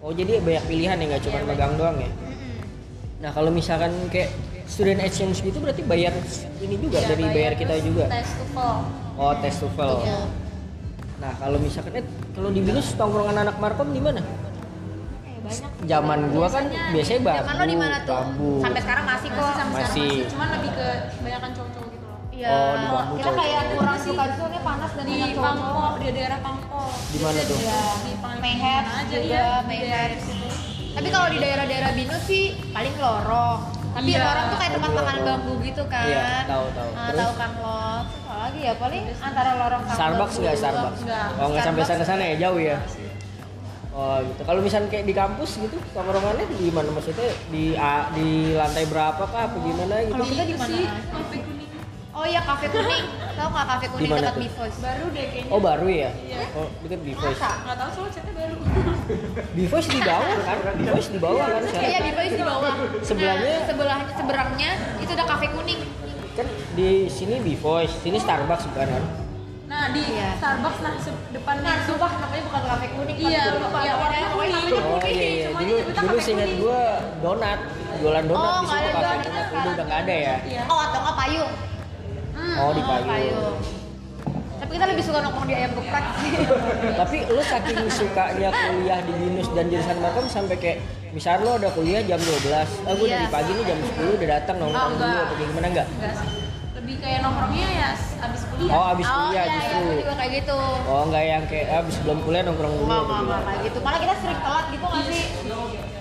Oh, 0.00 0.10
jadi 0.10 0.40
banyak 0.40 0.64
pilihan 0.64 0.96
ya 0.96 1.04
nggak 1.06 1.22
cuma 1.22 1.36
Iya, 1.36 1.46
magang 1.46 1.72
doang 1.76 1.96
ya? 2.00 2.08
Mm-mm. 2.08 2.56
Nah, 3.20 3.30
kalau 3.36 3.50
misalkan 3.52 3.92
kayak 4.08 4.32
student 4.64 5.04
exchange 5.04 5.44
gitu 5.44 5.60
berarti 5.60 5.84
bayar 5.84 6.16
ini 6.58 6.76
juga 6.80 6.98
Iya, 6.98 7.08
dari 7.12 7.24
bayar 7.28 7.52
kita 7.54 7.72
terus 7.76 7.84
juga. 7.84 8.04
tes 8.08 8.28
TOEFL 8.32 8.74
Oh, 9.20 9.32
tes 9.38 9.54
TOEFL. 9.54 9.94
Iya. 10.00 10.20
Nah, 11.20 11.32
kalau 11.36 11.58
misalkan 11.60 11.92
eh 12.00 12.04
kalau 12.32 12.48
di 12.48 12.64
Binus 12.64 12.96
tongkrongan 12.96 13.36
anak 13.38 13.60
Markom 13.60 13.92
di 13.92 14.00
mana? 14.00 14.24
Banyak. 15.50 15.70
Zaman 15.82 16.18
gua 16.30 16.46
kan 16.46 16.64
Biasanya 16.90 17.20
bambu. 17.20 17.38
Zaman 17.40 17.54
lo 17.56 17.64
di 17.64 17.76
mana 17.76 17.96
tuh? 18.00 18.14
bambu. 18.14 18.50
Sampai 18.60 18.80
sekarang 18.80 19.04
masih 19.04 19.28
kok. 19.28 19.36
masih 19.36 19.52
sampai 19.52 19.74
sekarang 19.74 19.90
Masih. 19.90 20.08
masih 20.08 20.30
cuman 20.30 20.48
lebih 20.50 20.70
ke 20.70 20.86
kebanyakan 21.12 21.50
cowok-cowok 21.52 21.88
gitu 21.90 22.06
loh 22.06 22.18
Iya. 22.30 22.48
Oh, 22.48 22.72
di 22.72 22.86
bambu 22.86 23.12
kita 23.12 23.24
cowok. 23.26 23.38
kayak 23.38 23.62
kurang 23.70 23.98
suka 24.00 24.22
itu 24.22 24.34
soalnya 24.36 24.60
panas 24.62 24.90
dan 24.92 25.04
di. 25.04 25.16
Pangpo 25.36 25.82
di 25.96 26.08
daerah 26.10 26.38
Pangpo 26.40 26.80
Di 27.06 27.18
mana 27.18 27.40
tuh? 27.42 27.58
Iya. 27.58 27.82
di 27.98 28.12
aja 28.90 29.16
juga, 29.16 29.26
ya 29.26 29.46
di 29.60 29.66
Mayhem. 29.66 29.84
daerah 29.84 30.18
situ 30.18 30.46
Tapi 30.90 31.08
kalau 31.08 31.28
di 31.28 31.38
daerah-daerah 31.38 31.90
Binus 31.92 32.22
sih 32.24 32.44
paling 32.70 32.94
lorong. 32.96 33.58
Tapi 33.90 34.06
Iya. 34.08 34.22
lorong 34.22 34.44
tuh 34.46 34.56
kayak 34.56 34.72
tempat 34.72 34.90
makan 34.92 35.16
bambu 35.20 35.52
gitu 35.60 35.82
kan. 35.86 36.04
Iya, 36.04 36.26
tahu, 36.46 36.66
tahu. 36.72 36.90
Terus? 36.92 37.18
tahu 37.18 37.32
kan 37.36 37.50
lo. 37.56 37.78
Terus 38.00 38.18
apa 38.20 38.34
lagi 38.40 38.60
ya 38.60 38.74
paling 38.74 39.02
antara 39.20 39.50
lorong 39.56 39.82
sama 39.84 39.96
Starbucks 39.96 40.18
bambu 40.30 40.40
nggak 40.40 40.50
doang. 40.52 40.62
Starbucks? 40.64 41.00
Nggak. 41.00 41.26
Oh, 41.36 41.46
nggak 41.48 41.62
sampai 41.64 41.82
sana-sana 41.84 42.22
ya, 42.24 42.34
jauh 42.40 42.60
ya. 42.60 42.76
Oh, 44.00 44.16
gitu. 44.24 44.40
Kalau 44.48 44.60
misalnya 44.64 44.88
kayak 44.88 45.04
di 45.04 45.12
kampus 45.12 45.60
gitu, 45.60 45.76
tongkrongannya 45.92 46.48
di 46.48 46.72
mana 46.72 46.88
maksudnya? 46.88 47.36
Di 47.52 47.76
A- 47.76 48.08
di 48.10 48.56
lantai 48.56 48.88
berapa 48.88 49.20
kah 49.20 49.52
apa 49.52 49.56
gimana 49.60 49.94
gitu? 50.00 50.16
Kalau 50.16 50.24
kita 50.24 50.44
di 50.48 50.54
Itu 50.56 50.62
mana? 50.62 50.76
kafe 51.12 51.36
kuning 51.44 51.68
Oh 52.10 52.24
iya 52.26 52.40
kafe 52.42 52.66
kuning. 52.72 53.04
Tahu 53.36 53.48
nggak 53.52 53.66
kafe 53.68 53.86
kuning 53.92 54.10
dekat? 54.10 54.34
Bivoice? 54.40 54.78
baru 54.80 55.04
deh 55.12 55.24
kayaknya 55.28 55.52
Oh, 55.52 55.60
baru 55.60 55.86
ya? 55.86 56.10
Iya. 56.16 56.40
Oh, 56.56 56.66
B-Voice. 56.80 57.38
Masa? 57.38 57.50
nggak 57.60 57.76
tahu 57.76 57.90
soalnya 57.92 58.12
chatnya 58.16 58.32
baru 58.34 58.54
B-Voice 59.56 59.88
di 59.92 60.00
bawah 60.00 60.36
kan? 60.40 60.56
B-Voice 60.80 61.10
di 61.12 61.18
bawah 61.20 61.44
kan? 61.44 61.60
Iya 61.60 61.68
sekarang? 61.70 62.02
Bivoice 62.08 62.34
di 62.34 62.44
bawah. 62.44 62.72
Sebelahnya? 63.04 63.52
Nah, 63.52 63.64
sebelahnya 63.68 64.12
seberangnya 64.16 64.70
itu 64.96 65.10
ada 65.12 65.24
kafe 65.28 65.46
kuning. 65.52 65.80
Kan 66.34 66.46
di 66.72 66.88
sini 67.12 67.36
B-Voice, 67.38 67.94
sini 68.00 68.16
Starbucks 68.16 68.64
bukan 68.72 68.88
kan? 68.88 69.04
Nah 69.80 69.88
di 69.88 70.02
Iya. 70.04 70.28
Starbucks 70.36 70.78
nah 70.78 70.92
depannya 71.32 71.62
Nah, 71.62 71.72
itu 71.72 71.84
sumpah 71.86 72.10
namanya 72.14 72.42
bukan 72.44 72.62
kafe 72.66 72.86
kuning. 72.92 73.16
Iya, 73.18 73.40
tapi 73.42 73.58
lupa. 73.58 73.78
ya, 73.80 73.92
warnanya 73.96 74.28
pokoknya 74.28 74.52
namanya 74.52 74.76
Oh 74.76 74.98
kuning. 75.00 75.08
iya 75.10 75.26
iya, 75.26 75.46
cuma 75.48 75.60
dulu 75.62 75.76
dulu 75.80 76.16
kuning. 76.20 76.50
gua 76.60 76.80
donat, 77.18 77.58
jualan 77.96 78.24
donat 78.26 78.44
Oh, 78.44 78.60
di 78.60 78.66
situ 78.66 78.76
ada 78.76 78.90
kafe 78.92 79.00
sekarang. 79.00 79.20
udah 79.40 79.72
udah 79.72 79.84
nggak 79.86 80.00
ada 80.02 80.14
ya? 80.20 80.36
iya 80.44 80.60
Oh, 80.66 80.78
atau 80.78 80.98
nggak 81.00 81.16
payung. 81.16 81.52
Hmm. 82.30 82.56
Oh 82.58 82.70
di 82.70 82.82
Oh, 82.82 82.86
payung. 82.86 83.56
Tapi 84.60 84.70
kita 84.70 84.86
lebih 84.86 85.00
suka 85.02 85.18
nongkrong 85.18 85.46
di 85.46 85.54
ayam 85.56 85.70
geprek 85.72 86.04
sih. 86.14 86.32
Tapi 87.00 87.16
lu 87.26 87.42
saking 87.42 87.80
sukanya 87.90 88.48
kuliah 88.52 89.00
di 89.00 89.12
Binus 89.14 89.48
dan 89.50 89.64
jurusan 89.66 89.96
Markom 89.98 90.26
sampai 90.28 90.56
kayak 90.56 90.78
misalnya 91.10 91.40
lu 91.40 91.50
ada 91.56 91.68
kuliah 91.72 92.04
jam 92.04 92.20
12, 92.20 92.52
ah 92.52 92.92
gua 92.92 93.00
Iya. 93.02 93.16
dari 93.16 93.28
pagi 93.32 93.50
nih 93.50 93.64
jam 93.64 93.78
10 93.80 94.14
udah 94.14 94.28
datang 94.30 94.56
nongkrong 94.58 94.92
Oh, 94.92 95.00
dulu 95.00 95.16
apa 95.18 95.34
gimana 95.34 95.66
enggak? 95.66 95.86
Enggak 95.90 96.14
sih. 96.14 96.28
Lebih 96.90 97.06
kayak 97.06 97.22
nongkrongnya 97.22 97.68
ya 97.70 97.90
abis 97.94 98.42
kuliah. 98.50 98.74
Oh 98.74 98.84
abis 98.90 99.06
oh, 99.06 99.14
kuliah 99.14 99.44
iya, 99.46 99.54
justru. 99.54 99.70
iya, 99.70 99.78
aku 99.86 99.92
juga 100.02 100.14
kayak 100.18 100.32
gitu. 100.42 100.58
Oh 100.90 101.00
enggak 101.06 101.22
yang 101.22 101.44
kayak 101.46 101.66
ah, 101.70 101.80
abis 101.86 101.96
belum 102.02 102.18
kuliah 102.26 102.42
nongkrong 102.42 102.72
dulu 102.74 102.82
Enggak, 102.82 102.98
enggak, 102.98 103.06
enggak 103.06 103.22
gimana? 103.30 103.46
kayak 103.46 103.60
gitu. 103.62 103.78
Malah 103.78 103.98
kita 104.02 104.14
sering 104.18 104.40
telat 104.42 104.66
gitu 104.74 104.84
nggak 104.90 105.04
sih? 105.06 105.22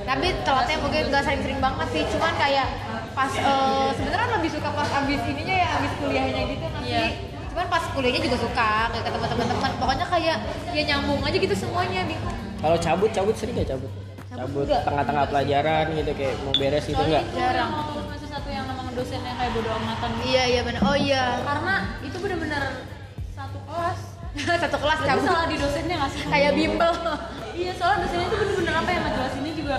Tapi 0.10 0.28
telatnya 0.42 0.76
mungkin 0.82 1.02
nggak 1.14 1.24
sering-sering 1.30 1.60
banget 1.62 1.88
sih. 1.94 2.04
Cuman 2.10 2.34
kayak 2.42 2.68
pas 3.14 3.32
eh, 3.38 3.90
sebenarnya 4.02 4.28
lebih 4.34 4.50
suka 4.50 4.70
pas 4.74 4.90
abis 4.98 5.20
ininya 5.30 5.56
ya 5.62 5.70
abis 5.78 5.92
kuliahnya 6.02 6.42
gitu 6.58 6.66
nggak 6.66 6.82
Iya. 6.82 6.98
sih? 7.06 7.10
Cuman 7.54 7.66
pas 7.70 7.84
kuliahnya 7.94 8.22
juga 8.26 8.38
suka 8.42 8.70
kayak 8.90 9.04
ketemu 9.06 9.26
teman-teman. 9.30 9.72
Pokoknya 9.78 10.06
kayak 10.10 10.38
ya 10.74 10.82
nyambung 10.90 11.22
aja 11.22 11.38
gitu 11.38 11.54
semuanya 11.54 12.02
bingung. 12.10 12.38
Kalau 12.66 12.78
cabut 12.82 13.10
cabut 13.14 13.36
sering 13.38 13.54
gak 13.62 13.78
cabut? 13.78 13.92
Cabut 14.34 14.66
tengah-tengah 14.66 15.26
pelajaran 15.30 15.86
gitu 15.94 16.12
kayak 16.18 16.34
mau 16.42 16.54
beres 16.58 16.86
gitu 16.90 16.98
enggak? 17.06 17.30
Jarang. 17.38 17.72
Satu 18.90 19.02
yang 19.06 19.38
kayak 19.38 19.52
bodo 19.54 19.70
amatan 19.72 20.10
gitu. 20.18 20.26
Iya 20.30 20.44
iya 20.50 20.62
benar. 20.66 20.82
Oh 20.84 20.98
iya. 20.98 21.24
Karena 21.46 21.74
itu 22.02 22.18
bener-bener 22.18 22.64
satu 23.32 23.60
kelas 23.64 24.00
satu 24.68 24.78
kelas 24.78 25.00
cabut 25.02 25.24
salah 25.26 25.46
di 25.48 25.58
dosennya 25.58 25.96
nggak 25.96 26.12
sih 26.12 26.22
kayak 26.28 26.52
bimbel 26.54 26.92
iya 27.60 27.72
soalnya 27.74 28.06
dosennya 28.06 28.28
tuh 28.30 28.38
bener-bener 28.38 28.76
apa 28.78 28.90
yang 28.92 29.04
ngejelasinnya 29.08 29.54
juga 29.58 29.76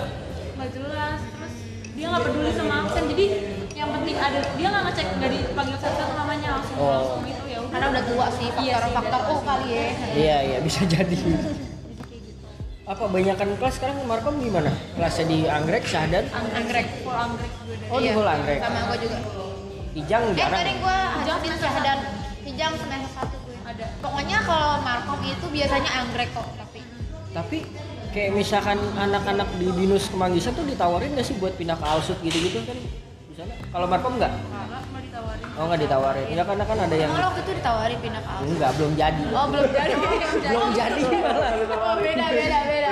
nggak 0.59 0.69
jelas 0.75 1.19
terus 1.23 1.53
dia 1.95 2.05
nggak 2.11 2.23
peduli 2.25 2.51
sama 2.51 2.73
absen 2.83 3.03
jadi 3.15 3.25
yang 3.71 3.89
penting 3.95 4.15
ada 4.19 4.39
dia 4.59 4.67
nggak 4.67 4.83
ngecek 4.91 5.07
nggak 5.17 5.31
dipanggil 5.31 5.77
satu-satu 5.79 6.13
namanya 6.19 6.47
langsung 6.59 6.75
Oh. 6.81 6.89
langsung 6.91 7.23
itu 7.29 7.43
ya 7.47 7.59
karena 7.71 7.85
udah 7.95 8.03
tua 8.03 8.27
sih 8.33 8.47
Iya 8.51 8.75
faktor 8.75 8.83
sih, 8.83 8.93
faktor 8.97 9.21
oh 9.31 9.39
kali 9.45 9.67
ya 9.71 9.83
Iya 10.11 10.37
iya 10.43 10.57
bisa 10.59 10.81
jadi. 10.83 11.15
Apa 12.91 13.07
banyakan 13.07 13.55
kelas 13.55 13.79
sekarang 13.79 14.03
Markom 14.03 14.35
gimana? 14.37 14.67
Kelasnya 14.93 15.25
di 15.25 15.47
Anggrek, 15.47 15.87
Syahdan, 15.87 16.27
anggrek 16.27 16.87
full 16.99 17.15
anggrek 17.15 17.51
gue 17.63 17.75
deh 17.79 17.87
Oh, 17.87 17.99
di 18.03 18.09
Full 18.11 18.27
Anggrek. 18.27 18.59
sama 18.59 18.79
gue 18.83 18.97
juga 18.99 19.17
Ijang 19.91 20.23
eh 20.25 20.35
jarang. 20.35 20.59
tadi 20.59 20.73
gue 20.75 20.97
Hijau 20.99 21.35
hadapin 21.35 21.51
semester 21.51 21.81
dan 21.81 21.99
hijau 22.41 22.71
semester 22.75 23.11
satu 23.11 23.35
gue 23.43 23.55
ada 23.61 23.85
pokoknya 23.99 24.37
kalau 24.43 24.71
markom 24.81 25.19
itu 25.21 25.45
biasanya 25.47 25.91
anggrek 25.97 26.29
kok 26.31 26.47
tapi 26.55 26.79
Tapi 27.31 27.57
kayak 28.11 28.31
misalkan 28.33 28.75
anak-anak 28.93 29.47
di 29.55 29.67
Binus 29.71 30.11
Kemanggisan 30.11 30.51
tuh 30.51 30.67
ditawarin 30.67 31.15
gak 31.15 31.23
sih 31.23 31.35
buat 31.39 31.55
pindah 31.55 31.75
ke 31.75 31.85
Alsut 31.87 32.19
gitu-gitu 32.19 32.59
kan? 32.61 32.75
Di 32.75 33.35
sana. 33.39 33.55
Kalau 33.71 33.87
Markom 33.87 34.19
nggak? 34.19 34.31
karena 34.35 34.51
cuma 34.83 34.99
ditawarin 34.99 35.10
Oh 35.59 35.63
nggak 35.67 35.79
ditawarin. 35.83 36.25
Ya 36.31 36.43
karena 36.47 36.63
kan 36.63 36.77
ada 36.79 36.95
yang 36.95 37.11
lo 37.11 37.21
waktu 37.27 37.41
itu 37.43 37.51
ditawarin 37.59 37.97
pindah 37.99 38.21
ke 38.23 38.31
enggak 38.47 38.71
belum 38.79 38.91
jadi. 38.95 39.23
oh 39.35 39.45
belum 39.51 39.69
jadi. 39.71 39.93
Belum 40.51 40.69
jadi. 40.73 41.01
malah. 41.23 41.51
oh 41.75 41.95
beda 41.99 42.25
beda 42.31 42.59
beda. 42.67 42.89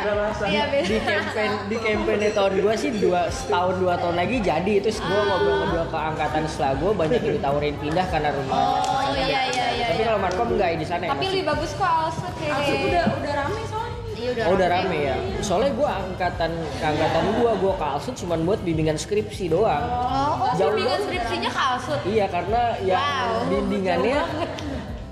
Iya 0.47 0.63
beda. 0.67 0.87
Di 0.87 0.99
campaign 1.03 1.51
di 1.71 1.77
campaign 1.79 2.19
tahun 2.35 2.53
gue 2.59 2.75
sih 2.75 2.91
dua 2.99 3.21
setahun 3.31 3.75
dua 3.79 3.93
tahun 3.97 4.15
lagi 4.19 4.37
jadi. 4.43 4.73
Terus 4.83 4.99
gue 4.99 5.21
ngobrol-ngobrol 5.23 5.87
ke 5.87 5.99
angkatan 5.99 6.43
setelah 6.47 6.73
gue 6.77 6.91
banyak 6.91 7.21
yang 7.23 7.35
ditawarin 7.39 7.75
pindah 7.79 8.05
karena 8.11 8.29
rumahnya 8.35 8.79
oh 8.89 9.01
iya 9.15 9.41
iya 9.49 9.65
iya 9.75 9.85
tapi 9.89 10.01
iya. 10.01 10.07
kalau 10.11 10.19
Markom 10.19 10.47
enggak 10.55 10.69
di 10.77 10.87
sana 10.87 11.03
ya 11.07 11.11
tapi 11.13 11.25
lebih 11.31 11.45
bagus 11.47 11.71
kok 11.75 11.91
Alsut 11.91 12.33
kayaknya 12.37 12.57
Alsut 12.59 12.79
udah 12.89 13.05
udah 13.19 13.33
rame 13.35 13.61
soalnya 13.67 13.78
iya 14.19 14.29
udah 14.35 14.43
oh 14.45 14.53
udah 14.59 14.67
rame. 14.67 14.99
ya? 14.99 15.15
Soalnya 15.39 15.71
gue 15.73 15.89
angkatan 15.89 16.51
angkatan 16.83 17.23
gue 17.39 17.51
gue 17.55 17.73
ke 17.79 17.85
Alsut 17.87 18.15
cuma 18.19 18.35
buat 18.35 18.59
bimbingan 18.61 18.99
skripsi 18.99 19.49
doang. 19.49 19.83
Oh, 19.87 20.43
oh 20.43 20.51
Jauh 20.59 20.75
bimbingan 20.75 20.99
skripsinya 21.07 21.49
ke 21.49 21.61
Alsut 21.63 21.99
iya 22.03 22.25
karena 22.27 22.61
yang 22.83 22.99
Wow, 22.99 23.47
bimbingannya 23.47 24.19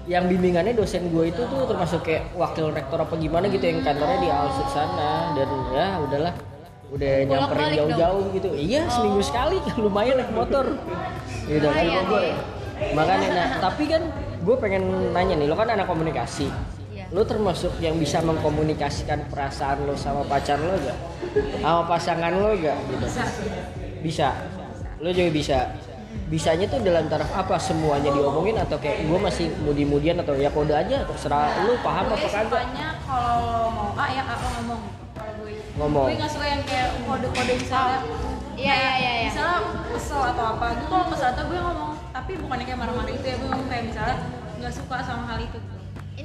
yang 0.08 0.24
bimbingannya 0.28 0.74
dosen 0.76 1.08
gue 1.12 1.24
itu 1.32 1.41
tuh 1.47 1.62
termasuk 1.68 2.03
kayak 2.03 2.32
wakil 2.36 2.72
rektor 2.72 2.99
apa 2.99 3.16
gimana 3.16 3.47
gitu 3.47 3.64
yang 3.64 3.80
kantornya 3.84 4.20
di 4.20 4.30
Alsut 4.30 4.68
sana. 4.76 5.32
Dan 5.34 5.49
ya 5.72 5.88
udahlah. 6.03 6.34
Udah 6.88 7.14
nyamperin 7.28 7.68
jauh-jauh 7.84 8.24
gitu. 8.32 8.49
Iya 8.55 8.88
seminggu 8.91 9.24
sekali. 9.24 9.60
Lumayan 9.84 10.20
naik 10.20 10.32
motor. 10.32 10.66
Gitu 11.47 11.64
kan 11.64 11.84
Lumayan, 11.84 12.03
Bogor 12.08 12.24
iya. 12.24 12.36
makanya 12.93 13.30
nah 13.34 13.47
tapi 13.58 13.84
kan 13.89 14.03
gue 14.43 14.55
pengen 14.62 14.84
nanya 15.12 15.36
nih 15.36 15.47
lo 15.49 15.55
kan 15.58 15.68
anak 15.72 15.88
komunikasi 15.89 16.47
Lo 17.16 17.24
termasuk 17.24 17.80
yang 17.80 17.95
bisa 17.95 18.20
mengkomunikasikan 18.20 19.32
perasaan 19.32 19.88
lo 19.88 19.95
sama 19.95 20.28
pacar 20.28 20.60
lo 20.60 20.76
gak 20.76 20.97
sama 21.64 21.82
pasangan 21.88 22.36
lo 22.36 22.51
gak 22.60 22.76
gitu 22.91 23.08
bisa. 24.03 24.36
Lo 24.99 25.10
juga 25.16 25.32
bisa. 25.32 25.60
Bisanya 26.28 26.68
tuh 26.68 26.84
dalam 26.84 27.08
taraf 27.08 27.32
apa? 27.32 27.55
Semuanya 27.55 28.12
diomongin 28.12 28.60
atau 28.60 28.76
kayak 28.76 29.08
gue 29.08 29.20
masih 29.20 29.47
mudi-mudian 29.64 30.20
atau 30.20 30.36
ya 30.36 30.51
kode 30.51 30.76
aja? 30.76 31.08
Terserah 31.08 31.64
lo 31.64 31.80
paham 31.80 32.12
gue 32.12 32.20
apa 32.20 32.28
kagak. 32.28 32.64
kalau 33.08 33.72
mau 33.72 33.95
A 33.95 34.05
ya 34.12 34.24
A 34.28 34.36
lo 34.36 34.47
ngomong. 34.60 34.82
Kalau 35.16 35.32
gue 35.39 35.51
Ngomong. 35.80 36.08
gue 36.12 36.16
nggak 36.20 36.32
suka 36.32 36.45
yang 36.51 36.64
kayak 36.68 36.91
kode-kode 37.08 37.53
misalnya. 37.55 37.99
Iya, 38.58 38.74
iya, 38.74 38.91
iya, 38.97 39.12
iya. 39.22 39.30
misalnya 39.30 39.58
kesel 39.93 40.22
atau 40.34 40.45
apa 40.58 40.66
gue 40.76 40.88
kalau 40.91 41.05
kesel 41.14 41.28
atau 41.32 41.43
gue 41.47 41.60
ngomong. 41.64 41.93
Tapi 42.12 42.32
bukannya 42.43 42.66
kayak 42.68 42.80
marah-marah 42.84 43.14
itu 43.16 43.26
ya 43.32 43.36
gue 43.39 43.47
ngomong 43.47 43.70
kayak 43.72 43.84
misalnya 43.88 44.18
nggak 44.58 44.74
suka 44.74 44.95
sama 45.05 45.24
hal 45.32 45.39
itu 45.39 45.60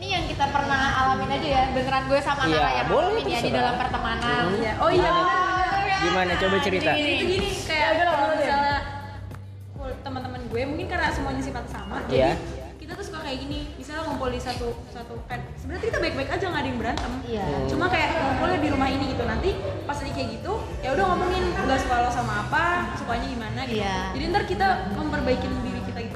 ini 0.03 0.09
yang 0.11 0.27
kita 0.27 0.51
pernah 0.51 0.81
alamin 0.99 1.31
aja 1.31 1.49
ya 1.49 1.63
beneran 1.71 2.03
gue 2.05 2.19
sama 2.21 2.43
Iya, 2.45 2.59
Nara 2.59 2.71
yang 2.75 2.89
boleh, 2.89 3.23
ya 3.23 3.23
di 3.23 3.31
terserah. 3.31 3.55
dalam 3.55 3.75
pertemanan. 3.79 4.43
Iya. 4.53 4.73
oh 4.77 4.91
iya 4.91 5.11
gimana? 6.03 6.33
Coba 6.35 6.57
cerita. 6.59 6.91
Jadi 6.91 7.13
itu 7.13 7.25
gini 7.31 7.49
kayak 7.63 7.91
kalau 8.03 8.35
misalnya 8.35 8.77
full 9.73 9.93
teman-teman 10.03 10.41
gue 10.45 10.63
mungkin 10.67 10.87
karena 10.89 11.09
semuanya 11.09 11.39
sifat 11.41 11.65
sama 11.69 12.03
Iya. 12.11 12.35
jadi 12.35 12.83
kita 12.83 12.93
tuh 12.99 13.05
suka 13.07 13.19
kayak 13.23 13.39
gini. 13.41 13.61
Misalnya 13.73 14.03
ngumpul 14.05 14.29
di 14.29 14.41
satu 14.43 14.75
satu 14.91 15.15
kan 15.25 15.39
sebenarnya 15.55 15.83
kita 15.87 15.99
baik-baik 16.01 16.31
aja 16.33 16.45
nggak 16.45 16.59
ada 16.59 16.69
yang 16.69 16.81
berantem. 16.81 17.13
Iya. 17.25 17.47
cuma 17.71 17.87
kayak 17.87 18.09
ngumpulnya 18.13 18.59
di 18.59 18.69
rumah 18.75 18.89
ini 18.91 19.05
gitu. 19.09 19.23
Nanti 19.23 19.51
pas 19.83 19.97
lagi 19.97 20.13
kayak 20.13 20.29
gitu 20.35 20.53
ya 20.83 20.89
udah 20.93 21.05
ngomongin 21.09 21.45
nggak 21.57 21.79
suka 21.79 21.95
lo 21.97 22.11
sama 22.11 22.35
apa 22.43 22.65
sukanya 22.99 23.27
gimana 23.29 23.61
gitu. 23.65 23.79
Iya. 23.79 23.97
jadi 24.13 24.25
ntar 24.29 24.43
kita 24.45 24.67
memperbaiki 24.93 25.47
diri 25.47 25.72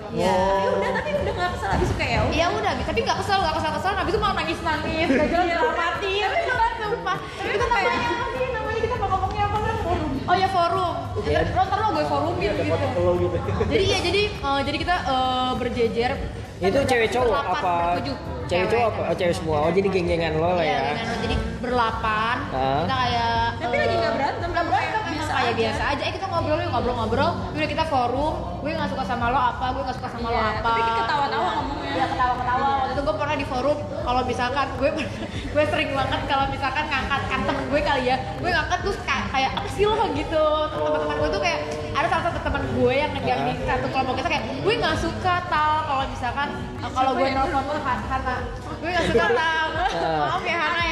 gitu 0.08 0.18
Iya. 0.18 0.36
ya 0.36 0.68
udah 0.72 0.90
tapi 0.92 1.08
udah 1.16 1.32
nggak 1.32 1.50
kesel 1.52 1.68
habis 1.68 1.88
suka 1.88 2.04
ya 2.04 2.18
udah 2.22 2.34
Iya 2.36 2.46
udah, 2.52 2.72
tapi 2.80 3.00
nggak 3.02 3.18
kesel, 3.18 3.38
nggak 3.38 3.54
kesel 3.56 3.70
kesel, 3.72 3.92
habis 3.92 4.12
itu 4.12 4.20
malah 4.20 4.36
nangis 4.36 4.58
nangis, 4.60 5.08
gak 5.08 5.26
jelas 5.26 5.46
dramatis, 5.48 6.28
beneran 6.28 6.72
sumpah. 6.78 7.16
Tapi 7.32 7.48
itu 7.48 7.64
namanya 7.64 7.98
apa 8.06 8.26
sih? 8.32 8.48
Namanya 8.48 8.80
kita 8.80 8.94
mau 8.96 9.08
ngomongnya 9.08 9.42
apa 9.44 9.58
kan? 9.58 9.74
Forum. 9.82 10.10
Oh 10.22 10.36
ya 10.36 10.48
forum. 10.48 10.94
Iya. 11.18 11.40
Lo 11.48 11.62
ntar 11.62 11.78
lo 11.78 11.88
gue 11.90 12.04
forumin 12.06 12.50
gitu. 12.52 12.62
Lo 12.96 13.12
gitu. 13.16 13.36
Jadi 13.66 13.84
ya 13.84 13.98
jadi 14.00 14.22
eh, 14.30 14.60
jadi 14.62 14.76
kita 14.76 14.96
eh, 15.04 15.50
berjejer. 15.56 16.12
itu 16.56 16.78
cewek 16.82 17.12
cowok 17.12 17.36
apa 17.52 18.00
cewek 18.48 18.66
cowok 18.66 18.86
apa 18.88 19.02
oh, 19.04 19.14
cewek 19.14 19.34
semua 19.36 19.56
oh 19.60 19.70
jadi 19.70 19.92
geng-gengan 19.92 20.40
lo 20.40 20.56
lah 20.56 20.64
Iya, 20.64 20.72
ya 20.72 21.04
lo. 21.04 21.14
jadi 21.20 21.36
berlapan. 21.60 22.36
Kita 22.48 22.96
kayak 22.96 23.44
Tapi 23.60 23.74
lagi 23.76 23.94
nggak 23.94 24.14
berantem, 24.16 24.48
nggak 24.48 24.64
berantem, 24.64 25.02
kayak 25.38 25.54
biasa 25.54 25.64
aja. 25.76 25.76
biasa 25.76 25.84
aja. 25.92 26.02
Eh 26.02 26.12
kita 26.12 26.26
ngobrol 26.26 26.58
yuk, 26.58 26.70
ngobrol-ngobrol. 26.70 27.30
Udah 27.52 27.68
kita 27.68 27.84
forum. 27.86 28.34
Gue 28.58 28.70
nggak 28.72 28.90
suka 28.90 29.04
sama 29.04 29.26
lo 29.28 29.38
apa, 29.38 29.66
gue 29.70 29.82
nggak 29.84 29.96
suka 29.96 30.08
sama 30.10 30.26
lo 30.26 30.34
Iya, 30.34 30.46
apa. 30.50 30.66
tapi 30.66 30.80
ketawa-tawa 30.96 31.48
ngomongnya. 31.54 31.92
Iya 31.92 32.06
ketawa-ketawa. 32.08 32.66
Waktu 32.66 32.90
itu 32.90 33.00
gue 33.00 33.16
pernah 33.16 33.36
di 33.36 33.46
forum. 33.46 33.76
Kalau 34.02 34.22
misalkan 34.24 34.66
gue 34.74 34.90
gue 35.54 35.64
sering 35.66 35.90
banget 35.90 36.20
kalau 36.26 36.44
misalkan 36.48 36.84
ngangkat 36.86 37.22
kan 37.26 37.40
temen 37.42 37.64
gue 37.66 37.80
kali 37.80 38.02
ya, 38.04 38.16
gue 38.36 38.50
ngangkat 38.50 38.78
terus 38.82 38.98
kayak, 39.02 39.50
apa 39.52 39.68
sih 39.68 39.84
lo 39.84 39.94
gitu. 40.12 40.44
Teman-teman 40.68 41.16
gue 41.16 41.30
tuh 41.30 41.40
kayak 41.40 41.60
ada 41.92 42.06
salah 42.06 42.24
satu 42.28 42.38
teman 42.42 42.62
gue 42.72 42.92
yang 42.92 43.12
yang 43.24 43.40
di 43.42 43.52
satu 43.62 43.86
kelompok 43.88 44.14
kita 44.16 44.28
kayak 44.28 44.44
gue 44.60 44.74
nggak 44.74 44.96
suka 44.96 45.34
tal 45.46 45.72
kalau 45.82 46.04
misalkan 46.06 46.48
kalau 46.86 47.10
gue 47.14 47.28
nelfon 47.30 47.62
tuh 47.62 47.78
Han- 47.78 48.04
Hana, 48.06 48.36
gue 48.76 48.88
nggak 48.90 49.06
suka 49.06 49.26
tal. 49.30 49.66
Maaf 49.96 50.42
ya 50.42 50.56
Hana 50.56 50.82
ya, 50.82 50.84
maaf 50.84 50.84
ya. 50.84 50.85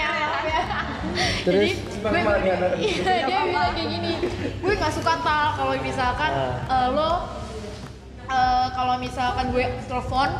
Terus? 1.46 1.70
Jadi 1.78 2.20
gue 2.20 2.36
ya, 2.44 2.56
iya 2.84 3.14
dia 3.24 3.38
bilang 3.48 3.72
kayak 3.72 3.88
gini, 3.88 4.12
gue 4.60 4.72
nggak 4.76 4.92
suka 4.92 5.12
tal. 5.22 5.46
Kalau 5.56 5.72
misalkan 5.80 6.30
uh, 6.68 6.88
lo 6.92 7.10
eh, 8.28 8.66
kalau 8.74 8.94
misalkan 8.98 9.44
gue 9.54 9.64
telepon 9.86 10.30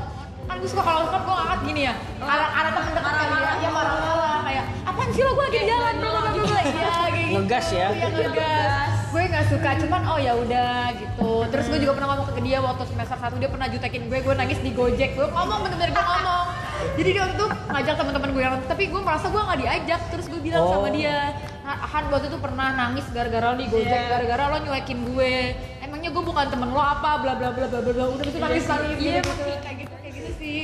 kan 0.45 0.61
gue 0.61 0.68
suka 0.68 0.83
kalau 0.85 1.09
telepon 1.09 1.22
gue 1.25 1.35
ngangkat 1.35 1.61
gini 1.64 1.81
ya. 1.89 1.95
Arah 2.20 2.49
arah 2.53 2.70
temen 2.77 2.93
dekat 2.93 3.14
kali 3.16 3.33
ya 3.33 3.53
ya 3.64 3.70
marah-marah 3.72 4.39
kayak 4.45 4.64
apaan 4.85 5.09
sih 5.12 5.22
lo? 5.25 5.31
Gue 5.33 5.45
lagi 5.49 5.59
di 5.62 5.66
jalan 5.68 5.95
bla 6.01 6.11
bla 6.11 6.20
bla. 6.20 6.31
Iya 6.35 6.62
kayak 6.68 7.12
gitu. 7.16 7.33
Ngegas 7.35 7.66
ya? 7.72 7.89
Iya, 7.95 8.07
ngegas. 8.12 8.91
Gue 9.14 9.22
nggak 9.31 9.45
suka 9.49 9.70
cuman 9.87 10.03
oh 10.11 10.18
ya 10.20 10.33
udah 10.37 10.81
gitu. 11.01 11.33
Terus 11.49 11.64
gue 11.72 11.79
juga 11.81 11.93
pernah 11.97 12.09
ngomong 12.12 12.27
ke 12.35 12.43
dia 12.45 12.59
waktu 12.61 12.83
semester 12.93 13.16
satu 13.16 13.37
dia 13.41 13.49
pernah 13.49 13.66
jutekin 13.72 14.03
gue 14.11 14.18
gue 14.20 14.35
nangis 14.37 14.59
di 14.61 14.70
gojek. 14.75 15.16
Gue 15.16 15.27
ngomong 15.33 15.59
bener-bener 15.64 15.91
gue 15.97 16.05
ngomong 16.05 16.47
jadi 16.95 17.09
dia 17.11 17.20
waktu 17.22 17.35
itu 17.35 17.47
ngajak 17.66 17.95
teman-teman 17.95 18.28
gue 18.30 18.43
yang 18.43 18.57
tapi 18.64 18.82
gue 18.87 19.01
merasa 19.01 19.26
gue 19.26 19.41
nggak 19.41 19.61
diajak. 19.61 20.01
Terus 20.09 20.26
gue 20.26 20.41
bilang 20.41 20.62
Oh. 20.62 20.70
sama 20.70 20.89
dia 20.89 21.16
"Ah, 21.61 21.78
Han 21.87 22.05
waktu 22.09 22.26
itu 22.28 22.39
pernah 22.39 22.68
nangis 22.72 23.07
gara-gara 23.09 23.47
lo 23.49 23.57
di 23.57 23.66
gojek 23.66 23.89
Iya. 23.91 24.09
gara-gara 24.09 24.45
lo 24.47 24.57
nyuekin 24.61 24.99
gue. 25.07 25.35
Emangnya 25.80 26.11
gue 26.11 26.22
bukan 26.22 26.47
temen 26.47 26.68
lo 26.68 26.78
apa? 26.78 27.11
Bla 27.18 27.32
bla 27.35 27.51
bla 27.51 27.66
bla 27.66 27.80
bla 27.80 27.93
bla. 27.93 28.05
Udah 28.11 28.24
bisa 28.24 28.39
nangis 28.39 28.64
nangis 28.64 28.97
Iya, 28.97 29.20
gitu, 29.20 29.30
kayak 29.57 29.76
gitu 29.78 29.95
kayak 29.97 30.12
gitu 30.14 30.30
sih. 30.35 30.61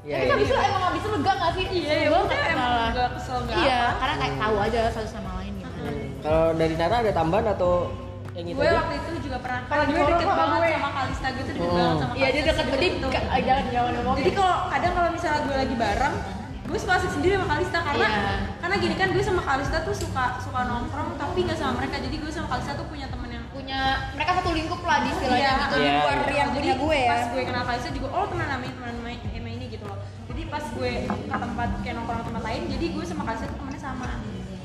Iya, 0.00 0.14
tapi 0.14 0.24
iya. 0.24 0.34
abis 0.36 0.46
itu 0.46 0.60
emang 0.62 0.84
abis 0.86 1.00
itu 1.00 1.10
lega 1.10 1.32
gak 1.34 1.52
sih? 1.52 1.64
Iya, 1.68 1.94
ya 1.96 2.06
Gue 2.06 2.20
nggak 2.22 2.42
emang 2.48 2.70
nggak 2.88 3.08
kesel 3.12 3.38
nggak 3.42 3.56
iya 3.58 3.80
apa. 3.82 3.98
karena 3.98 4.14
kayak 4.16 4.34
tahu 4.38 4.56
aja 4.62 4.80
satu 4.88 5.08
sama 5.10 5.30
lain 5.36 5.52
gitu. 5.56 5.70
Kalau 6.22 6.46
dari 6.54 6.74
Nara 6.74 6.96
ada 7.02 7.12
tambahan 7.12 7.46
atau 7.50 7.72
yang 8.36 8.46
itu 8.46 8.52
gue 8.54 8.68
waktu 8.68 8.94
itu 8.98 9.10
juga 9.24 9.38
pernah 9.40 9.60
Kalau 9.64 9.80
kan 9.80 9.88
gue 9.88 10.02
deket 10.06 10.26
sama 10.26 10.36
banget 10.36 10.60
gue. 10.60 10.74
sama 10.76 10.90
Kalista 10.92 11.26
gue 11.26 11.40
tuh 11.40 11.54
deket 11.54 11.66
Oh. 11.66 11.74
banget 11.74 11.96
sama 11.96 12.12
iya 12.12 12.26
dia 12.26 12.42
Kalista 12.42 12.62
deket. 12.62 12.76
Jadi 12.76 12.88
jangan 13.40 13.64
jangan 13.66 13.92
ngomong 13.96 14.16
jadi 14.16 14.30
kalau 14.32 14.56
kadang 14.68 14.92
kalau 14.92 15.10
misalnya 15.10 15.40
gue 15.42 15.56
lagi 15.56 15.76
bareng 15.76 16.14
gue 16.66 16.78
suka 16.78 16.92
asik 16.94 17.10
sendiri 17.12 17.32
sama 17.34 17.46
Kalista 17.48 17.78
karena 17.80 18.06
Iya. 18.06 18.20
karena 18.58 18.74
gini 18.76 18.94
kan 18.94 19.08
gue 19.08 19.22
sama 19.22 19.40
Kalista 19.40 19.78
tuh 19.80 19.94
suka 19.94 20.24
suka 20.38 20.60
nongkrong 20.62 21.08
tapi 21.14 21.38
nggak 21.42 21.56
sama 21.56 21.72
mereka. 21.76 21.96
Jadi 21.98 22.16
gue 22.18 22.30
sama 22.30 22.46
Kalista 22.46 22.72
tuh 22.74 22.86
punya 22.86 23.06
temen 23.06 23.30
yang 23.30 23.44
punya 23.48 23.78
mereka 24.12 24.30
satu 24.36 24.50
lingkup 24.50 24.80
lah 24.82 24.98
di 25.00 25.08
istilahnya 25.08 25.40
Iya, 25.40 25.52
gitu. 25.56 25.74
Iya, 25.74 25.92
iya. 25.94 26.34
yang 26.36 26.50
punya 26.52 26.74
gue 26.76 26.96
ya. 26.98 27.08
pas 27.08 27.22
gue 27.26 27.42
kenal 27.42 27.64
Kalista 27.64 27.90
juga 27.90 28.08
oh 28.10 28.24
pernah 28.26 28.46
namain 28.48 28.68
teman 28.70 28.94
main 29.00 29.18
Emma 29.30 29.48
ini 29.48 29.66
gitu 29.70 29.84
loh. 29.84 29.96
Jadi 30.26 30.42
pas 30.46 30.64
gue 30.68 30.90
ke 31.08 31.36
tempat 31.38 31.68
kayak 31.80 31.94
nongkrong 31.96 32.24
tempat 32.26 32.42
lain 32.44 32.62
jadi 32.68 32.86
gue 32.90 33.04
sama 33.06 33.22
Kalista 33.24 33.46
tuh 33.46 33.56
temennya 33.56 33.80
sama. 33.80 34.08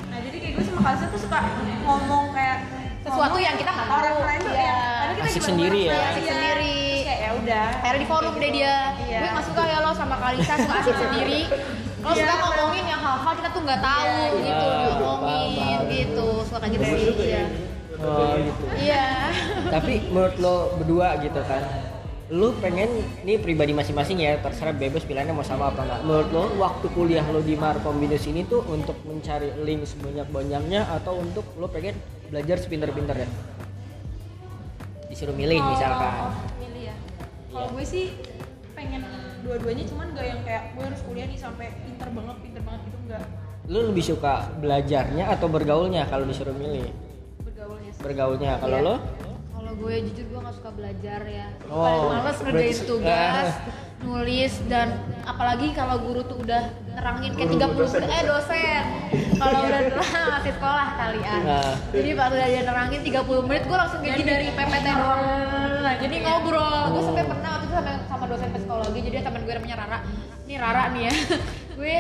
Nah 0.03 0.17
jadi 0.19 0.38
kayak 0.38 0.53
gue 0.53 0.65
sama 0.65 0.82
Kalista 0.84 1.05
tuh 1.07 1.22
suka 1.22 1.38
ngomong 1.82 2.26
kayak 2.34 2.57
Sesuatu 3.02 3.38
yang 3.38 3.56
kita 3.56 3.72
nggak 3.72 3.88
tahu. 3.88 3.99
orang 3.99 4.16
lain 4.22 4.39
tuh 4.39 4.54
Iya. 4.54 4.62
ya 4.62 4.78
padahal 4.78 5.16
kita 5.18 5.28
Asik 5.28 5.43
sendiri 5.43 5.80
ya. 5.82 5.93
Asik 6.08 6.22
iya. 6.22 6.32
sendiri. 6.32 6.76
Terus 6.78 7.04
kayak 7.04 7.20
ya 7.20 7.32
udah 7.36 7.66
akhirnya 7.76 7.99
di 7.99 8.08
forum 8.08 8.34
deh 8.36 8.52
dia 8.52 8.76
Iya. 9.02 9.20
gue 9.20 9.30
nggak 9.32 9.45
suka 9.47 9.62
ya 9.64 9.78
lo 9.80 9.91
sama 9.91 10.16
Kalisa 10.16 10.54
suka 10.56 10.74
asik 10.82 10.95
sendiri 10.95 11.39
lo 11.97 12.10
Iya. 12.10 12.22
suka 12.22 12.34
ngomongin 12.39 12.86
yang 12.88 13.02
hal-hal 13.02 13.34
kita 13.36 13.49
tuh 13.49 13.62
nggak 13.62 13.82
tahu 13.82 14.06
Iya, 14.08 14.28
gitu 14.39 14.66
iya. 14.68 14.88
diomongin 14.91 15.58
paham. 15.58 15.82
gitu 15.89 16.28
suka 16.43 16.58
kayak 16.60 16.72
gitu 16.72 16.84
sih 16.84 17.06
iya 17.24 17.43
oh 17.97 18.34
gitu 18.36 18.64
iya 18.80 19.06
tapi 19.68 19.93
menurut 20.08 20.36
lo 20.38 20.56
berdua 20.76 21.08
gitu 21.20 21.41
kan 21.43 21.62
lu 22.32 22.49
pengen 22.58 22.89
ini 23.22 23.38
pribadi 23.38 23.70
masing-masing 23.72 24.18
ya 24.18 24.39
terserah 24.39 24.72
bebas 24.74 25.04
pilihannya 25.04 25.32
mau 25.32 25.43
sama 25.43 25.68
apa 25.68 25.84
enggak 25.84 25.99
menurut 26.02 26.30
lo 26.32 26.43
waktu 26.58 26.86
kuliah 26.89 27.26
lo 27.26 27.39
di 27.39 27.54
Markom 27.54 27.99
Binus 27.99 28.26
ini 28.26 28.41
tuh 28.43 28.64
untuk 28.66 28.95
mencari 29.04 29.52
link 29.60 29.84
sebanyak-banyaknya 29.84 30.88
atau 30.91 31.14
untuk 31.16 31.43
lo 31.56 31.68
pengen 31.68 31.93
belajar 32.32 32.57
sepinter-pinter 32.57 33.15
ya 33.17 33.29
disuruh 35.05 35.36
milih 35.36 35.59
Kalau 35.59 35.69
misalkan. 35.69 36.13
milih 36.57 36.84
ya. 36.88 36.95
Kalau 37.45 37.67
gue 37.69 37.84
sih 37.84 38.05
pengen 38.71 39.03
dua-duanya 39.43 39.84
cuman 39.84 40.05
gak 40.11 40.25
yang 40.25 40.41
kayak 40.41 40.63
gue 40.71 40.84
harus 40.86 41.01
kuliah 41.03 41.27
nih 41.27 41.36
sampai 41.36 41.67
pinter 41.77 42.07
banget 42.07 42.36
pinter 42.39 42.61
banget 42.63 42.82
gitu 42.82 42.97
enggak 43.03 43.23
lo 43.67 43.79
lebih 43.86 44.03
suka 44.05 44.34
belajarnya 44.57 45.25
atau 45.29 45.47
bergaulnya 45.47 46.03
kalau 46.05 46.25
disuruh 46.25 46.51
milih? 46.51 46.91
Bergaulnya 47.41 47.91
sih. 47.93 48.01
Bergaulnya. 48.01 48.51
Kalau 48.57 48.73
Iya. 48.73 48.84
lo? 48.84 48.95
Kalau 49.53 49.71
gue 49.77 49.93
jujur 50.09 50.25
gue 50.27 50.39
nggak 50.41 50.55
suka 50.57 50.69
belajar 50.73 51.19
ya. 51.23 51.47
Oh, 51.67 51.79
Paling 51.79 52.03
males 52.09 52.38
ngerjain 52.41 52.79
tugas, 52.84 53.47
nulis 54.03 54.53
dan 54.65 54.88
apalagi 55.23 55.71
kalau 55.71 56.01
guru 56.01 56.25
tuh 56.25 56.41
udah 56.41 56.67
nerangin 56.89 57.32
kayak 57.32 57.49
30 57.53 57.95
menit 57.95 58.09
eh 58.09 58.23
dosen. 58.25 58.84
Kalau 59.42 59.60
udah 59.66 59.82
nerang 59.89 60.26
masih 60.38 60.54
sekolah 60.54 60.88
kali 60.94 61.22
ah. 61.26 61.42
Nah. 61.42 61.74
Jadi 61.89 62.10
pas 62.14 62.30
udah 62.30 62.48
dia 62.48 62.62
nerangin 62.62 63.02
30 63.02 63.48
menit 63.50 63.64
gue 63.66 63.78
langsung 63.78 64.00
kayak 64.06 64.16
gini 64.22 64.30
dari 64.30 64.46
PPT 64.54 64.88
doang. 64.94 65.22
Nah, 65.82 65.96
jadi 65.98 66.16
ngobrol. 66.22 66.82
Gue 66.94 67.04
sampai 67.10 67.26
pernah 67.26 67.50
waktu 67.58 67.66
itu 67.66 67.74
sama, 67.74 67.92
sama 68.06 68.26
dosen 68.30 68.50
psikologi 68.54 69.00
jadi 69.02 69.16
teman 69.26 69.42
gue 69.42 69.54
namanya 69.58 69.76
Rara. 69.82 70.00
Ini 70.46 70.56
Rara 70.62 70.84
nih 70.94 71.02
ya. 71.10 71.14
gue 71.82 71.96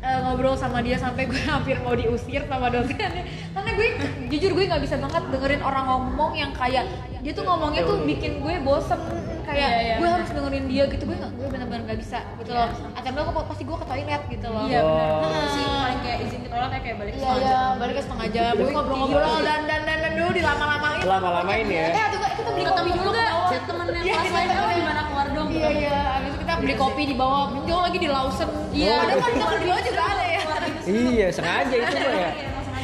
eh, 0.00 0.18
ngobrol 0.24 0.56
sama 0.56 0.78
dia 0.80 0.96
sampai 0.96 1.28
gue 1.28 1.42
hampir 1.52 1.76
mau 1.84 1.92
diusir 1.92 2.42
sama 2.48 2.72
dosennya 2.72 3.24
karena 3.52 3.70
gue 3.74 3.88
jujur 4.32 4.50
gue 4.54 4.64
nggak 4.70 4.82
bisa 4.82 4.96
banget 4.96 5.22
dengerin 5.28 5.62
orang 5.62 5.84
ngomong 5.84 6.32
yang 6.38 6.52
kayak 6.54 6.86
dia 7.20 7.32
tuh 7.34 7.44
ngomongnya 7.44 7.82
tuh 7.82 8.00
bikin 8.06 8.40
gue 8.40 8.54
bosen 8.62 9.00
kayak 9.48 9.56
Iya, 9.58 9.68
iya. 9.80 9.94
gue 9.96 10.08
harus 10.08 10.28
dengerin 10.28 10.64
dia 10.68 10.84
gitu 10.86 11.02
gue 11.08 11.16
nggak 11.16 11.32
gue 11.32 11.48
benar-benar 11.48 11.82
nggak 11.88 11.98
bisa 11.98 12.18
gitu 12.38 12.50
loh. 12.52 12.68
Atau 12.92 13.08
enggak 13.08 13.24
gue 13.24 13.44
pasti 13.48 13.62
gue 13.64 13.76
ke 13.80 13.86
toilet 13.88 14.22
gitu 14.28 14.46
loh. 14.52 14.64
Iya 14.68 14.80
benar. 14.84 15.08
Oh. 15.08 15.30
Nah, 15.32 15.46
sih 15.56 15.64
paling 15.64 16.00
kayak 16.04 16.18
izin 16.28 16.40
ke 16.44 16.48
toilet 16.52 16.70
ya 16.70 16.80
kayak 16.84 16.96
balik 17.00 17.12
ke 17.12 17.18
Iya 17.18 17.24
sekolah 17.24 17.40
iya 17.40 17.60
balik 17.80 17.94
ke 17.96 18.02
setengah 18.04 18.26
jam. 18.28 18.52
Gue 18.52 18.70
ngobrol-ngobrol 18.70 19.36
dan 19.42 19.60
dan 19.64 19.80
dan 19.88 19.98
dan 20.04 20.12
dulu 20.12 20.30
dilama-lamain. 20.36 21.02
Lama-lamain 21.02 21.66
ya? 21.66 21.86
eh 21.88 22.06
tuh 22.12 22.20
kita 22.20 22.50
beli 22.52 22.64
kopi 22.68 22.90
dulu 22.92 23.10
chat 23.48 23.62
temen 23.64 23.86
yang 23.88 24.04
Iya, 24.04 24.14
kelas 24.14 24.28
iya, 24.28 24.36
lain 24.36 24.48
iya. 24.52 24.76
gimana 24.76 25.00
keluar 25.08 25.26
dong? 25.32 25.48
Iya 25.48 25.68
iya. 25.72 25.98
Abis 26.20 26.28
itu 26.28 26.38
kita 26.44 26.54
beli 26.60 26.74
kopi 26.76 27.02
di 27.08 27.14
bawah. 27.16 27.44
Jauh 27.64 27.82
lagi 27.82 27.98
di 27.98 28.08
Lawson. 28.08 28.48
Iya. 28.76 28.94
ada 29.00 29.14
kan 29.16 29.30
kita 29.32 29.46
berdua 29.48 29.78
juga 29.80 30.02
ada 30.04 30.24
ya. 30.28 30.42
Iya 30.88 31.26
sengaja 31.32 31.74
itu 31.76 31.96
ya 31.96 32.30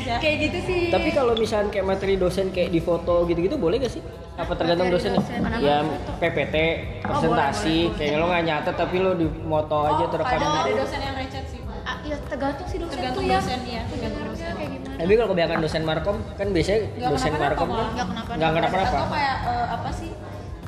Sengaja 0.07 0.21
kayak 0.21 0.37
gitu 0.43 0.59
sih 0.63 0.81
Tapi 0.89 1.09
kalau 1.11 1.33
misalnya 1.35 1.69
kayak 1.71 1.87
materi 1.87 2.15
dosen 2.15 2.47
kayak 2.49 2.69
di 2.69 2.79
foto 2.79 3.25
gitu-gitu 3.25 3.57
boleh 3.57 3.77
gak 3.79 3.91
sih? 3.91 4.03
Apa 4.35 4.53
tergantung 4.53 4.87
Materi 4.87 4.97
dosennya? 5.01 5.21
dosen, 5.21 5.41
Ya? 5.59 5.79
PPT, 6.17 6.57
Oh, 6.57 7.09
presentasi, 7.09 7.65
boleh, 7.65 7.87
boleh. 7.87 7.97
kayak 7.97 8.15
lo 8.15 8.27
nggak 8.27 8.45
nyatet 8.45 8.75
tapi 8.75 8.97
lo 8.99 9.11
di 9.13 9.27
moto 9.27 9.77
aja 9.81 9.95
oh 9.97 10.09
terekam. 10.09 10.33
kadang 10.35 10.53
ada 10.59 10.73
dosen 10.75 11.01
yang 11.01 11.17
recet 11.17 11.45
sih 11.47 11.61
Ah, 11.83 11.97
iya 12.01 12.17
tergantung 12.19 12.67
sih 12.67 12.79
dosen 12.79 12.93
Tergantung 12.95 13.21
tuh 13.21 13.29
ya 13.29 13.39
dosen, 13.39 13.61
iya, 13.63 13.83
tergantung 13.87 14.25
dosen. 14.27 14.53
kayak 14.53 14.71
gimana 14.75 14.97
Tapi 14.97 15.13
kalau 15.15 15.29
kebanyakan 15.31 15.59
dosen 15.61 15.83
markom 15.83 16.17
kan 16.35 16.47
biasanya 16.51 16.79
Nggak 16.91 17.11
dosen 17.11 17.33
markom 17.35 17.69
kan. 17.69 17.77
Nggak 17.87 18.07
kenapa-napa. 18.07 18.33
nggak 18.35 18.53
kenapa-napa. 18.55 18.97
atau 18.97 19.09
kayak 19.11 19.37
eh, 19.45 19.67
apa 19.71 19.91
sih 19.91 20.11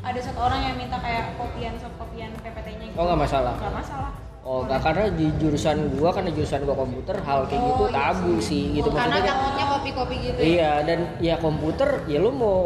ada 0.00 0.20
satu 0.22 0.38
orang 0.40 0.60
yang 0.62 0.74
minta 0.76 0.96
kayak 0.96 1.24
kopian 1.34 1.74
soft 1.76 1.96
kopian 1.96 2.30
PPT-nya 2.36 2.84
gitu 2.86 2.96
Oh 2.96 3.04
nggak 3.04 3.20
masalah. 3.20 3.54
nggak 3.56 3.74
masalah 3.74 4.10
Oh 4.46 4.62
nggak 4.62 4.78
karena 4.80 5.04
di 5.10 5.26
jurusan 5.36 5.76
gua 5.92 6.14
karena 6.14 6.30
jurusan 6.30 6.62
gua 6.62 6.78
komputer 6.78 7.18
hal 7.18 7.44
kayak 7.44 7.62
gitu 7.66 7.82
Oh, 7.82 7.88
iya 7.88 7.98
tabu 7.98 8.32
sih 8.40 8.62
gitu 8.72 8.88
karena 8.88 9.02
maksudnya. 9.10 9.22
kayak- 9.24 9.38
takutnya 9.42 9.64
kopi-kopi 9.68 10.14
gitu 10.20 10.38
ya. 10.38 10.46
Iya 10.46 10.72
dan 10.82 10.98
ya 11.18 11.34
komputer 11.36 11.88
ya 12.06 12.18
lo 12.18 12.30
mau 12.32 12.58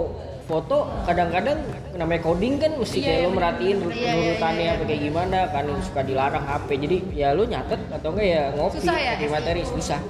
foto 0.43 0.77
kadang-kadang 1.03 1.57
namanya 1.95 2.21
coding 2.21 2.59
kan 2.59 2.75
mesti 2.75 2.99
Iya, 2.99 3.07
kayak 3.07 3.17
iya, 3.17 3.25
lo 3.25 3.31
merhatiin. 3.33 3.77
Iya, 3.81 3.95
iya, 3.95 4.13
urutannya 4.27 4.61
iya, 4.63 4.73
apa 4.73 4.83
kayak 4.85 5.01
gimana 5.03 5.39
kan 5.49 5.65
suka 5.81 6.01
dilarang 6.03 6.45
HP 6.45 6.69
jadi 6.77 6.97
ya 7.15 7.29
lo 7.33 7.43
nyatet 7.45 7.81
atau 7.89 8.09
enggak 8.11 8.27
ya 8.29 8.43
ngopi 8.53 8.77
Susah 8.77 8.99
ya, 8.99 9.13
SD? 9.17 9.25
materi 9.31 9.63
susah 9.65 10.01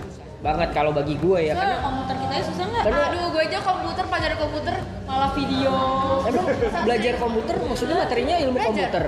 banget 0.41 0.69
kalau 0.73 0.91
bagi 0.91 1.15
gue 1.15 1.39
ya 1.39 1.53
Soalnya 1.53 1.61
karena 1.71 1.85
komputer 1.85 2.17
kita 2.17 2.33
ya 2.33 2.43
susah 2.43 2.65
nggak 2.67 2.83
Karena- 2.83 3.07
Aduh, 3.07 3.27
gue 3.31 3.43
aja 3.45 3.59
komputer 3.61 4.05
pelajaran 4.07 4.37
komputer 4.41 4.75
malah 5.05 5.31
video. 5.31 5.73
emang 6.25 6.47
belajar 6.81 7.15
komputer 7.15 7.55
maksudnya 7.61 7.97
materinya 8.01 8.37
ilmu 8.41 8.55
Belajar. 8.55 8.67
komputer 8.67 9.05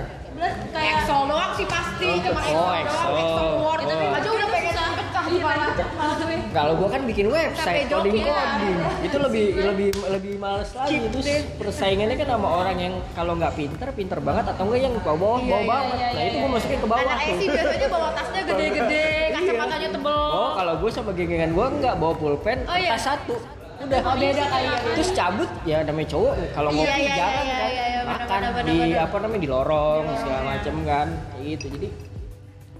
kayak 0.72 0.92
Excel 1.04 1.20
doang 1.28 1.52
sih 1.54 1.66
pasti, 1.68 2.08
Oh, 2.08 2.18
cuma 2.24 2.40
oh, 2.42 2.72
Excel 2.74 3.10
doang. 3.12 3.20
Excel 3.22 3.48
Word. 3.60 3.80
Oh. 3.86 4.16
Aja 4.16 4.28
udah 4.28 4.48
pengen 4.48 4.72
pecah 4.72 5.24
di 5.28 5.36
kepala. 5.38 5.64
malah 5.96 6.16
gue 6.18 6.36
kalau 6.52 6.72
gue 6.76 6.88
kan 6.92 7.02
bikin 7.08 7.26
website 7.32 7.88
coding 7.88 8.20
ya. 8.20 8.28
coding 8.28 8.76
itu 9.06 9.16
lebih 9.16 9.44
lebih 9.56 9.88
lebih 10.12 10.34
males 10.36 10.70
lagi 10.76 11.00
terus 11.08 11.26
persaingannya 11.56 12.16
kan 12.20 12.28
sama 12.36 12.48
orang 12.60 12.76
yang 12.76 12.94
kalau 13.16 13.32
nggak 13.40 13.52
pinter 13.56 13.88
pinter 13.96 14.18
banget 14.20 14.44
atau 14.52 14.62
enggak 14.68 14.80
yang 14.84 14.92
bawah 15.00 15.16
bawah, 15.16 15.38
Iya, 15.40 15.48
bawah 15.48 15.62
iya, 15.62 15.72
banget 15.72 15.96
iya, 15.96 16.08
nah 16.12 16.20
iya, 16.20 16.28
itu 16.28 16.36
gue 16.36 16.44
iya. 16.44 16.52
masukin 16.52 16.78
ke 16.82 16.88
bawah 16.88 17.14
tuh 17.16 17.34
sih 17.40 17.48
biasanya 17.48 17.88
bawa 17.88 18.08
tasnya 18.12 18.40
gede-gede, 18.44 19.04
kacamatanya 19.34 19.88
tebel. 19.96 20.22
Oh, 20.32 20.50
kalau 20.52 20.74
gue 20.82 20.90
sama 20.92 21.10
gengan 21.16 21.50
gue 21.56 21.66
enggak 21.80 21.94
bawa 21.96 22.14
pulpen, 22.18 22.58
Oh, 22.68 22.76
iya. 22.76 22.90
kertas 22.98 23.04
satu. 23.16 23.61
Udah. 23.82 24.00
Oh, 24.02 24.14
beda 24.14 24.44
kali 24.46 24.66
ya. 24.66 24.78
Terus 24.94 25.10
cabut 25.12 25.50
ya 25.66 25.78
namanya 25.82 26.08
cowok 26.14 26.32
kalau 26.54 26.70
Iya, 26.70 26.76
ngopi 26.78 27.02
iya, 27.02 27.14
jalan 27.18 27.44
iya, 27.44 27.54
kan. 27.54 27.70
iya, 27.70 27.84
iya, 27.86 28.00
benar, 28.02 28.12
makan 28.12 28.40
benar, 28.54 28.64
di 28.66 28.78
apa 28.94 29.16
namanya 29.18 29.40
di 29.42 29.48
lorong 29.50 30.04
segala 30.18 30.40
macem 30.46 30.74
kan. 30.86 31.08
Gitu. 31.42 31.66
Jadi 31.68 31.88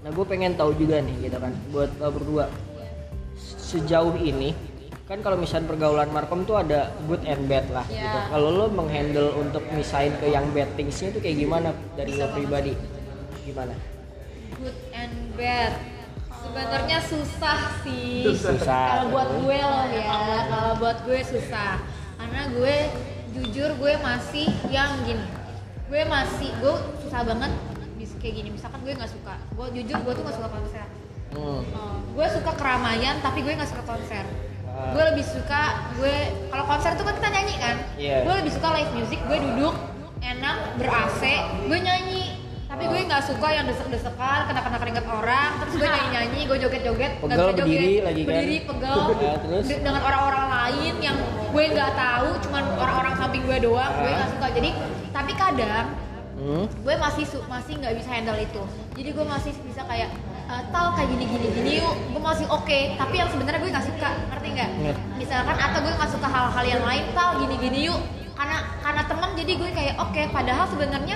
nah 0.03 0.11
gue 0.11 0.25
pengen 0.27 0.51
tahu 0.59 0.75
juga 0.75 0.99
nih 0.99 1.15
gitu 1.23 1.39
kan 1.39 1.55
buat 1.71 1.87
lo 1.95 2.11
berdua 2.11 2.51
sejauh 3.39 4.19
ini 4.19 4.51
kan 5.07 5.23
kalau 5.23 5.39
misalnya 5.39 5.71
pergaulan 5.71 6.11
markom 6.11 6.43
tuh 6.43 6.59
ada 6.59 6.91
good 7.07 7.23
and 7.23 7.47
bad 7.47 7.63
lah 7.71 7.87
Iya. 7.87 8.03
gitu. 8.03 8.19
Kalau 8.35 8.49
lo 8.51 8.65
menghandle 8.67 9.31
untuk 9.39 9.63
misain 9.71 10.11
ke 10.19 10.27
yang 10.27 10.43
bad 10.51 10.67
things-nya 10.75 11.11
itu 11.15 11.19
kayak 11.23 11.37
gimana 11.39 11.71
dari 11.95 12.19
lo 12.19 12.27
pribadi? 12.35 12.75
Gimana? 13.43 13.75
Good 14.59 14.77
and 14.91 15.15
bad. 15.39 15.92
Sebenarnya 16.53 16.99
susah 17.01 17.59
sih. 17.81 18.29
Susah. 18.29 18.85
Kalau 18.93 19.05
buat 19.09 19.29
gue 19.41 19.57
loh 19.57 19.85
ya, 19.89 20.05
kalau 20.45 20.73
buat 20.77 20.97
gue 21.01 21.19
susah. 21.25 21.81
Karena 22.13 22.41
gue 22.53 22.75
jujur 23.33 23.73
gue 23.73 23.93
masih 23.97 24.45
yang 24.69 24.93
gini. 25.01 25.25
Gue 25.89 26.05
masih 26.05 26.53
gue 26.61 26.73
susah 27.01 27.25
banget 27.25 27.49
bis- 27.97 28.13
kayak 28.21 28.37
gini. 28.37 28.49
Misalkan 28.53 28.85
gue 28.85 28.93
nggak 28.93 29.09
suka. 29.09 29.33
Gue 29.57 29.67
jujur 29.73 29.97
gue 29.97 30.13
tuh 30.13 30.21
nggak 30.21 30.37
suka 30.37 30.49
konser. 30.53 30.85
Hmm. 31.33 31.61
Oh, 31.73 31.97
gue 32.13 32.27
suka 32.29 32.51
keramaian 32.53 33.17
tapi 33.17 33.41
gue 33.41 33.53
nggak 33.57 33.73
suka 33.73 33.83
konser. 33.89 34.21
Ah. 34.69 34.93
Gue 34.93 35.03
lebih 35.09 35.25
suka 35.25 35.61
gue 35.97 36.15
kalau 36.53 36.65
konser 36.69 36.93
tuh 36.93 37.01
kan 37.01 37.17
kita 37.17 37.29
nyanyi 37.33 37.55
kan. 37.57 37.75
Iya. 37.97 38.17
Gue 38.29 38.33
lebih 38.45 38.53
suka 38.53 38.69
live 38.77 38.93
music. 38.93 39.17
Gue 39.25 39.41
duduk 39.41 39.73
enak 40.21 40.77
ber 40.77 40.85
AC, 40.87 41.21
gue 41.65 41.79
nyanyi. 41.81 42.32
Tapi 42.73 42.89
gue 42.89 43.01
nggak 43.05 43.21
suka 43.21 43.47
yang 43.47 43.69
desek-desekan, 43.69 44.49
kena-kena 44.49 44.77
keringat 44.81 45.05
orang, 45.05 45.49
terus 45.61 45.73
gue 45.77 45.85
nyanyi-nyanyi, 45.85 46.39
gue 46.43 46.57
joget-joget, 46.57 47.11
nggak 47.21 47.37
bisa 47.37 47.53
joget. 47.53 47.65
berdiri 47.69 47.93
lagi 48.01 48.21
kan? 48.21 48.29
berdiri 48.33 48.57
pegel, 48.65 48.97
Ya, 49.21 49.33
terus? 49.37 49.63
De- 49.69 49.77
dengan 49.77 50.01
orang-orang 50.01 50.45
lain 50.49 50.93
yang 50.97 51.17
gue 51.53 51.63
nggak 51.69 51.91
tahu, 51.93 52.29
cuman 52.41 52.63
orang-orang 52.73 53.13
samping 53.13 53.45
gue 53.45 53.57
doang, 53.61 53.93
gue 53.93 54.09
nggak 54.09 54.29
suka. 54.33 54.47
Jadi, 54.51 54.69
tapi 55.09 55.31
kadang 55.33 55.87
Hmm. 56.33 56.65
gue 56.65 56.95
masih 56.97 57.29
masih 57.45 57.77
nggak 57.77 57.93
bisa 57.93 58.09
handle 58.09 58.35
itu 58.35 58.61
jadi 58.97 59.13
gue 59.13 59.21
masih 59.21 59.53
bisa 59.63 59.85
kayak 59.85 60.09
e, 60.43 60.53
tau 60.73 60.91
kayak 60.91 61.13
gini 61.13 61.29
gini 61.29 61.47
gini 61.53 61.71
yuk 61.77 61.93
gue 62.09 62.19
masih 62.19 62.49
oke 62.49 62.79
tapi 62.97 63.15
yang 63.15 63.29
sebenarnya 63.29 63.61
gue 63.61 63.69
nggak 63.69 63.85
suka 63.85 64.09
ngerti 64.27 64.47
nggak 64.51 64.69
misalkan 65.15 65.55
atau 65.55 65.79
gue 65.79 65.93
nggak 65.93 66.09
suka 66.09 66.25
hal-hal 66.25 66.65
yang 66.65 66.83
lain 66.83 67.05
tau 67.13 67.37
gini 67.37 67.55
gini 67.55 67.79
yuk 67.85 68.01
karena 68.33 68.57
karena 68.81 69.01
teman 69.05 69.29
jadi 69.37 69.51
gue 69.55 69.69
kayak 69.71 69.95
oke 69.95 70.21
padahal 70.33 70.65
sebenarnya 70.67 71.15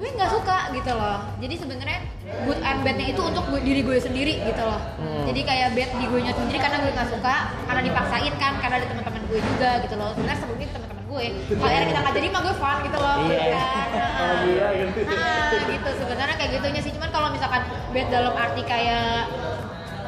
gue 0.00 0.08
nggak 0.10 0.30
suka 0.30 0.72
gitu 0.72 0.90
loh. 0.90 1.18
Jadi 1.36 1.54
sebenarnya 1.54 1.98
good 2.42 2.56
and 2.58 2.80
badnya 2.80 3.06
itu 3.06 3.20
untuk 3.20 3.44
gue- 3.46 3.60
diri 3.60 3.80
gue 3.80 3.98
sendiri 3.98 4.34
gitu 4.40 4.62
loh. 4.62 4.80
Hmm. 4.96 5.28
jadi 5.28 5.40
kayak 5.42 5.68
bad 5.70 5.90
di 5.92 6.06
gue 6.06 6.20
nya 6.20 6.32
sendiri 6.32 6.58
karena 6.58 6.76
gue 6.78 6.90
nggak 6.90 7.10
suka 7.10 7.34
karena 7.68 7.80
dipaksain 7.84 8.34
kan 8.34 8.52
karena 8.56 8.74
ada 8.78 8.86
teman-teman 8.88 9.22
gue 9.28 9.40
juga 9.44 9.70
gitu 9.78 9.94
loh. 9.94 10.10
Sebenarnya 10.10 10.38
sebelumnya 10.40 10.68
teman-teman 10.72 11.04
gue. 11.06 11.24
Kalau 11.50 11.68
akhirnya 11.68 11.86
kita 11.86 12.00
nggak 12.00 12.14
jadi 12.16 12.26
mah 12.28 12.40
gue 12.40 12.54
fun 12.56 12.76
gitu 12.80 12.98
loh. 12.98 13.14
Iya. 13.22 13.44
kan? 13.52 13.88
Oh 14.20 14.34
gila 14.42 14.68
gitu. 15.66 15.90
Sebenarnya 15.98 16.34
kayak 16.34 16.50
gitunya 16.54 16.80
sih. 16.80 16.92
Cuman 16.92 17.10
kalau 17.10 17.28
misalkan 17.30 17.60
bad 17.90 18.06
dalam 18.08 18.34
arti 18.34 18.62
kayak 18.62 19.28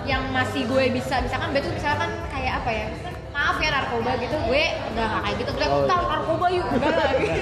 yang 0.02 0.22
masih 0.30 0.64
gue 0.64 0.84
bisa 0.90 1.20
misalkan 1.20 1.52
bad 1.52 1.62
tuh 1.62 1.72
misalkan 1.72 2.10
kayak 2.28 2.52
apa 2.58 2.70
ya? 2.70 2.86
Maaf 3.30 3.56
ya 3.58 3.70
narkoba 3.70 4.12
gitu. 4.18 4.36
Gue 4.42 4.62
udah 4.88 5.04
gak 5.06 5.22
kayak 5.22 5.36
gitu. 5.38 5.50
Gue 5.52 5.66
Oh, 5.66 5.82
"Ntar 5.82 5.98
iya. 5.98 6.08
narkoba 6.10 6.46
yuk. 6.50 6.66
Udah 6.70 6.90
lah 6.92 7.10
gitu. 7.18 7.40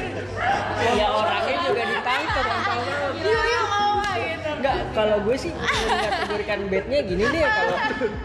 Ya 0.91 1.07
juga 1.09 1.30
yuk 3.21 3.45
yuk 3.45 3.65
mau 3.67 3.93
gitu 4.03 4.51
Enggak, 4.61 4.77
kalau 4.93 5.17
gue 5.21 5.37
sih 5.37 5.53
mengkategorikan 5.57 6.61
bednya 6.69 6.99
gini 7.01 7.25
deh 7.25 7.43
kalau 7.43 7.77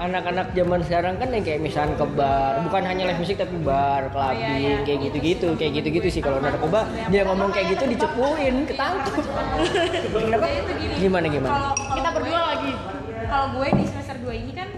anak-anak 0.02 0.48
zaman 0.52 0.80
sekarang 0.84 1.16
kan 1.16 1.30
yang 1.32 1.44
kayak 1.44 1.60
misalnya 1.60 1.96
ke 1.96 2.08
bar, 2.10 2.60
bukan 2.60 2.84
hanya 2.84 3.04
live 3.08 3.20
musik 3.20 3.36
tapi 3.36 3.56
bar, 3.58 4.12
clubbing, 4.12 4.60
iya. 4.60 4.84
kayak 4.84 5.00
gitu-gitu, 5.06 5.48
kayak 5.56 5.72
gitu-gitu 5.80 6.08
sih 6.10 6.20
kalau 6.20 6.40
narkoba 6.40 6.84
dia 7.08 7.24
ngomong 7.24 7.50
kayak 7.50 7.76
gitu 7.76 7.88
dicepuin, 7.88 8.68
ketangkep. 8.68 9.14
Kenapa? 10.12 10.46
Gimana 10.96 11.26
gimana? 11.26 11.72
kita 11.72 12.10
gue- 12.10 12.16
berdua 12.20 12.42
lagi 12.52 12.72
kalau 13.26 13.48
gue 13.54 13.68
di 13.74 13.86
semester 13.86 14.16
2 14.20 14.32
ini 14.36 14.52
kan 14.52 14.70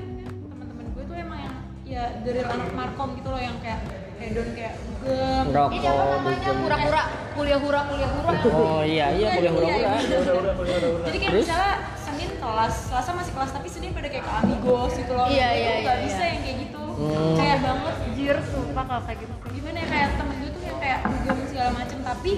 teman-teman 0.47 0.85
gue 0.93 1.03
tuh 1.03 1.17
emang 1.17 1.39
yang 1.41 1.55
ya 1.83 2.03
dari 2.21 2.39
anak 2.39 2.69
markom 2.71 3.09
gitu 3.15 3.29
loh 3.29 3.41
yang 3.41 3.57
kayak 3.59 3.81
hedon 4.17 4.47
kayak 4.53 4.73
dugem 5.07 5.43
ngerokok 5.47 5.71
Ini 5.73 5.87
apa 5.87 6.03
namanya? 6.03 6.37
dugem. 6.37 6.57
Hura-hura, 6.59 7.01
kuliah 7.33 7.59
hura, 7.59 7.79
kuliah 7.85 8.09
hura. 8.11 8.31
oh 8.49 8.81
iya 8.83 9.05
iya 9.11 9.27
hura-hura 9.31 9.65
udah 9.65 9.91
udah 9.97 10.19
udah 10.19 10.53
udah 10.57 10.77
udah 10.77 11.05
jadi 11.05 11.17
kayak 11.17 11.31
Terus? 11.31 11.45
misalnya 11.45 11.73
Senin 11.97 12.29
kelas 12.35 12.73
Selasa 12.83 13.11
masih 13.13 13.31
kelas 13.31 13.51
tapi 13.51 13.67
Senin 13.67 13.91
pada 13.91 14.07
kayak 14.07 14.23
ke 14.23 14.33
amigos 14.37 14.91
gitu 14.93 15.11
loh 15.11 15.27
Iya, 15.27 15.47
Gue 15.47 15.55
iya, 15.55 15.67
tuh 15.67 15.79
nggak 15.79 15.95
iya, 15.95 16.05
bisa 16.05 16.19
iya. 16.19 16.29
yang 16.29 16.41
kayak 16.41 16.57
gitu 16.59 16.81
Hmm. 16.97 17.37
kayak 17.37 17.57
banget 17.61 17.95
Jir, 18.17 18.37
sumpah 18.43 18.83
kalau 18.83 19.03
kayak 19.03 19.19
gitu. 19.21 19.33
gimana 19.53 19.77
ya 19.77 19.87
kayak 19.87 20.07
temen 20.17 20.35
gue 20.35 20.49
tuh 20.49 20.63
yang 20.63 20.77
kayak 20.77 20.99
dugem 21.05 21.37
segala 21.45 21.69
macem 21.71 21.97
tapi 22.01 22.31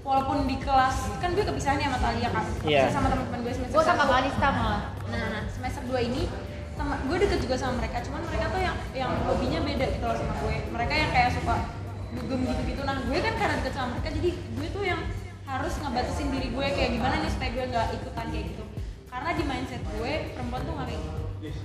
walaupun 0.00 0.36
di 0.42 0.56
kelas 0.56 0.96
kan 1.20 1.28
gue 1.30 1.44
kepisahan 1.44 1.76
ya 1.76 1.86
sama 1.86 1.98
Talia 2.00 2.28
kan 2.30 2.44
Iya. 2.64 2.82
Kepisah 2.82 2.92
sama 2.94 3.08
teman-teman 3.10 3.38
gue 3.38 3.52
semester 3.52 3.74
Gue 3.74 3.84
sama 3.84 4.00
satu. 4.00 4.12
Kalista 4.14 4.48
malah. 4.50 4.82
nah, 5.06 5.26
nah 5.28 5.42
semester 5.46 5.82
2 5.84 6.08
ini 6.08 6.22
gue 6.78 7.16
deket 7.18 7.38
juga 7.42 7.52
sama 7.52 7.74
mereka 7.76 8.00
cuman 8.00 8.20
mereka 8.24 8.44
tuh 8.48 8.60
yang 8.62 8.76
yang 8.94 9.10
hobinya 9.22 9.60
beda 9.60 9.86
gitu 9.90 10.04
loh 10.04 10.16
sama 10.16 10.32
gue 10.40 10.56
mereka 10.68 10.92
yang 10.94 11.10
kayak 11.10 11.30
suka 11.30 11.54
dugem 12.10 12.40
gitu-gitu 12.42 12.80
nah 12.82 12.96
gue 12.98 13.18
kan 13.18 13.34
karena 13.34 13.54
deket 13.58 13.72
sama 13.72 13.88
mereka 13.92 14.08
jadi 14.12 14.30
gue 14.32 14.68
tuh 14.70 14.82
yang 14.82 15.00
harus 15.44 15.74
ngebatasin 15.78 16.28
diri 16.28 16.48
gue 16.48 16.66
kayak 16.70 16.90
gimana 16.92 17.14
nih 17.18 17.30
supaya 17.30 17.50
gue 17.50 17.64
nggak 17.66 17.86
ikutan 17.94 18.26
kayak 18.28 18.44
gitu 18.46 18.64
karena 19.08 19.30
di 19.32 19.44
mindset 19.44 19.82
gue 19.90 20.12
perempuan 20.30 20.62
tuh 20.62 20.74
nggak 20.74 20.88
kayak 20.88 21.02
gitu 21.02 21.16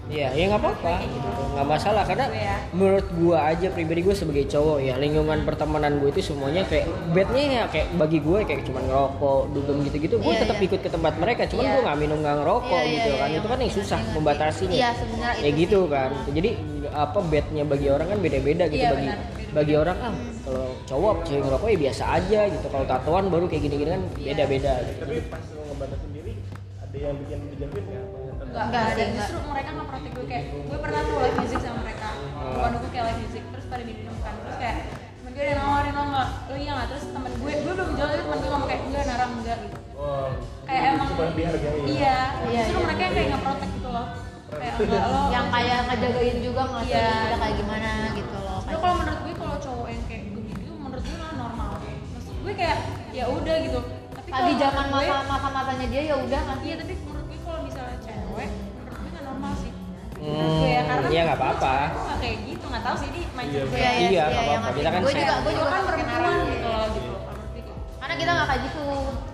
Iya, 0.06 0.30
ya 0.38 0.54
nggak 0.54 0.62
apa-apa, 0.62 1.02
Kayak 1.02 1.10
gitu. 1.10 1.30
nggak 1.50 1.66
masalah 1.66 2.04
karena 2.06 2.26
Gue 2.30 2.38
ya. 2.38 2.58
menurut 2.70 3.08
gua 3.18 3.38
aja 3.50 3.68
pribadi 3.74 4.06
gue 4.06 4.14
sebagai 4.14 4.46
cowok 4.46 4.78
ya 4.80 5.02
lingkungan 5.02 5.42
pertemanan 5.42 5.98
gue 5.98 6.14
itu 6.14 6.22
semuanya 6.22 6.62
kayak 6.62 6.86
bednya 7.10 7.42
ya 7.42 7.64
kayak 7.66 7.90
bagi 7.98 8.22
gue 8.22 8.40
kayak 8.46 8.62
cuma 8.64 8.86
ngerokok, 8.86 9.50
dugem 9.50 9.82
gitu-gitu, 9.82 10.22
gue 10.22 10.30
Iya, 10.30 10.46
tetap 10.46 10.62
iya. 10.62 10.68
ikut 10.70 10.80
ke 10.80 10.90
tempat 10.94 11.14
mereka, 11.18 11.50
cuman 11.50 11.64
Iya. 11.66 11.72
gue 11.74 11.82
nggak 11.82 11.98
minum 11.98 12.18
nggak 12.22 12.36
ngerokok 12.38 12.82
gitu 12.86 13.10
kan, 13.18 13.30
itu 13.34 13.48
kan 13.50 13.58
yang 13.58 13.74
susah 13.74 14.00
membatasinya. 14.14 14.76
Iya, 14.78 14.90
sebenarnya 14.94 15.42
kayak 15.42 15.50
itu 15.50 15.58
gitu 15.58 15.80
sih. 15.82 15.90
kan, 15.90 16.10
jadi 16.30 16.50
apa 16.94 17.20
bednya 17.26 17.64
bagi 17.66 17.88
orang 17.90 18.08
kan 18.08 18.20
beda-beda 18.22 18.64
gitu 18.70 18.86
bagi 18.86 19.08
benar. 19.10 19.20
Bagi 19.54 19.74
orang 19.76 19.98
ah 20.00 20.14
kalau 20.44 20.70
cowok 20.84 21.16
cewek 21.24 21.42
ngerokok 21.42 21.68
ya 21.68 21.78
biasa 21.80 22.04
aja 22.12 22.40
gitu, 22.50 22.68
kalau 22.68 22.86
tatoan 22.86 23.26
baru 23.30 23.46
kayak 23.46 23.64
gini-gini 23.64 23.92
kan 23.92 24.02
Iya. 24.14 24.26
beda-beda. 24.34 24.74
Gitu. 24.82 25.00
tapi 25.00 25.16
pas 25.30 25.44
lo 25.48 25.62
ngebatasin 25.64 26.10
diri 26.12 26.34
ada 26.80 26.98
yang 27.00 27.16
bikin 27.18 27.40
dijauhin 27.50 27.84
nggak 27.84 28.04
Enggak, 28.44 28.66
Nggak 28.70 28.84
ada. 28.88 29.04
Justru 29.16 29.40
mereka 29.44 29.70
nge-protek 29.72 30.12
gue 30.12 30.26
kayak 30.28 30.44
gue 30.52 30.78
pernah 30.80 31.00
tuh 31.02 31.16
live 31.18 31.38
music 31.40 31.60
sama 31.60 31.80
mereka. 31.82 32.10
Bukan 32.54 32.72
gue 32.76 32.90
kayak 32.92 33.06
live 33.08 33.20
music 33.20 33.44
terus 33.48 33.66
pada 33.68 33.84
minum 33.84 34.16
kan. 34.20 34.34
Terus 34.36 34.58
kayak 34.60 34.76
temen 35.16 35.32
gue 35.32 35.44
ada 35.44 35.54
nawarin 35.56 35.94
lo 35.94 36.04
nggak? 36.08 36.28
Lo 36.44 36.56
iya 36.56 36.72
nggak? 36.72 36.88
Terus 36.88 37.04
temen 37.10 37.32
gue, 37.34 37.52
gue 37.56 37.74
belum 37.74 37.90
jauh 37.94 38.12
temen 38.14 38.38
gue 38.38 38.50
ngomong 38.52 38.68
kayak 38.68 38.82
enggak 38.84 39.04
narang 39.08 39.32
enggak 39.36 39.58
gitu. 39.60 39.78
oh 39.96 40.30
Kayak 40.64 40.82
emang 40.92 41.10
dihargai 41.34 41.80
Iya, 41.84 42.18
Iya, 42.44 42.60
justru 42.60 42.78
iya. 42.78 42.86
mereka 42.86 43.02
yang 43.02 43.14
kayak 43.14 43.30
nge-protek 43.32 43.70
gitu 43.72 43.90
loh. 43.90 44.08
Kayak 44.54 44.74
enggak 44.78 45.04
lo. 45.04 45.22
Yang 45.30 45.46
kayak 45.50 45.78
ngejagain 45.88 46.38
juga 46.40 46.62
nggak 46.64 46.84
sih 46.84 46.94
Iya. 46.94 47.10
kita 47.10 47.38
kayak 47.40 47.56
gimana 47.58 47.90
gitu 48.14 48.38
Terus 48.74 48.82
kalau 48.82 48.98
menurut 48.98 49.20
gue 49.22 49.34
kalau 49.38 49.58
cowok 49.60 49.88
yang 49.88 50.04
kayak 50.04 50.24
begitu 50.34 50.72
menurut 50.74 51.04
gue 51.06 51.18
lah 51.20 51.32
normal. 51.38 51.70
Maksud 52.10 52.34
gue 52.36 52.54
kayak 52.58 52.78
ya 53.14 53.26
udah 53.30 53.56
gitu. 53.62 53.80
Tapi 54.10 54.28
kalau 54.28 54.42
Tadi 54.44 54.54
zaman 54.58 54.86
gue- 54.90 54.98
masa 55.06 55.18
masa 55.30 55.48
matanya 55.48 55.86
dia 55.88 56.02
ya 56.04 56.16
udah 56.18 56.42
sih? 56.42 56.66
Iya, 56.66 56.76
tapi 56.82 56.94
menurut 57.00 57.26
gue 57.30 57.40
kalau 57.40 57.60
misalnya 57.62 57.98
cewek, 58.02 58.50
menurut 58.50 58.98
gue 58.98 59.10
nggak 59.14 59.24
normal 59.24 59.54
sih. 59.56 59.72
Hmm, 60.18 60.50
gue 60.58 60.70
ya, 60.72 60.82
karena 60.90 61.08
iya, 61.08 61.22
nggak 61.22 61.38
apa-apa. 61.38 61.76
Nggak 61.94 62.18
kayak 62.18 62.38
gitu, 62.50 62.66
nggak 62.66 62.84
tahu 62.84 62.96
sih 62.98 63.08
ini 63.10 63.22
mindset 63.30 63.54
Iya, 63.54 63.64
gue. 63.64 63.78
Iya, 63.78 63.92
Iya, 63.94 64.10
iya, 64.10 64.24
nggak 64.26 64.34
iya, 64.34 64.42
apa-apa. 64.50 64.70
Kita 64.74 64.90
kan 64.90 65.00
gue 65.00 65.14
juga 65.14 65.36
gue 65.38 65.54
juga 65.54 65.70
kan 65.70 65.82
perempuan 65.86 66.34
gitu 66.50 66.66
loh 66.66 66.86
gitu. 66.90 67.14
Gue. 67.14 67.66
Karena 68.02 68.16
kita 68.18 68.32
nggak 68.34 68.48
kayak 68.50 68.62
gitu. 68.66 68.88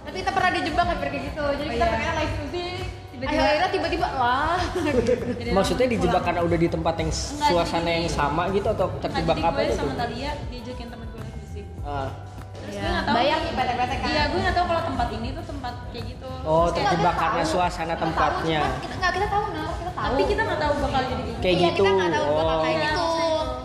Tapi 0.04 0.16
kita 0.20 0.32
pernah 0.36 0.52
dijebak 0.52 0.86
hampir 0.86 1.08
kayak 1.08 1.24
gitu. 1.26 1.46
Jadi 1.56 1.70
kita 1.72 1.86
Iya. 1.86 1.94
pengen 1.96 2.14
live 2.14 2.36
music. 2.36 2.79
Tiba-tiba- 3.20 3.44
Akhirnya 3.44 3.70
tiba-tiba 3.70 4.08
lah. 4.10 4.56
Jadi 5.36 5.50
Maksudnya 5.52 5.88
dijebak 5.90 6.22
karena 6.24 6.42
udah 6.42 6.58
di 6.58 6.68
tempat 6.68 6.94
yang 6.96 7.12
Enggak, 7.12 7.50
suasana 7.52 7.84
jadi- 7.84 7.96
yang 7.98 8.08
sama 8.10 8.44
gitu 8.50 8.68
atau 8.70 8.88
terjebak 8.98 9.36
jadi 9.36 9.44
apa 9.46 9.58
gue 9.58 9.66
gitu? 9.66 9.76
sama 9.78 9.94
Talia 9.94 10.32
diajakin 10.46 10.88
temen 10.88 11.06
gue 11.06 11.20
live 11.20 11.36
music. 11.38 11.66
Ah. 11.82 12.08
Terus 12.56 12.72
Iya. 12.72 12.80
gue 12.80 12.90
nggak 12.90 13.04
tahu. 13.04 13.16
Bayang 13.18 13.40
nih 13.42 13.54
PT-PT 13.54 13.92
kan. 13.94 14.10
Iya, 14.10 14.24
gue 14.26 14.40
nggak 14.40 14.56
tahu 14.56 14.66
kalau 14.66 14.84
tempat 14.86 15.08
ini 15.12 15.28
tuh 15.30 15.44
tempat 15.46 15.74
kayak 15.90 16.06
gitu. 16.08 16.28
Oh, 16.42 16.66
Terus 16.66 16.76
terjebak 16.82 17.16
karena 17.18 17.42
tahu. 17.42 17.52
suasana 17.52 17.86
Kita 17.90 18.02
tempatnya. 18.02 18.62
Tahu, 18.62 18.80
kita 18.80 18.96
nggak 18.96 19.12
kita 19.12 19.28
tahu 19.28 19.44
nah, 19.50 19.68
kita 19.70 19.92
tahu. 19.92 20.06
Tapi 20.06 20.22
kita 20.26 20.42
nggak 20.42 20.60
tahu 20.60 20.74
bakal 20.80 21.02
jadi 21.02 21.12
kayak 21.12 21.28
gitu. 21.28 21.40
Kayak 21.40 21.56
iya, 21.56 21.68
gitu. 21.68 21.82
Kita 21.82 21.92
nggak 21.92 22.12
tahu 22.14 22.28
bakal 22.30 22.48
Oh. 22.50 22.62
kayak 22.62 22.72
Iya, 22.74 22.88
gitu. 22.88 23.08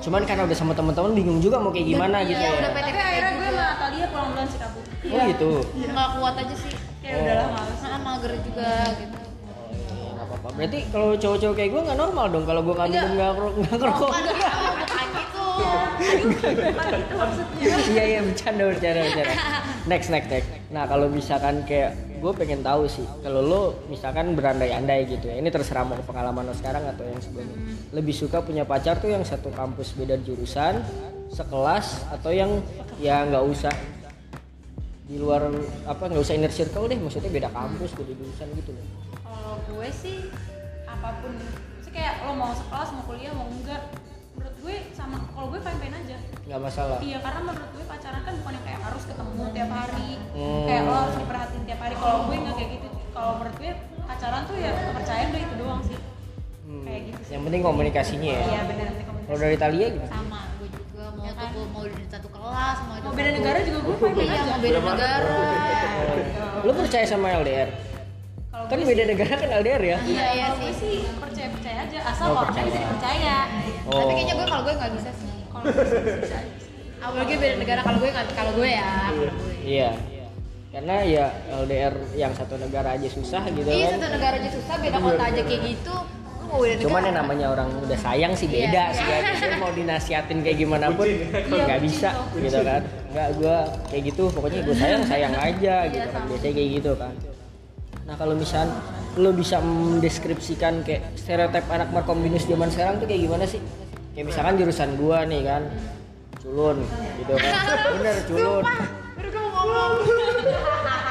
Cuman 0.04 0.20
karena 0.22 0.42
udah 0.44 0.56
sama 0.58 0.72
teman-teman 0.74 1.10
bingung 1.14 1.38
juga 1.38 1.56
mau 1.56 1.70
kayak 1.70 1.86
gimana 1.88 2.16
Iya, 2.18 2.28
gitu 2.28 2.42
ya. 2.42 2.50
udah 2.52 2.62
Tapi 2.68 2.80
akhirnya 2.82 3.30
gue 3.32 3.48
sama 3.48 3.66
Talia 3.78 4.06
pulang 4.10 4.26
duluan 4.28 4.46
sih 4.46 4.58
kabur. 4.58 4.82
Oh 5.06 5.20
gitu. 5.24 5.50
Nggak 5.86 6.08
kuat 6.12 6.34
aja 6.36 6.54
sih. 6.58 6.72
Kayak 7.00 7.14
Oh. 7.14 7.22
udahlah 7.22 7.48
males. 7.52 7.78
Nah, 7.80 8.00
mager 8.02 8.32
juga 8.42 8.68
gitu. 8.96 9.16
Apa-apa. 10.44 10.60
Berarti 10.60 10.78
kalau 10.92 11.08
cowok-cowok 11.16 11.54
kayak 11.56 11.70
gue 11.72 11.82
nggak 11.88 11.98
normal 12.04 12.26
dong 12.28 12.44
kalau 12.44 12.60
gue 12.60 12.74
nggak 12.76 12.90
minum 12.92 13.10
nggak 13.16 13.32
ngerokok. 13.80 14.10
gitu, 16.04 16.48
maksudnya. 17.16 17.64
Iya 17.88 18.04
iya 18.04 18.20
bercanda 18.20 18.62
bercanda 18.68 19.00
bercanda. 19.08 19.34
Next 19.88 20.08
next 20.12 20.28
next. 20.28 20.48
Nah 20.68 20.84
kalau 20.84 21.08
misalkan 21.08 21.64
kayak 21.64 21.96
gue 22.20 22.32
pengen 22.36 22.60
tahu 22.60 22.84
sih 22.88 23.04
kalau 23.24 23.40
lo 23.40 23.62
misalkan 23.88 24.32
berandai-andai 24.32 25.04
gitu 25.08 25.28
ya 25.28 25.36
ini 25.36 25.48
terserah 25.52 25.84
mau 25.84 25.96
pengalaman 26.08 26.48
lo 26.48 26.56
sekarang 26.56 26.80
atau 26.88 27.04
yang 27.04 27.20
sebelumnya 27.20 27.56
lebih 27.92 28.16
suka 28.16 28.40
punya 28.40 28.64
pacar 28.64 28.96
tuh 28.96 29.12
yang 29.12 29.20
satu 29.28 29.52
kampus 29.52 29.92
beda 29.92 30.16
jurusan 30.24 30.80
sekelas 31.28 32.08
atau 32.16 32.32
yang 32.32 32.64
ya 32.96 33.28
nggak 33.28 33.44
usah 33.44 33.74
di 35.04 35.20
luar 35.20 35.52
apa 35.84 36.00
nggak 36.08 36.24
usah 36.24 36.32
inner 36.32 36.48
circle 36.48 36.88
deh 36.88 36.96
maksudnya 36.96 37.28
beda 37.28 37.52
kampus 37.52 37.92
beda 37.92 38.12
jurusan 38.16 38.48
gitu 38.56 38.72
loh 38.72 39.13
gue 39.74 39.88
sih 39.92 40.18
apa 40.84 41.18
pun, 41.18 41.34
sih 41.80 41.90
kayak 41.90 42.22
lo 42.22 42.32
mau 42.32 42.52
sekelas 42.52 42.88
mau 42.90 43.04
kuliah 43.04 43.32
mau 43.32 43.46
enggak, 43.48 43.82
menurut 44.32 44.56
gue 44.56 44.74
sama 44.92 45.16
kalau 45.28 45.46
gue 45.48 45.60
fine 45.60 45.78
fine 45.78 45.96
aja. 45.96 46.16
nggak 46.44 46.60
masalah 46.60 46.98
Iya 47.00 47.18
karena 47.18 47.40
menurut 47.42 47.70
gue 47.70 47.84
pacaran 47.84 48.20
kan 48.20 48.34
bukan 48.36 48.52
yang 48.52 48.64
kayak 48.64 48.80
harus 48.82 49.02
ketemu 49.02 49.42
tiap 49.50 49.70
hari, 49.72 50.10
Hmm. 50.30 50.64
kayak 50.64 50.82
lo 50.82 50.94
harus 50.94 51.16
diperhatiin 51.16 51.62
tiap 51.64 51.80
hari. 51.80 51.94
Kalau 51.94 52.18
gue 52.22 52.36
nggak 52.36 52.54
kayak 52.54 52.70
gitu. 52.72 52.88
Kalau 53.10 53.32
menurut 53.34 53.56
gue 53.56 53.70
pacaran 54.04 54.42
tuh 54.44 54.56
ya 54.56 54.70
kepercayaan 54.72 55.28
udah 55.28 55.42
itu 55.42 55.54
doang 55.56 55.80
sih. 55.82 55.98
Hmm, 56.64 56.82
Kayak 56.82 57.00
gitu 57.04 57.20
sih. 57.20 57.32
yang 57.32 57.42
penting 57.42 57.60
komunikasinya 57.62 58.30
ya 58.30 58.44
Iya 58.46 58.60
benar 58.64 58.86
komunikasi. 58.98 59.26
kalau 59.26 59.38
dari 59.38 59.56
Talia 59.56 59.86
gimana 59.90 60.10
Sama, 60.10 60.40
gue 60.56 60.68
juga 60.70 61.04
mau 61.10 61.22
Ya 61.22 61.30
tuh 61.30 61.38
kan? 61.38 61.48
gue 61.50 61.64
mau 61.68 61.82
di 61.84 62.04
satu 62.06 62.28
kelas, 62.30 62.76
mau 62.82 62.94
itu 62.94 63.04
Mau 63.04 63.14
beda 63.14 63.30
negara 63.32 63.58
juga 63.60 63.78
gue 63.80 63.96
fine 63.98 64.14
fine 64.14 64.24
Iya, 64.24 64.32
aja. 64.34 64.44
mau 64.46 64.58
beda 64.58 64.78
negara. 64.80 65.36
lo 66.60 66.70
percaya 66.74 67.04
sama 67.04 67.26
LDR 67.34 67.68
kan 68.66 68.76
gue 68.76 68.86
beda 68.86 68.98
sih- 68.98 69.10
negara 69.10 69.34
kan 69.34 69.48
LDR 69.54 69.82
ya 69.84 69.96
Iya, 69.96 69.98
Iya, 70.04 70.26
iya 70.30 70.46
kalau 70.46 70.58
gue 70.58 70.72
sih. 70.72 70.96
sih 70.98 71.16
percaya 71.16 71.48
percaya 71.50 71.76
aja 71.80 71.98
asal 72.04 72.26
Oh, 72.26 72.34
orangnya 72.34 72.50
percaya. 72.54 72.66
bisa 72.66 72.78
dipercaya. 72.80 73.36
Oh. 73.84 73.92
Tapi 73.94 74.12
kayaknya 74.12 74.34
gue 74.34 74.46
kalau 74.46 74.62
gue 74.62 74.74
nggak 74.74 74.92
bisa 74.94 75.10
sih. 75.14 75.32
Kalau 75.46 75.64
gue 75.64 75.84
sih 75.84 76.00
bisa. 76.20 76.38
Apalagi 76.98 77.32
beda 77.36 77.54
negara 77.56 77.80
kalau 77.80 77.98
gue 77.98 78.10
nggak 78.10 78.26
kalau 78.32 78.52
gue 78.54 78.68
ya. 78.70 78.90
kalau 79.04 79.16
gue. 79.20 79.30
Iya. 79.62 79.90
Karena 80.70 80.96
ya 81.00 81.26
LDR 81.54 81.94
yang 82.14 82.32
satu 82.32 82.54
negara 82.56 82.88
aja 82.92 83.06
susah 83.06 83.42
gitu 83.46 83.62
Iya 83.64 83.86
kan. 83.86 83.92
satu 83.94 84.08
negara 84.10 84.34
aja 84.36 84.50
susah, 84.50 84.74
beda 84.76 84.98
kota 84.98 85.22
aja 85.24 85.40
kayak 85.40 85.62
gitu. 85.64 85.94
Lu 85.94 86.44
mau 86.44 86.58
beda 86.58 86.72
negara. 86.72 86.84
Cuman 86.84 87.02
yang 87.04 87.16
namanya 87.16 87.46
orang 87.48 87.68
udah 87.78 87.94
sayang 87.96 88.32
sih 88.32 88.46
Iya, 88.46 88.54
beda 88.66 88.82
iya. 88.84 88.96
sih 88.96 89.06
ya. 89.06 89.18
Mau 89.56 89.70
dinasihatin 89.70 90.38
kayak 90.40 90.58
gimana 90.58 90.86
pun 90.90 91.06
Iya, 91.06 91.30
nggak 91.62 91.78
bucin 91.78 91.86
bisa 91.86 92.10
gitu 92.34 92.58
kan. 92.60 92.82
Enggak 93.06 93.28
gua 93.36 93.56
kayak 93.86 94.02
gitu 94.04 94.22
pokoknya 94.28 94.60
gue 94.62 94.74
sayang 94.74 95.02
sayang 95.04 95.34
aja 95.36 95.74
gitu 95.86 96.08
kan. 96.10 96.22
Biasanya 96.26 96.52
kayak 96.52 96.70
gitu 96.74 96.92
kan. 96.96 97.12
Nah 98.04 98.14
kalau 98.14 98.36
misal 98.36 98.68
lo 99.16 99.30
bisa 99.30 99.58
mendeskripsikan 99.58 100.82
kayak 100.82 101.16
stereotip 101.16 101.64
anak 101.68 101.88
markom 101.88 102.20
binus 102.20 102.44
zaman 102.44 102.68
sekarang 102.68 102.98
tuh 102.98 103.06
kayak 103.06 103.22
gimana 103.24 103.44
sih? 103.44 103.60
Kayak 104.12 104.26
misalkan 104.28 104.54
jurusan 104.56 104.90
gua 104.94 105.24
nih 105.24 105.42
kan, 105.42 105.62
culun 106.38 106.78
gitu 107.18 107.32
kan. 107.34 107.52
Bener 107.94 108.16
culun. 108.26 108.64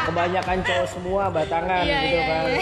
Kebanyakan 0.04 0.58
cowok 0.62 0.88
semua 0.90 1.24
batangan 1.32 1.82
Iya, 1.82 1.96
gitu 1.98 2.12
iya, 2.14 2.24
kan. 2.28 2.44
iya. 2.44 2.60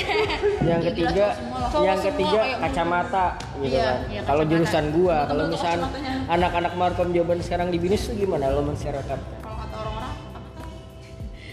Yang 0.62 0.80
Iya, 0.80 0.88
ketiga, 0.88 1.26
lah. 1.26 1.36
Cowok 1.68 1.84
yang 1.84 2.00
ketiga 2.00 2.42
kacamata 2.62 3.26
gitu 3.58 3.66
Iya, 3.68 3.82
kan. 3.84 3.98
iya, 4.08 4.22
kalau 4.24 4.44
jurusan 4.46 4.86
gua, 4.94 5.18
kalau 5.26 5.44
Betul, 5.44 5.54
misal 5.58 5.74
kacamatanya. 5.76 6.14
anak-anak 6.30 6.74
markom 6.78 7.10
jawaban 7.12 7.40
sekarang 7.42 7.68
di 7.68 7.78
binus 7.82 8.06
tuh 8.06 8.16
gimana 8.16 8.46
lo 8.48 8.62
menstereotip? 8.62 9.20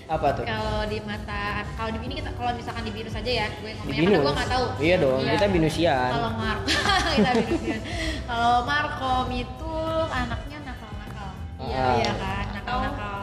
Apa 0.08 0.32
tuh? 0.32 0.44
Kalau 0.44 0.88
di 0.88 0.98
mata, 1.04 1.44
kalau 1.76 1.90
di 1.92 2.00
sini 2.00 2.14
kita 2.16 2.30
kalau 2.32 2.50
misalkan 2.52 2.80
di 2.80 2.92
binus 2.92 3.12
aja 3.12 3.28
ya, 3.30 3.46
gue 3.52 3.68
Di 3.68 3.76
ngomongnya 3.76 4.00
karena 4.00 4.18
gue 4.18 4.32
nggak 4.32 4.50
tahu. 4.50 4.64
Iya 4.80 4.96
dong, 4.96 5.20
Iya. 5.20 5.32
kita 5.36 5.46
binusian. 5.52 6.10
Kalau 6.10 6.30
Mark, 6.32 6.60
kita 7.16 7.30
binusian. 7.36 7.80
Kalau 8.24 8.54
Markom 8.64 9.26
itu 9.30 9.74
anaknya 10.08 10.58
nakal-nakal. 10.64 11.28
Iya, 11.60 11.76
Ah. 11.78 11.94
iya 11.94 12.12
kan, 12.16 12.44
nakal-nakal. 12.50 13.20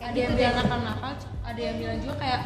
Ada 0.00 0.06
gitu 0.08 0.16
yang 0.16 0.30
deh. 0.30 0.38
bilang 0.38 0.54
nakal 0.56 0.78
nakal, 0.80 1.12
ada 1.42 1.60
yang 1.60 1.76
bilang 1.76 1.98
juga 1.98 2.14
kayak 2.16 2.40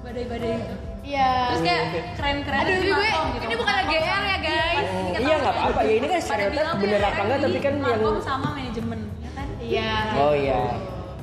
badai-badai 0.00 0.52
gitu. 0.54 0.74
Iya. 1.00 1.30
Terus 1.48 1.62
kayak 1.64 1.82
keren-keren 2.14 2.60
Aduh, 2.60 2.76
ini 2.76 2.88
gue, 2.92 3.08
gitu. 3.08 3.40
ini 3.40 3.54
bukan 3.56 3.74
lagi 3.74 3.94
GR 3.94 4.04
ya 4.22 4.38
guys. 4.38 4.84
Oh, 4.84 5.08
iya 5.16 5.34
nggak 5.38 5.54
apa-apa 5.54 5.80
ya 5.80 5.92
ini 5.96 6.06
kan 6.06 6.20
stereotip 6.20 6.64
bener 6.76 7.00
apa 7.02 7.20
enggak 7.20 7.38
tapi 7.40 7.58
kan 7.58 7.72
yang 7.78 8.20
sama 8.20 8.48
manajemen, 8.52 9.00
ya 9.18 9.30
kan? 9.32 9.46
Iya. 9.58 9.92
Oh 10.14 10.32
iya. 10.36 10.60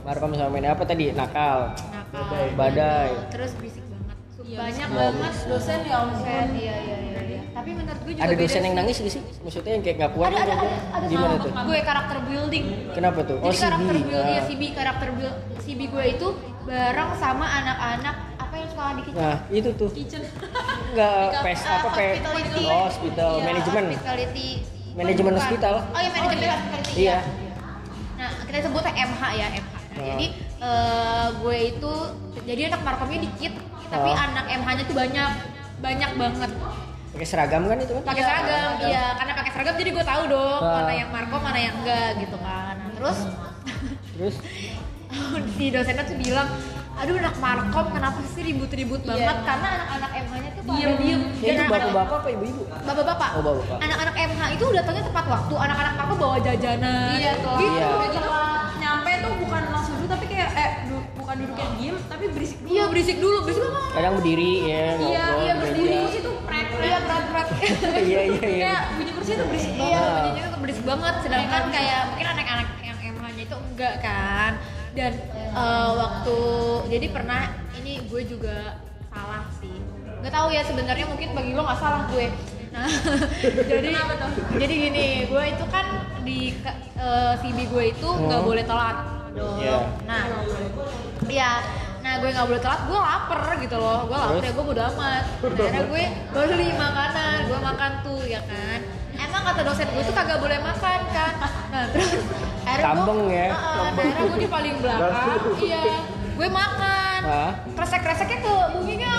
Markom 0.02 0.32
sama 0.34 0.56
ini 0.56 0.68
apa 0.68 0.82
tadi? 0.82 1.06
Nakal. 1.12 1.60
Nakal. 2.20 2.46
Badai. 2.54 3.10
Terus 3.30 3.52
berisik 3.54 3.84
banget. 3.86 4.16
Iya, 4.40 4.58
Banyak 4.60 4.88
banget 4.90 5.34
dosen 5.46 5.80
ya 5.82 5.98
dosen. 6.02 6.48
Iya, 6.56 6.76
iya, 6.78 6.98
iya. 6.98 7.20
iya. 7.22 7.42
Tapi 7.48 7.54
tapi 7.54 7.70
menurut 7.74 8.00
gue 8.00 8.14
juga 8.14 8.24
Ada 8.24 8.34
dosen 8.36 8.62
yang 8.64 8.76
nangis 8.76 8.96
gak 8.98 9.12
sih? 9.12 9.22
Maksudnya 9.40 9.72
yang 9.72 9.84
kayak 9.84 9.96
nggak 9.98 10.12
kuat 10.14 10.30
ada 10.30 10.38
ada 10.38 10.46
gitu? 10.48 10.58
ada, 10.64 10.78
ada 10.94 11.06
Gimana 11.08 11.36
tuh? 11.38 11.52
gue 11.52 11.78
karakter 11.82 12.18
building 12.24 12.66
Kenapa 12.92 13.20
tuh? 13.24 13.38
Oh, 13.38 13.46
jadi 13.46 13.60
karakter 13.60 13.94
CB. 13.94 14.06
build 14.06 14.26
ya 14.26 14.32
Ah. 14.32 14.44
CB 14.46 14.62
karakter 14.72 15.10
build 15.12 15.36
CB 15.60 15.80
gue 15.88 16.04
itu 16.08 16.28
bareng 16.64 17.12
sama 17.16 17.46
anak-anak 17.48 18.16
apa 18.38 18.56
yang 18.56 18.70
sekolah 18.70 18.92
di 18.94 19.02
kitchen 19.04 19.20
Nah, 19.20 19.38
itu 19.50 19.70
tuh. 19.74 19.90
kitchen 19.92 20.22
Enggak 20.88 21.28
Di 21.28 21.38
pes 21.44 21.60
Uh, 21.60 21.74
apa 21.74 21.88
pe 21.90 22.06
hospitality. 22.08 22.64
Oh, 22.66 22.84
hospital 22.86 23.32
Iya, 23.34 23.44
manajemen. 23.44 23.84
hospitality 23.90 24.50
Manajemen 24.94 25.34
hospital. 25.36 25.74
oh 25.84 26.00
iya 26.00 26.10
manajemen 26.10 26.48
hospitality 26.48 26.94
Iya. 27.00 27.18
nah 28.16 28.30
kita 28.44 28.58
sebutnya 28.64 28.94
MH 28.96 29.22
ya 29.32 29.48
MH 29.52 29.66
nah, 29.68 29.98
Oh. 29.98 30.06
jadi 30.12 30.28
eh, 30.60 31.28
gue 31.34 31.58
itu 31.70 31.94
jadi 32.44 32.62
anak 32.68 32.82
markomnya 32.84 33.20
dikit 33.22 33.54
tapi 33.88 34.10
Oh. 34.10 34.18
anak 34.18 34.46
MH-nya 34.52 34.84
tuh 34.84 34.96
banyak 34.96 35.32
banyak 35.78 36.12
banget 36.14 36.52
Pakai 37.08 37.28
seragam 37.28 37.66
kan 37.66 37.78
itu 37.78 37.94
kan? 37.94 38.04
pakai 38.04 38.24
seragam 38.24 38.70
iya 38.84 39.06
karena 39.16 39.34
pakai 39.34 39.52
seragam 39.52 39.76
jadi 39.76 39.90
gue 39.92 40.06
tahu 40.06 40.24
dong 40.28 40.60
Ah. 40.60 40.74
mana 40.78 40.94
yang 40.94 41.10
markom 41.10 41.42
mana 41.42 41.60
yang 41.60 41.76
enggak 41.78 42.10
gitu 42.20 42.38
kan 42.38 42.76
Nah, 42.78 42.90
terus 42.94 43.18
Terus 44.14 44.36
si 45.56 45.66
dosennya 45.70 46.04
tuh 46.04 46.18
bilang 46.18 46.50
aduh 46.96 47.14
anak 47.16 47.38
markom 47.38 47.86
kenapa 47.88 48.20
sih 48.28 48.42
ribut-ribut 48.44 49.02
Iya. 49.02 49.10
banget 49.14 49.38
karena 49.46 49.68
anak-anak 49.70 50.12
MH-nya 50.20 50.50
tuh 50.52 50.64
Diem. 50.68 50.92
diem 50.98 51.22
ya 51.38 51.52
itu 51.54 51.64
bapak-bapak 51.64 52.16
apa 52.18 52.30
ibu-ibu? 52.32 52.64
bapak-bapak 52.68 53.30
Oh, 53.32 53.42
bapak-bapak. 53.42 53.78
anak-anak 53.80 54.16
MH 54.20 54.42
itu 54.52 54.66
datangnya 54.74 55.04
tepat 55.06 55.26
waktu 55.28 55.54
anak-anak 55.56 55.94
markom 55.96 56.18
bawa 56.18 56.38
jajanan 56.42 57.10
iya 57.16 57.32
tuh 57.38 57.56
gitu 57.56 57.78
Iya. 57.78 58.08
gitu 58.12 58.30
nyampe 58.78 59.12
tuh 59.16 59.34
bukan 59.38 59.64
bukan 61.28 61.44
duduknya 61.44 61.68
diem 61.76 61.98
tapi 62.08 62.26
berisik 62.32 62.58
dulu. 62.58 62.72
Iya 62.72 62.84
berisik 62.88 63.18
dulu 63.20 63.38
berisik 63.44 63.62
banget 63.62 63.84
Kadang 63.92 64.14
berdiri 64.16 64.52
ya, 64.64 64.64
iya 64.64 64.88
ngobrol 64.96 65.12
iya 65.38 65.52
di 65.52 65.60
berdiri 65.60 65.96
kursi 66.00 66.20
tuh 66.24 66.36
prek 66.40 66.68
iya 66.80 66.98
berat 67.04 67.24
berat 67.30 67.48
Iya, 67.52 68.00
iya, 68.00 68.20
iya. 68.24 68.40
kayak 68.40 68.82
bunyi 68.96 69.12
kursi 69.12 69.32
tuh 69.36 69.46
berisik 69.46 69.72
iya. 69.74 69.84
banget 69.84 70.00
Ah. 70.00 70.16
bunyinya 70.24 70.44
tuh 70.48 70.60
berisik 70.64 70.86
banget. 70.88 71.16
Sedangkan 71.20 71.64
kayak 71.68 72.00
mungkin 72.08 72.28
anak-anak 72.30 72.68
yang 72.80 72.98
MH-nya 73.12 73.44
itu 73.44 73.56
enggak 73.60 73.96
kan? 74.00 74.52
Dan 74.96 75.12
eh, 75.36 75.90
waktu 75.94 76.38
jadi 76.88 77.08
pernah 77.12 77.42
ini 77.76 77.94
gue 78.02 78.22
juga 78.24 78.58
salah 79.10 79.44
sih. 79.54 79.76
Nggak 80.18 80.32
tahu 80.32 80.48
ya 80.50 80.62
sebenarnya 80.64 81.06
mungkin 81.06 81.36
bagi 81.36 81.52
lo 81.52 81.62
nggak 81.62 81.76
salah 81.78 82.08
gue. 82.08 82.32
Nah 82.72 82.88
jadi 83.68 83.90
jadi 84.56 84.74
gini 84.80 85.06
gue 85.28 85.44
itu 85.46 85.66
kan 85.68 85.86
di 86.24 86.56
ke- 86.56 86.80
eh, 86.96 87.34
CB 87.38 87.68
gue 87.68 87.84
itu 87.92 88.08
nggak 88.08 88.40
Hmm. 88.40 88.48
boleh 88.48 88.64
telat. 88.64 88.98
Dong 89.30 89.60
Iya. 89.62 89.78
nah 90.04 90.24
iya. 91.26 91.52
Nah 92.06 92.24
gue 92.24 92.30
nggak 92.32 92.48
boleh 92.48 92.62
telat 92.64 92.82
gue 92.88 93.00
lapar 93.00 93.42
gitu 93.60 93.76
loh. 93.76 94.00
Gue 94.08 94.18
lapar 94.18 94.40
Terus? 94.40 94.48
ya 94.48 94.52
gue 94.54 94.64
bodo 94.64 94.82
amat. 94.96 95.24
Akhirnya 95.44 95.84
gue 96.32 96.44
beli 96.48 96.70
makanan 96.72 97.38
gue 97.50 97.60
makan 97.60 97.92
tuh 98.06 98.22
ya 98.24 98.42
kan? 98.48 98.80
Emang 99.18 99.42
kata 99.44 99.62
dosen 99.66 99.88
gue 99.92 100.04
tuh 100.06 100.16
kagak 100.16 100.40
boleh 100.40 100.60
makan 100.62 101.00
kan? 101.12 101.34
Nah 101.74 101.84
terus 101.92 102.12
akhirnya 102.68 102.84
Kambeng 102.84 103.20
gue, 103.28 103.32
ya, 103.32 103.48
Heeh, 103.48 103.76
nah, 103.80 103.92
akhirnya 103.96 104.24
gue 104.28 104.40
di 104.40 104.50
paling 104.52 104.76
belakang. 104.84 105.40
Iya. 105.60 105.84
Gue 106.38 106.48
makan. 106.54 107.20
Kresek-kreseknya 107.74 108.40
ke 108.46 108.54
bunyinya 108.78 109.16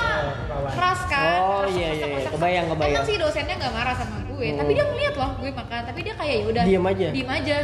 keras. 0.73 1.01
Kan? 1.09 1.39
Oh, 1.45 1.65
Keras, 1.67 1.77
iya, 1.77 1.89
iya, 1.93 2.07
iya. 2.07 2.07
keras. 2.25 2.33
Kebayang, 2.33 2.67
kebayang. 2.73 2.95
emang 2.95 3.05
sih 3.05 3.17
dosennya 3.21 3.55
nggak 3.59 3.73
marah 3.75 3.95
sama 3.97 4.17
gue. 4.25 4.49
Hmm. 4.49 4.59
tapi 4.63 4.71
dia 4.73 4.85
ngeliat 4.87 5.15
loh 5.19 5.31
gue 5.43 5.51
makan. 5.53 5.81
Tapi 5.93 6.01
dia 6.07 6.15
kayak 6.17 6.35
ya 6.41 6.45
udah. 6.47 6.63
Diem 6.65 6.87
aja? 6.89 7.09
diem 7.13 7.31
aja. 7.31 7.57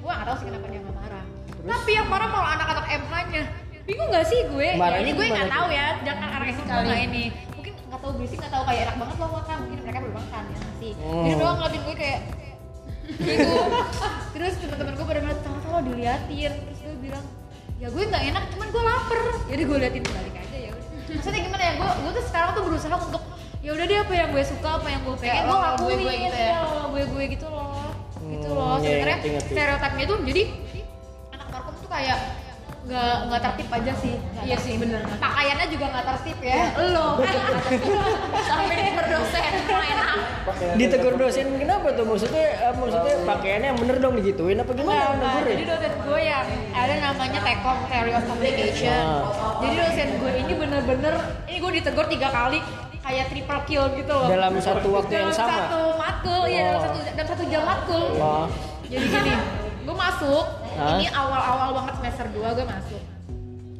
Gue 0.00 0.08
nggak 0.08 0.26
tahu 0.30 0.36
sih 0.40 0.46
kenapa 0.48 0.66
dia 0.70 0.80
nggak 0.80 0.96
marah. 0.96 1.24
Tapi 1.60 1.90
yang 1.92 2.08
marah 2.08 2.28
malah 2.32 2.50
anak-anak 2.56 2.86
MH 2.88 3.14
nya 3.34 3.42
bingung 3.84 4.08
nggak 4.08 4.26
sih 4.26 4.40
gue? 4.44 4.68
Ya, 4.72 4.98
ini 4.98 5.10
gue 5.12 5.26
nggak 5.26 5.48
tahu 5.48 5.66
ya 5.68 5.86
jangan 6.00 6.22
anak 6.30 6.48
MH 6.50 6.60
nggak 6.66 7.00
ini. 7.06 7.24
Mungkin 7.52 7.72
nggak 7.80 8.00
tahu 8.00 8.10
berisik 8.14 8.38
nggak 8.38 8.52
tahu 8.52 8.62
kayak 8.64 8.80
enak 8.84 8.96
banget 8.96 9.16
loh 9.16 9.30
makan. 9.32 9.56
Mungkin 9.60 9.78
mereka 9.80 9.98
belum 10.00 10.16
makan 10.16 10.42
ya 10.42 10.56
nggak 10.56 10.76
sih? 10.78 10.92
Hmm. 10.94 11.22
jadi 11.22 11.34
doang 11.36 11.56
ngeliatin 11.58 11.82
gue 11.82 11.96
kayak 11.96 12.20
gitu 13.10 13.50
terus 14.34 14.52
teman-teman 14.56 14.92
gue 14.94 15.06
pada 15.06 15.20
bilang 15.20 15.40
tahu-tahu 15.40 15.78
diliatin. 15.86 16.52
Terus 16.54 16.78
gue 16.80 16.96
bilang 17.00 17.24
ya 17.80 17.88
gue 17.88 18.02
nggak 18.04 18.22
enak 18.26 18.42
cuman 18.50 18.66
gue 18.68 18.82
lapar. 18.82 19.20
Jadi 19.46 19.62
gue 19.64 19.76
liatin 19.78 20.04
balik 20.06 20.34
aja 20.36 20.56
ya 20.58 20.70
maksudnya 21.10 21.40
gimana 21.42 21.62
ya? 21.62 21.72
Gue 21.74 21.88
gue 22.00 22.12
tuh 22.14 22.24
sekarang 22.24 22.50
tuh 22.54 22.62
berusaha 22.62 22.94
untuk 22.96 23.22
ya 23.60 23.70
udah 23.74 23.84
deh 23.84 23.98
apa 23.98 24.12
yang 24.14 24.28
gue 24.30 24.42
suka 24.42 24.68
apa 24.72 24.88
yang 24.88 25.00
gue 25.02 25.14
pengen 25.16 25.42
gue 25.42 25.50
lo 25.50 25.56
lakuin. 25.58 25.96
gue-gue 25.98 26.14
gitu 26.22 26.38
ya? 26.38 26.58
gue 26.86 27.02
gue 27.04 27.24
gitu 27.28 27.46
loh. 27.46 27.68
Gitu 28.20 28.46
Hmm, 28.46 28.54
loh. 28.54 28.76
iya, 28.78 28.84
sebenarnya 28.86 29.18
stereotipnya 29.42 30.04
tuh 30.06 30.18
jadi 30.22 30.42
anak 31.30 31.46
markom 31.50 31.74
tuh 31.76 31.90
kayak 31.90 32.18
nggak 32.80 33.16
nggak 33.26 33.40
tertib 33.42 33.68
aja 33.70 33.92
sih 33.94 34.14
Nggak 34.16 34.44
Iya 34.44 34.56
sih, 34.56 34.74
bener. 34.76 35.00
pakaiannya 35.20 35.66
juga 35.68 35.84
nggak 35.86 36.06
tertib 36.06 36.38
ya 36.40 36.56
lo 36.88 37.08
sampai 38.48 38.76
di 38.78 38.92
berdosen 38.92 39.42
enak 39.70 40.08
Ditegur 40.50 41.14
dosen 41.14 41.46
kenapa 41.56 41.88
tuh? 41.92 42.04
Maksudnya 42.04 42.46
eh, 42.60 42.74
maksudnya 42.74 43.14
pakaiannya 43.22 43.68
yang 43.70 43.78
bener 43.78 43.96
dong 43.98 44.14
digituin 44.14 44.58
apa 44.58 44.72
gimana? 44.72 45.14
Enggak. 45.14 45.30
Negurnya? 45.30 45.52
Jadi 45.52 45.64
dosen 45.64 45.92
gue 46.00 46.20
yang 46.20 46.44
ada 46.70 46.94
namanya 47.00 47.40
Tekom 47.40 47.78
Theory 47.86 48.12
of 48.12 48.24
Communication. 48.26 49.00
Ah. 49.00 49.22
Jadi 49.58 49.74
dosen 49.76 50.08
gue 50.18 50.32
ini 50.36 50.52
bener-bener 50.52 51.14
ini 51.46 51.56
gue 51.56 51.72
ditegur 51.80 52.06
tiga 52.08 52.28
kali 52.28 52.58
kayak 53.00 53.24
triple 53.28 53.62
kill 53.64 53.84
gitu 53.94 54.12
loh. 54.12 54.28
Dalam 54.28 54.52
satu 54.58 54.88
waktu 54.90 55.12
yang 55.14 55.28
dalam 55.28 55.38
sama? 55.38 55.56
satu 55.62 55.80
matkul, 55.96 56.42
iya 56.44 56.60
dalam 56.60 56.74
Oh. 56.74 56.82
satu 56.82 56.98
dalam 57.08 57.28
satu 57.28 57.42
jam 57.46 57.62
matkul. 57.62 58.04
Wah. 58.14 58.46
Jadi 58.82 59.06
gini, 59.06 59.32
gue 59.80 59.96
masuk, 59.96 60.44
Hah? 60.72 60.96
ini 60.96 61.06
awal-awal 61.08 61.68
banget 61.74 61.94
semester 61.96 62.26
2 62.30 62.40
gue 62.52 62.66
masuk. 62.66 63.02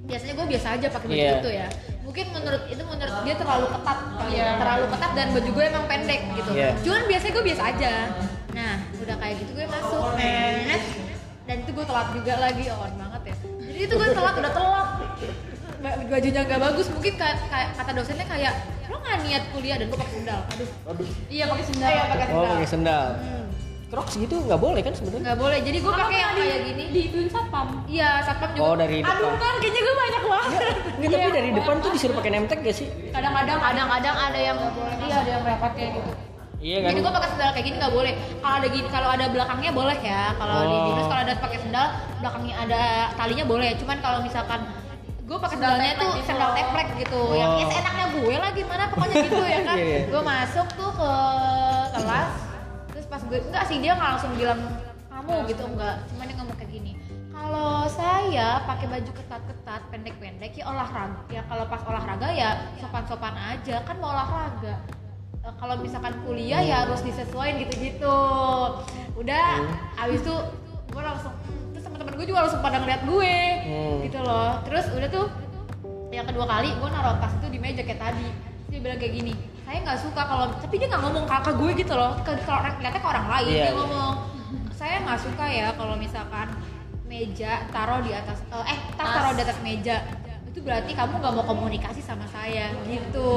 Biasanya 0.02 0.34
gue 0.34 0.46
biasa 0.48 0.66
aja 0.74 0.86
pakai 0.88 1.06
baju 1.06 1.16
Iya. 1.16 1.32
itu 1.38 1.50
ya. 1.52 1.68
Mungkin 2.00 2.26
menurut 2.32 2.62
itu 2.66 2.82
menurut 2.82 3.14
dia 3.22 3.34
terlalu 3.34 3.66
ketat, 3.70 3.98
kali 4.10 4.30
ya. 4.30 4.34
Iya. 4.34 4.50
terlalu 4.58 4.84
ketat 4.90 5.10
dan 5.14 5.26
baju 5.30 5.50
gue 5.52 5.64
emang 5.64 5.84
pendek 5.86 6.20
gitu. 6.34 6.50
Iya. 6.50 6.70
Cuman 6.80 7.02
biasanya 7.06 7.32
gue 7.32 7.44
biasa 7.46 7.62
aja. 7.64 7.92
Nah, 8.50 8.74
udah 8.96 9.16
kayak 9.16 9.34
gitu 9.38 9.50
gue 9.52 9.66
masuk. 9.68 10.02
Net. 10.16 10.82
Dan 11.46 11.56
itu 11.60 11.70
gue 11.72 11.84
telat 11.84 12.08
juga 12.10 12.34
lagi, 12.36 12.64
on 12.68 12.92
banget 12.96 13.22
ya. 13.24 13.34
Jadi 13.60 13.80
itu 13.80 13.94
gue 13.96 14.08
telat, 14.10 14.34
udah 14.36 14.52
telat. 14.52 14.88
Ba- 15.80 15.98
Bajunya 16.04 16.42
nggak 16.44 16.60
bagus, 16.60 16.86
mungkin 16.88 17.12
kayak, 17.16 17.36
kayak- 17.46 17.72
kata 17.72 17.90
dosennya 17.92 18.26
kayak 18.28 18.52
lo 18.86 18.98
nggak 18.98 19.18
niat 19.24 19.42
kuliah 19.48 19.76
dan 19.78 19.86
gue 19.86 19.96
pakai 19.96 20.14
sendal. 20.14 20.40
Aduh, 20.84 21.08
iya 21.28 21.44
pakai 21.46 21.64
sendal 21.64 21.88
Iya, 21.88 22.02
pakai 22.04 22.18
Oh, 22.20 22.28
sendal. 22.28 22.50
pakai 22.52 22.68
sendal. 22.68 23.06
Hmm. 23.16 23.46
Crocs 23.90 24.14
gitu 24.16 24.38
nggak 24.40 24.56
boleh 24.56 24.80
kan 24.80 24.94
sebenarnya? 24.94 25.24
nggak 25.26 25.38
boleh. 25.40 25.58
Jadi 25.60 25.78
gue 25.80 25.92
pakai 25.92 26.16
yang 26.16 26.32
kayak 26.32 26.46
di- 26.54 26.66
gini. 26.70 26.84
diituin 26.90 27.26
satpam 27.26 27.66
Iya, 27.84 28.10
satpam 28.22 28.50
juga. 28.54 28.62
Oh, 28.64 28.74
dari 28.74 28.96
Aduh 29.00 29.10
depan. 29.26 29.34
kan, 29.36 29.54
kayaknya 29.58 29.80
gue 29.80 29.96
banyak 29.96 30.22
banget. 30.24 30.60
Nggak, 30.96 31.10
tapi 31.12 31.30
dari 31.34 31.50
depan 31.52 31.74
tuh 31.76 31.90
disuruh 31.90 32.14
pakai 32.14 32.30
name 32.30 32.46
tag 32.46 32.60
gak 32.60 32.70
sih? 32.72 32.86
Kadang-kadang, 33.10 33.58
kadang-kadang 33.58 34.16
ada 34.16 34.38
yang 34.38 34.58
iya 35.00 35.16
ada 35.16 35.30
yang 35.32 35.42
repot 35.42 35.72
kayak 35.74 35.90
gitu. 35.92 36.10
Iya 36.60 36.76
kan? 36.78 36.88
Jadi 36.88 37.00
gue 37.00 37.12
pakai 37.12 37.28
sendal 37.30 37.50
kayak 37.50 37.66
gini 37.66 37.76
nggak 37.78 37.90
boleh. 37.90 38.12
Kalau 38.36 38.54
ada 38.54 38.68
gini, 38.68 38.88
kalau 38.88 39.08
ada 39.08 39.26
belakangnya 39.26 39.72
boleh 39.72 39.98
ya. 39.98 40.22
Kalau 40.36 40.56
di 40.60 40.70
Oh. 40.70 40.82
Binus 40.86 41.06
kalau 41.08 41.22
ada 41.22 41.34
pakai 41.34 41.58
sendal, 41.58 41.86
belakangnya 42.20 42.54
ada 42.60 42.82
talinya 43.16 43.44
boleh. 43.44 43.70
Cuman 43.74 43.96
kalau 43.98 44.18
misalkan 44.20 44.60
gue 45.20 45.34
pakai 45.36 45.56
Sendal 45.56 45.72
sendalnya 45.72 45.92
tuh 45.96 46.10
gitu. 46.12 46.26
sendal 46.28 46.50
teplek 46.52 46.88
gitu. 46.96 47.18
Oh. 47.18 47.34
Yang 47.34 47.50
ya 47.56 47.66
enaknya 47.80 48.06
gue 48.12 48.34
lah 48.36 48.50
gimana 48.52 48.82
pokoknya 48.86 49.14
gitu 49.24 49.42
ya 49.42 49.60
kan. 49.64 49.76
Iya, 49.80 49.86
iya. 49.88 50.00
Gue 50.06 50.22
masuk 50.22 50.66
tuh 50.70 50.90
ke 50.92 51.10
kelas, 51.92 52.30
gue 53.30 53.38
enggak 53.46 53.64
sih 53.70 53.78
dia 53.78 53.94
nggak 53.94 54.10
langsung 54.18 54.34
bilang 54.34 54.58
kamu 55.06 55.46
gitu 55.46 55.62
enggak. 55.62 56.02
Cuman 56.10 56.24
dia 56.26 56.36
ngomong 56.42 56.56
kayak 56.58 56.70
gini. 56.74 56.92
Kalau 57.30 57.86
saya 57.88 58.60
pakai 58.66 58.86
baju 58.90 59.10
ketat-ketat, 59.16 59.80
pendek-pendek 59.88 60.52
ya 60.58 60.64
olahraga. 60.66 61.22
Ya 61.30 61.42
kalau 61.46 61.64
pas 61.70 61.82
olahraga 61.86 62.28
ya 62.34 62.58
sopan-sopan 62.82 63.32
aja 63.38 63.86
kan 63.86 63.96
mau 64.02 64.10
olahraga. 64.10 64.74
Eh, 65.40 65.54
kalau 65.56 65.78
misalkan 65.78 66.12
kuliah 66.26 66.60
ya 66.60 66.84
harus 66.84 67.00
disesuaikan 67.00 67.62
gitu-gitu. 67.64 68.18
Udah, 69.14 69.62
abis 70.04 70.20
itu 70.20 70.34
gue 70.90 71.02
langsung 71.02 71.32
terus 71.70 71.86
teman-teman 71.86 72.12
gue 72.18 72.26
juga 72.26 72.40
langsung 72.44 72.60
pada 72.60 72.82
ngeliat 72.82 73.02
gue 73.06 73.34
Hmm. 73.62 73.96
gitu 74.04 74.18
loh. 74.20 74.58
Terus 74.66 74.84
udah 74.90 75.08
tuh 75.08 75.26
yang 76.10 76.26
kedua 76.26 76.44
kali 76.50 76.74
gue 76.74 76.88
naruh 76.90 77.16
tas 77.22 77.32
itu 77.38 77.46
di 77.46 77.58
meja 77.62 77.86
kayak 77.86 78.02
tadi. 78.02 78.28
Dia 78.68 78.78
bilang 78.82 78.98
kayak 78.98 79.14
gini, 79.16 79.34
saya 79.70 79.86
nggak 79.86 80.02
suka 80.02 80.22
kalau 80.24 80.50
tapi 80.52 80.74
dia 80.76 80.90
nggak 80.90 80.98
ngomong 81.00 81.24
kakak 81.24 81.54
gue 81.54 81.70
gitu 81.78 81.94
loh. 81.94 82.18
Ke- 82.20 82.42
Kalau 82.42 82.58
orang 82.58 82.74
lihatnya 82.76 82.98
ke 82.98 83.06
orang 83.08 83.26
lain 83.30 83.46
Iya, 83.46 83.54
dia 83.54 83.62
iya. 83.62 83.72
ngomong 83.72 84.12
saya 84.74 84.96
nggak 84.98 85.20
suka 85.20 85.44
ya 85.46 85.66
kalau 85.78 85.94
misalkan 85.94 86.48
meja 87.06 87.52
taruh 87.70 88.02
di 88.02 88.10
atas 88.10 88.42
eh, 88.42 88.64
eh 88.66 88.78
tas 88.92 89.06
taruh 89.06 89.30
di 89.30 89.42
atas 89.42 89.58
meja 89.62 89.96
itu 90.42 90.58
berarti 90.58 90.90
kamu 90.90 91.22
nggak 91.22 91.34
mau 91.36 91.44
komunikasi 91.44 92.02
sama 92.02 92.26
saya 92.26 92.74
gitu 92.82 93.30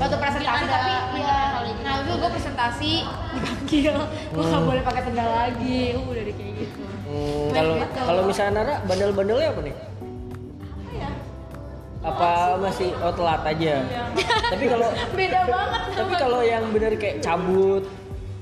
waktu 0.00 0.16
presentasi 0.16 0.64
Ada 0.64 0.72
tapi 0.72 0.92
ya 1.20 1.40
gitu. 1.60 1.82
nah 1.82 1.92
itu 2.00 2.12
gue 2.14 2.30
presentasi 2.30 2.92
dipanggil 3.34 3.94
gue 4.30 4.44
nggak 4.46 4.64
boleh 4.64 4.82
pakai 4.82 5.02
sendal 5.04 5.28
lagi 5.30 5.80
uh, 5.92 6.00
udah 6.02 6.22
kayak 6.24 6.52
gitu 6.58 6.80
Hmm, 7.02 7.52
kalau 7.52 7.74
betul. 7.76 8.04
kalau 8.08 8.22
misalnya 8.24 8.52
Nara 8.56 8.74
bandel-bandelnya 8.82 9.48
apa 9.52 9.60
nih? 9.60 9.74
Apa 12.02 12.28
masih 12.58 12.90
oh 12.96 13.12
telat 13.12 13.42
aja? 13.44 13.74
Iya. 13.80 14.04
tapi 14.48 14.64
kalau 14.66 14.88
beda 15.18 15.40
banget 15.44 15.82
tapi 15.92 16.12
kalau 16.16 16.40
yang 16.42 16.64
bener 16.68 16.92
kayak 16.94 17.16
cabut 17.18 17.86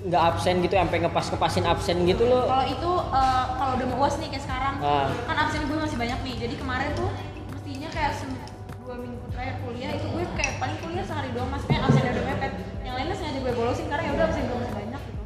nggak 0.00 0.22
absen 0.26 0.64
gitu 0.64 0.74
sampai 0.74 0.96
ngepas 0.98 1.28
ngepasin 1.28 1.64
absen 1.66 1.96
gitu 2.02 2.24
loh 2.24 2.44
kalau 2.46 2.64
itu 2.64 2.90
eh, 3.12 3.44
kalau 3.52 3.72
udah 3.74 3.86
mau 3.86 3.98
uas 4.00 4.16
nih 4.16 4.28
kayak 4.28 4.42
sekarang 4.42 4.74
Ah. 4.80 5.12
kan 5.28 5.36
absen 5.38 5.60
gue 5.62 5.76
masih 5.76 5.94
banyak 5.94 6.18
nih 6.20 6.34
jadi 6.40 6.54
kemarin 6.56 6.88
tuh 6.94 7.08
mestinya 7.50 7.88
kayak 7.90 8.12
dua 8.80 8.96
minggu 8.96 9.20
terakhir 9.30 9.54
kuliah 9.60 9.90
itu 9.92 10.06
gue 10.08 10.24
kayak 10.34 10.54
paling 10.56 10.76
kuliah 10.80 11.04
sehari 11.04 11.28
doang 11.30 11.48
maksudnya 11.48 11.78
absennya 11.82 12.10
udah 12.10 12.24
mepet 12.26 12.52
yang 12.80 12.94
lainnya 12.96 13.14
sengaja 13.14 13.38
gue 13.38 13.52
bolosin 13.52 13.86
karena 13.86 14.02
ya 14.02 14.10
udah 14.10 14.24
absen 14.26 14.42
gue 14.42 14.58
masih 14.58 14.74
banyak 14.74 15.02
gitu 15.04 15.18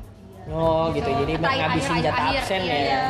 Oh 0.47 0.93
gitu, 0.93 1.09
jadi 1.17 1.33
Akhir- 1.35 1.57
ngabisin 1.57 1.97
jatah 2.03 2.27
absen 2.29 2.61
iya, 2.61 2.69
ya. 2.69 2.83
iya 2.83 3.03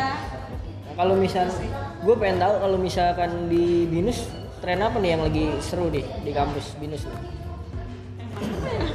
Nah, 0.84 0.94
kalau 0.94 1.14
misal, 1.16 1.50
gue 1.98 2.14
pengen 2.14 2.38
tahu 2.38 2.54
kalau 2.60 2.78
misalkan 2.78 3.30
di 3.48 3.64
binus 3.84 4.30
tren 4.64 4.80
apa 4.80 4.96
nih 4.96 5.10
yang 5.12 5.22
lagi 5.28 5.44
seru 5.60 5.92
deh 5.92 6.00
di 6.24 6.32
kampus 6.32 6.72
binus 6.80 7.04
nih? 7.04 7.20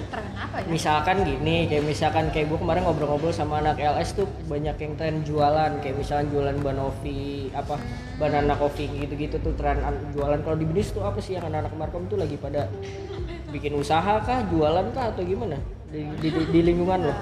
tren 0.10 0.26
apa 0.34 0.56
ya 0.60 0.68
Misalkan 0.68 1.22
gini, 1.22 1.70
kayak 1.70 1.86
misalkan 1.86 2.26
kayak 2.34 2.50
gue 2.50 2.58
kemarin 2.58 2.82
ngobrol-ngobrol 2.90 3.30
sama 3.30 3.62
anak 3.62 3.78
LS 3.78 4.18
tuh 4.18 4.26
banyak 4.50 4.74
yang 4.82 4.94
tren 4.98 5.22
jualan, 5.22 5.78
kayak 5.80 5.96
misalkan 5.96 6.34
jualan 6.34 6.58
banovi, 6.66 7.54
apa 7.54 7.78
banana 8.18 8.58
coffee 8.58 8.90
gitu-gitu 8.90 9.38
tuh 9.40 9.54
tren 9.54 9.78
an- 9.86 10.10
jualan. 10.12 10.42
Kalau 10.42 10.58
di 10.58 10.66
binus 10.66 10.90
tuh 10.90 11.06
apa 11.06 11.22
sih 11.22 11.38
yang 11.38 11.46
anak-anak 11.46 11.78
markom 11.78 12.10
tuh 12.10 12.18
lagi 12.18 12.34
pada 12.42 12.66
bikin 13.54 13.78
usaha 13.78 14.20
kah, 14.26 14.42
jualan 14.50 14.90
kah 14.92 15.14
atau 15.14 15.22
gimana 15.22 15.62
di, 15.94 16.10
di, 16.18 16.28
di, 16.34 16.42
di 16.50 16.60
lingkungan 16.66 17.06
lo? 17.08 17.14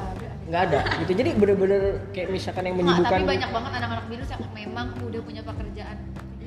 Nggak 0.47 0.61
ada. 0.71 0.79
Gitu. 1.03 1.11
Jadi 1.19 1.29
bener-bener 1.35 1.81
kayak 2.15 2.31
misalkan 2.31 2.63
yang 2.71 2.79
menyibukkan. 2.79 3.19
tapi 3.19 3.27
banyak 3.27 3.49
banget 3.51 3.71
anak-anak 3.83 4.05
binus 4.07 4.29
yang 4.31 4.41
memang 4.55 4.87
udah 5.03 5.21
punya 5.21 5.41
pekerjaan 5.43 5.97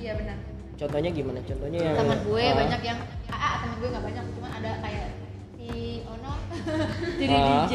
iya 0.01 0.17
benar 0.17 0.60
Contohnya 0.81 1.11
gimana? 1.11 1.39
Contohnya 1.43 1.79
yang 1.83 1.95
teman 1.95 2.19
gue 2.23 2.41
ah, 2.43 2.55
banyak 2.57 2.81
yang 2.83 2.99
ah, 3.29 3.37
ah 3.37 3.55
teman 3.61 3.77
gue 3.77 3.89
nggak 3.91 4.05
banyak 4.07 4.25
cuma 4.33 4.49
ada 4.51 4.71
kayak 4.81 5.07
si 5.53 5.69
Ono 6.07 6.33
jadi 7.21 7.35
Ah. 7.35 7.45
DJ 7.45 7.75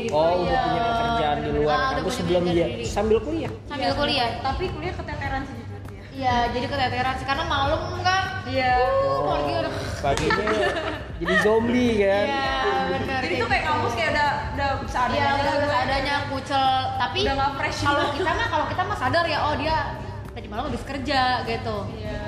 gitu 0.00 0.12
Oh, 0.12 0.30
udah 0.38 0.48
ya. 0.50 0.60
punya 0.62 0.80
pekerjaan 0.82 1.38
di 1.38 1.50
luar 1.52 1.76
Ah, 1.76 1.88
kampus 1.94 2.14
sebelum 2.16 2.42
dia 2.46 2.64
sendiri. 2.64 2.84
sambil 2.86 3.18
kuliah. 3.20 3.52
sambil 3.66 3.90
kuliah 3.92 4.28
tapi 4.40 4.64
kuliah 4.68 4.94
keteteran 4.94 5.42
sih 5.44 5.54
jujur 5.54 5.80
ya 5.86 6.02
iya 6.10 6.36
jadi 6.50 6.66
keteteran 6.66 7.14
sih 7.14 7.26
karena 7.26 7.44
malam 7.46 7.80
kan 8.00 8.24
iya 8.46 8.72
uh, 8.80 9.20
pagi 9.26 9.52
udah 9.54 9.72
Paginya 9.98 10.46
jadi 11.20 11.34
zombie 11.40 11.92
kan. 11.98 12.24
iya 12.26 12.56
benar 12.90 13.20
jadi 13.20 13.34
tuh 13.36 13.48
kayak 13.48 13.64
kampus 13.66 13.92
kayak 13.94 14.10
udah 14.12 14.30
udah 14.54 14.68
seadanya 14.86 15.16
Iya, 15.18 15.28
aja 15.28 15.42
udah 15.42 15.56
gue. 15.58 15.68
seadanya 15.70 16.14
kucel. 16.26 16.68
Tapi 16.96 17.18
Udah 17.22 17.50
fresh 17.54 17.78
kalau 17.82 18.00
gitu. 18.02 18.16
kita 18.16 18.30
mah 18.32 18.46
kalau 18.46 18.66
kita 18.66 18.82
mah 18.82 18.96
sadar 18.96 19.24
ya, 19.26 19.38
oh 19.42 19.54
dia 19.54 19.76
tadi 20.30 20.46
malam 20.46 20.64
habis 20.66 20.82
kerja 20.82 21.20
gitu. 21.44 21.76
Iya. 21.94 22.20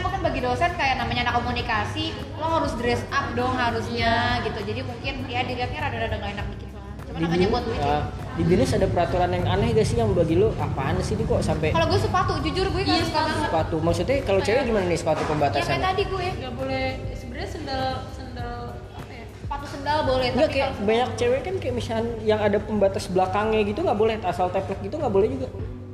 Kan 0.00 0.08
mungkin 0.08 0.24
bagi 0.24 0.40
dosen 0.40 0.72
kayak 0.72 0.96
namanya 0.96 1.20
anak 1.22 1.34
komunikasi, 1.36 2.04
lo 2.34 2.48
harus 2.56 2.72
dress 2.74 3.04
up 3.10 3.36
dong 3.36 3.52
harusnya 3.52 4.12
gitu. 4.40 4.56
Jadi 4.62 4.80
mungkin 4.80 5.28
ya 5.28 5.44
dilihatnya 5.44 5.76
rada-rada 5.78 6.16
nggak 6.16 6.32
enak 6.34 6.46
dikit 6.50 6.70
lah. 6.72 6.88
Cuma 7.04 7.16
Di, 7.18 7.22
namanya 7.22 7.46
buat 7.50 7.64
duit. 7.68 7.80
ah, 7.82 8.02
di 8.32 8.42
binus 8.42 8.72
ada 8.72 8.86
peraturan 8.86 9.28
yang 9.30 9.44
aneh 9.44 9.68
gak 9.70 9.84
sih 9.84 9.96
yang 9.98 10.08
bagi 10.10 10.34
lu 10.34 10.56
apaan 10.56 10.96
sih 11.00 11.12
ini 11.14 11.28
kok 11.28 11.44
sampai 11.44 11.68
Kalau 11.70 11.84
gue 11.84 12.00
sepatu, 12.00 12.32
jujur 12.40 12.66
gue 12.66 12.80
Iya, 12.80 12.96
nggak 12.96 13.04
suka 13.04 13.20
banget. 13.20 13.44
sepatu 13.44 13.76
maksudnya 13.78 14.16
kalau 14.22 14.40
cewek 14.40 14.62
gimana 14.64 14.84
nih 14.86 14.96
sepatu 14.96 15.12
Ya 15.14 15.20
kayak 15.20 15.32
pembatasan? 15.36 15.80
tadi 15.82 16.02
gue, 16.06 16.26
nggak 16.34 16.52
boleh 16.54 16.84
sebenarnya 17.12 17.48
sendal 17.50 17.84
sendal 18.10 18.56
apa 18.96 19.12
ya 19.12 19.24
sepatu 19.36 19.66
sendal 19.68 19.98
boleh. 20.06 20.28
Enggak 20.30 20.40
tapi 20.40 20.54
kayak 20.56 20.68
kalau- 20.70 20.86
banyak 20.88 21.08
cewek 21.14 21.40
kan 21.42 21.54
kayak 21.58 21.74
misalnya 21.76 22.04
yang 22.24 22.40
ada 22.40 22.58
pembatas 22.58 23.04
belakangnya 23.06 23.60
gitu 23.66 23.80
nggak 23.82 23.98
boleh 23.98 24.16
asal 24.22 24.48
teplek 24.48 24.80
gitu 24.80 24.96
nggak 24.96 25.12
boleh 25.12 25.28
juga. 25.28 25.48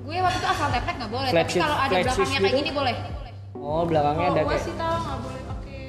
gue 0.06 0.16
waktu 0.16 0.38
itu 0.38 0.46
asal 0.48 0.68
teplek 0.70 0.94
nggak 0.96 1.10
boleh. 1.10 1.28
Flat 1.28 1.44
Tapi 1.44 1.58
kalau 1.58 1.76
ada 1.76 1.94
belakangnya 1.98 2.38
kayak 2.38 2.46
gitu? 2.46 2.60
gini 2.62 2.70
boleh. 2.72 2.94
Oh 3.66 3.82
belakangnya 3.82 4.26
ada 4.28 4.34
kalau 4.36 4.48
kayak 4.48 4.62
sih 4.62 4.74
tau 4.78 4.96
nggak 4.96 5.18
boleh 5.20 5.42
pakai 5.44 5.80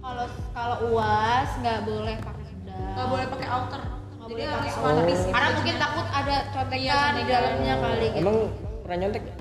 Kalau 0.00 0.24
kalau 0.50 0.76
uas 0.88 1.50
nggak 1.60 1.78
boleh 1.84 2.14
pakai 2.18 2.44
sendal. 2.46 2.80
nggak 2.90 3.06
boleh 3.06 3.26
pakai 3.28 3.48
outer 3.50 3.80
Nggak 3.84 4.26
jadi 4.26 4.32
boleh 4.32 4.48
harus 4.48 4.72
pakai 4.72 4.80
outer. 4.80 5.04
Karena 5.30 5.48
mungkin 5.52 5.74
takut 5.76 6.06
ada 6.10 6.36
contekan 6.50 6.80
Iya, 6.80 7.00
di 7.12 7.22
dalamnya 7.26 7.74
kali 7.76 8.06
gitu. 8.06 8.18
emang 8.18 8.36
pernah 8.80 8.96
nyontek? 8.96 9.22
nggak? 9.22 9.36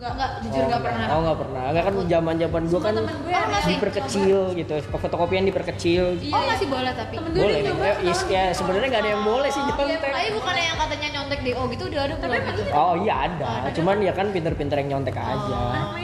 nggak 0.00 0.10
Enggak, 0.10 0.30
jujur 0.42 0.58
oh, 0.58 0.66
nggak 0.66 0.82
pernah. 0.82 1.06
Oh 1.06 1.18
nggak 1.20 1.38
pernah. 1.38 1.62
Enggak 1.70 1.84
kan 1.84 1.94
zaman 2.08 2.34
zaman 2.34 2.62
gue 2.64 2.70
Semua 2.72 2.82
kan 2.82 2.94
temen 2.96 3.16
gue 3.20 3.30
Oh, 3.30 3.46
masih? 3.46 3.70
diperkecil 3.70 4.40
gitu. 4.56 4.74
Fotokopian 4.90 5.44
diperkecil. 5.44 6.04
Iya, 6.18 6.32
Oh 6.32 6.40
iya. 6.40 6.50
masih 6.50 6.66
boleh 6.66 6.92
tapi. 6.96 7.14
temen 7.14 7.30
gue 7.30 7.38
boleh 7.38 7.54
kan? 7.54 7.66
nyoba 7.68 7.84
Ya, 7.84 7.94
ya 7.94 8.00
gitu. 8.02 8.56
sebenarnya 8.56 8.88
nggak 8.90 9.02
ada 9.04 9.10
yang 9.12 9.22
boleh 9.22 9.50
sih 9.52 9.60
Oh, 9.60 9.66
nyontek. 9.68 9.86
iya, 9.86 9.98
Tapi 10.02 10.28
bukannya 10.34 10.64
yang 10.64 10.78
katanya 10.80 11.08
nyontek 11.14 11.40
DO 11.46 11.62
gitu 11.68 11.84
udah 11.86 12.00
ada 12.00 12.14
belum 12.16 12.42
gitu? 12.50 12.62
Oh 12.74 12.94
iya 12.98 13.14
ada, 13.22 13.44
Oh, 13.44 13.56
ada. 13.60 13.70
cuman 13.70 13.96
ya 14.00 14.12
kan 14.12 14.26
pinter-pinter 14.32 14.76
yang 14.80 14.88
nyontek 14.90 15.14
aja. 15.14 15.60
anak 15.70 16.00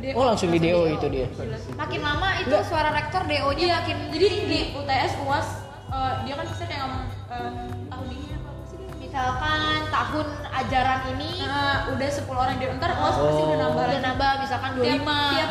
DO 0.00 0.12
Oh 0.12 0.24
langsung 0.24 0.48
di 0.48 0.58
DO 0.58 0.80
itu 0.88 1.06
dia. 1.06 1.26
Makin 1.72 2.00
lama 2.00 2.28
itu 2.36 2.48
Enggak. 2.48 2.64
suara 2.64 2.90
rektor 2.90 3.22
DO-nya 3.22 3.60
iya 3.60 3.76
makin 3.78 3.96
jadi 4.10 4.26
di 4.42 4.60
UTS 4.72 5.12
UAS 5.20 5.48
eh, 5.86 6.12
dia 6.22 6.34
kan 6.34 6.46
bisa 6.46 6.64
kayak 6.64 6.80
ngomong 6.82 7.02
eh, 7.28 7.50
tahun 7.86 8.06
ini 8.10 8.26
apa 8.32 8.48
apa 8.48 8.62
sih 8.64 8.76
dia 8.78 8.88
misalkan 8.98 9.60
tahun 9.86 10.26
ajaran 10.54 11.00
ini 11.10 11.30
Nah, 11.42 11.76
udah 11.90 12.08
10 12.08 12.30
orang 12.32 12.56
di 12.56 12.66
ntar 12.72 12.90
UAS 12.92 13.16
pasti 13.16 13.42
udah 13.42 13.50
Oh. 13.50 13.60
nambah 13.60 13.82
udah 13.84 14.00
nambah 14.02 14.30
misalkan 14.38 14.70
25. 14.74 14.82
tiap, 14.82 15.00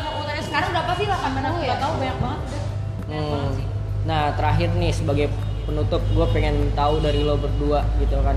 UTS 0.16 0.44
Sekarang 0.44 0.68
berapa 0.72 0.92
sih? 0.94 1.06
80 1.06 1.60
ya? 1.60 1.74
Tau 1.76 1.92
banyak 1.94 2.18
banget 2.18 2.40
udah 2.40 2.60
banyak 3.00 3.20
Hmm. 3.20 3.30
banget 3.30 3.52
sih 3.54 3.66
Nah 4.00 4.22
terakhir 4.32 4.68
nih 4.74 4.90
sebagai 4.90 5.26
penutup 5.62 6.02
gue 6.08 6.26
pengen 6.30 6.56
tahu 6.72 6.98
dari 6.98 7.20
lo 7.20 7.36
berdua 7.36 7.84
gitu 7.96 8.16
kan 8.18 8.34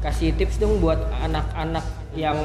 kasih 0.00 0.34
tips 0.34 0.58
dong 0.58 0.78
buat 0.78 0.98
anak-anak 1.16 1.84
yang 2.12 2.36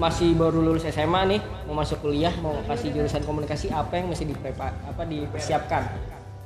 masih 0.00 0.32
baru 0.32 0.64
lulus 0.64 0.88
SMA 0.88 1.20
nih 1.28 1.40
mau 1.68 1.76
masuk 1.76 2.00
kuliah 2.00 2.32
mau 2.40 2.56
kasih 2.64 2.96
jurusan 2.96 3.20
komunikasi 3.22 3.68
apa 3.68 4.00
yang 4.00 4.08
mesti 4.08 4.24
diprepa 4.24 4.72
apa 4.82 5.02
dipersiapkan? 5.04 5.82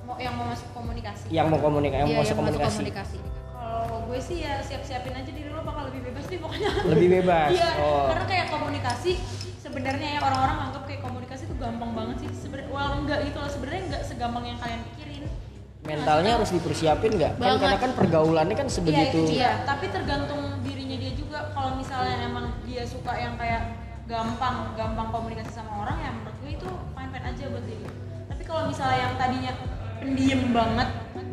Mau 0.03 0.19
yang 0.19 0.35
mau 0.35 0.51
masuk 0.51 0.67
komunikasi. 0.75 1.31
Yang 1.31 1.47
mau 1.47 1.61
komunikasi 1.62 1.99
yang 2.03 2.09
Iya, 2.11 2.14
mau 2.14 2.23
masuk 2.23 2.35
yang 2.35 2.47
masuk 2.47 2.61
komunikasi. 2.62 3.19
kalau 3.57 3.99
gue 4.07 4.19
sih 4.19 4.37
ya 4.43 4.55
siap-siapin 4.62 5.14
aja 5.14 5.31
diri 5.31 5.51
lo 5.51 5.62
bakal 5.62 5.91
lebih 5.91 6.11
bebas 6.11 6.25
nih 6.27 6.39
pokoknya. 6.39 6.71
Lebih 6.91 7.09
bebas? 7.23 7.51
Iya, 7.59 7.71
oh. 7.79 8.07
karena 8.11 8.25
kayak 8.27 8.47
komunikasi 8.51 9.12
sebenarnya 9.59 10.09
ya 10.14 10.21
orang-orang 10.23 10.59
anggap 10.71 10.83
kayak 10.87 11.01
komunikasi 11.03 11.43
itu 11.47 11.55
gampang 11.59 11.91
banget 11.95 12.17
sih. 12.23 12.31
Sebenarnya 12.35 12.71
well 12.71 12.93
enggak 12.99 13.19
gitu 13.27 13.39
loh. 13.39 13.51
Sebenarnya 13.51 13.83
enggak 13.87 14.03
segampang 14.03 14.45
yang 14.45 14.59
kalian 14.59 14.81
pikirin. 14.91 15.23
mentalnya 15.87 16.35
harus 16.35 16.51
dipersiapin 16.51 17.14
nggak? 17.14 17.33
Kan 17.39 17.62
karena 17.62 17.79
kan 17.79 17.91
pergaulannya 17.95 18.59
kan 18.59 18.67
Iya 18.67 18.75
sebegitu. 18.75 19.23
itu 19.23 19.39
dia. 19.39 19.62
Tapi 19.62 19.87
tergantung 19.87 20.55
misalnya 21.97 22.28
emang 22.28 22.53
dia 22.68 22.84
suka 22.84 23.16
yang 23.16 23.40
kayak 23.40 23.72
gampang, 24.05 24.76
gampang 24.76 25.09
komunikasi 25.09 25.49
sama 25.49 25.80
orang 25.80 25.97
ya 25.97 26.12
menurut 26.12 26.36
gue 26.44 26.51
itu 26.53 26.68
fine 26.92 27.09
fine 27.09 27.24
aja 27.24 27.44
buat 27.49 27.64
dia. 27.64 27.88
Tapi 28.28 28.42
kalau 28.44 28.62
misalnya 28.68 28.99
yang 29.01 29.14
tadinya 29.16 29.53
pendiam 29.97 30.42
banget, 30.53 30.88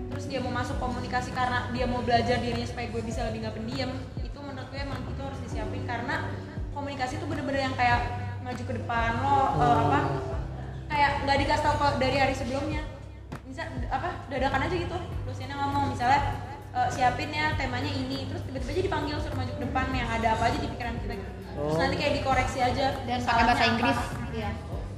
terus 0.07 0.25
dia 0.31 0.39
mau 0.39 0.55
masuk 0.55 0.79
komunikasi 0.79 1.35
karena 1.35 1.67
dia 1.75 1.83
mau 1.83 1.99
belajar 1.99 2.39
dirinya 2.39 2.63
supaya 2.63 2.87
gue 2.95 3.01
bisa 3.03 3.27
lebih 3.27 3.43
nggak 3.43 3.55
pendiam, 3.59 3.91
itu 4.23 4.39
menurut 4.39 4.67
gue 4.71 4.79
emang 4.79 4.99
itu 5.03 5.19
harus 5.19 5.39
disiapin 5.43 5.83
karena 5.83 6.31
komunikasi 6.71 7.19
itu 7.19 7.25
bener-bener 7.27 7.67
yang 7.67 7.75
kayak 7.75 7.99
maju 8.39 8.63
ke 8.63 8.73
depan 8.79 9.11
lo 9.19 9.39
eh, 9.59 9.77
apa 9.83 9.99
kayak 10.87 11.11
nggak 11.27 11.37
dikasih 11.43 11.63
tahu 11.67 11.75
ke- 11.75 11.99
dari 11.99 12.17
hari 12.23 12.35
sebelumnya 12.39 12.81
bisa 13.43 13.67
apa 13.91 14.31
dadakan 14.31 14.63
aja 14.63 14.75
gitu 14.79 14.97
dosennya 15.27 15.59
ngomong 15.59 15.91
misalnya 15.91 16.52
"Eh, 16.73 16.87
siapin 16.89 17.29
ya 17.29 17.53
temanya 17.53 17.87
ini 17.87 18.25
terus 18.25 18.41
tiba-tiba 18.43 18.71
aja 18.71 18.81
dipanggil 18.83 19.15
suruh 19.17 19.37
maju 19.37 19.51
ke 19.51 19.61
depan 19.61 19.85
yang 19.91 20.09
ada 20.09 20.27
apa 20.33 20.43
aja 20.43 20.57
di 20.57 20.67
pikiran 20.67 20.95
kita 20.97 21.13
gitu 21.15 21.31
terus 21.53 21.69
Oh. 21.69 21.77
nanti 21.77 21.95
kayak 21.95 22.13
dikoreksi 22.17 22.59
aja 22.59 22.85
Dan 22.99 23.19
pakai 23.21 23.43
bahasa. 23.43 23.63
Inggris. 23.67 23.99
Iya. 24.31 24.49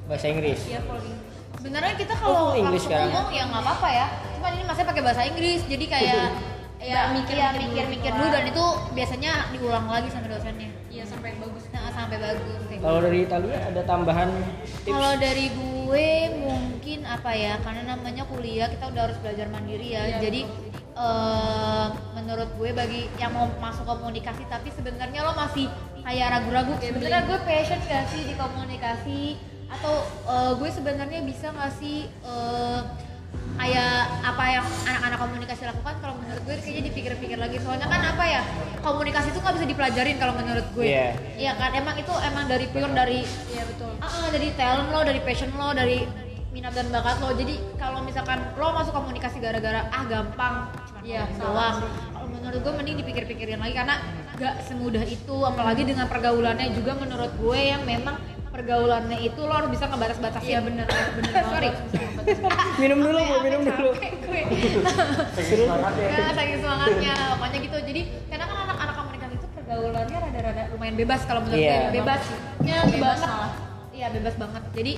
bahasa 0.06 0.26
Inggris 0.28 0.60
iya 0.66 0.80
full 0.82 0.96
English. 0.98 1.24
Sebenarnya 1.58 1.94
kita 1.96 2.14
Oh, 2.14 2.22
kalau 2.22 2.40
full 2.48 2.60
English 2.62 2.86
langsung 2.86 3.02
ngomong 3.10 3.28
ya 3.30 3.44
nggak 3.46 3.62
apa-apa 3.62 3.90
ya. 3.92 4.08
Cuma 4.32 4.48
ini 4.50 4.64
masih 4.64 4.84
pakai 4.86 5.02
bahasa 5.02 5.22
Inggris, 5.26 5.62
jadi 5.66 5.86
kayak 5.86 6.26
ya 6.86 7.00
mikir- 7.12 7.36
mikir 7.36 7.60
mikir 7.60 7.86
mikir 7.90 8.12
dulu 8.14 8.22
dulu 8.22 8.28
dan 8.32 8.44
itu 8.46 8.66
biasanya 8.94 9.32
diulang 9.50 9.86
lagi 9.86 10.08
sama 10.08 10.28
dosennya. 10.28 10.70
iya 10.88 11.04
sampai 11.04 11.36
bagus 11.36 11.64
Nah, 11.70 11.92
sampai 11.92 12.18
bagus. 12.18 12.60
sih. 12.66 12.78
kalau 12.80 13.00
dari 13.02 13.20
Italia 13.22 13.58
ada 13.66 13.82
tambahan 13.84 14.30
tips 14.80 14.88
Kalau 14.88 15.14
dari 15.18 15.46
gue 15.52 16.08
mungkin 16.40 17.00
apa 17.04 17.32
ya, 17.36 17.54
karena 17.60 17.82
namanya 17.90 18.24
kuliah 18.24 18.70
kita 18.70 18.86
udah 18.88 19.02
harus 19.04 19.18
belajar 19.20 19.48
mandiri 19.50 19.92
ya. 19.92 20.02
Iya, 20.08 20.18
Jadi 20.22 20.42
eh, 20.96 21.88
menurut 22.16 22.50
gue 22.56 22.70
bagi 22.72 23.02
yang 23.20 23.36
mau 23.36 23.52
masuk 23.60 23.84
komunikasi 23.86 24.48
tapi 24.48 24.72
sebenarnya 24.72 25.22
lo 25.28 25.36
masih 25.36 25.68
kayak 26.02 26.28
ragu-ragu. 26.40 26.74
Sebenarnya 26.80 27.22
gue 27.28 27.40
passion 27.44 27.80
gak 27.86 28.06
sih 28.16 28.22
di 28.24 28.34
komunikasi? 28.40 29.22
Atau 29.70 29.94
eh, 30.08 30.52
gue 30.56 30.70
sebenarnya 30.72 31.20
bisa 31.28 31.52
nggak 31.52 31.74
sih 31.78 32.08
eh, 32.08 32.82
kayak 33.56 33.94
apa 34.24 34.44
yang 34.52 34.66
anak-anak 34.88 35.20
komunikasi 35.20 35.62
lakukan? 35.68 35.96
Kalau 36.00 36.16
menurut 36.16 36.44
gue 36.48 36.56
kayaknya 36.64 36.84
dipikir-pikir 36.92 37.38
lagi. 37.40 37.58
Soalnya 37.60 37.88
kan 37.92 38.02
apa 38.16 38.24
ya 38.24 38.42
komunikasi 38.80 39.36
itu 39.36 39.40
nggak 39.44 39.56
bisa 39.60 39.68
dipelajarin 39.68 40.16
kalau 40.16 40.34
menurut 40.40 40.66
gue. 40.72 40.86
Iya. 40.88 41.08
Iya 41.36 41.52
kan? 41.60 41.72
Emang 41.76 41.96
itu 42.00 42.14
emang 42.24 42.46
dari 42.48 42.66
pure 42.72 42.94
dari 42.96 43.20
iya 43.52 43.64
betul. 43.68 43.92
Ah, 44.00 44.08
ah, 44.08 44.28
dari 44.32 44.48
talent 44.56 44.90
lo, 44.92 45.02
dari 45.04 45.20
passion 45.24 45.52
lo, 45.56 45.76
dari 45.76 46.25
minat 46.56 46.72
dan 46.72 46.88
bakat 46.88 47.20
lo. 47.20 47.36
Jadi 47.36 47.60
kalau 47.76 48.00
misalkan 48.00 48.40
lo 48.56 48.72
masuk 48.72 48.96
komunikasi 48.96 49.38
gara-gara 49.38 49.92
ah 49.92 50.04
gampang, 50.06 50.72
Iya, 51.04 51.28
salah 51.36 51.78
doang. 51.78 51.78
Kalau 52.10 52.28
menurut 52.32 52.60
gue 52.60 52.74
mending 52.74 52.98
dipikir-pikirin 52.98 53.60
lagi 53.60 53.76
karena 53.76 53.96
gak 54.34 54.66
semudah 54.66 55.04
itu, 55.06 55.36
apalagi 55.38 55.84
dengan 55.84 56.08
pergaulannya 56.08 56.74
juga 56.74 56.98
menurut 56.98 57.30
gue 57.36 57.60
yang 57.62 57.86
memang 57.86 58.18
pergaulannya 58.50 59.20
itu 59.20 59.38
lo 59.38 59.52
harus 59.52 59.68
bisa 59.70 59.86
ngebatas-batasin. 59.86 60.48
iya 60.48 60.60
bener 60.64 60.88
bener 60.88 61.44
Sorry. 61.46 61.70
banget 61.70 61.86
minum 62.80 63.00
dulu 63.04 63.20
bu 63.20 63.36
minum 63.44 63.62
dulu 63.62 63.90
gue. 63.92 64.42
Terus? 65.36 65.68
ya, 66.00 66.32
saking 66.32 66.58
semangatnya 66.58 67.16
pokoknya 67.36 67.58
gitu 67.60 67.78
jadi 67.84 68.02
karena 68.26 68.46
kan 68.48 68.58
anak-anak 68.64 68.96
komunikasi 68.96 69.34
itu 69.36 69.48
pergaulannya 69.52 70.18
rada-rada 70.24 70.64
lumayan 70.72 70.96
bebas 70.96 71.22
kalau 71.28 71.44
menurut 71.44 71.60
Iya. 71.60 71.76
gue 71.92 72.00
Bebas 72.00 72.22
banget 72.24 73.20
malah. 73.28 73.52
iya 73.92 74.08
bebas 74.10 74.36
banget 74.40 74.64
jadi 74.72 74.94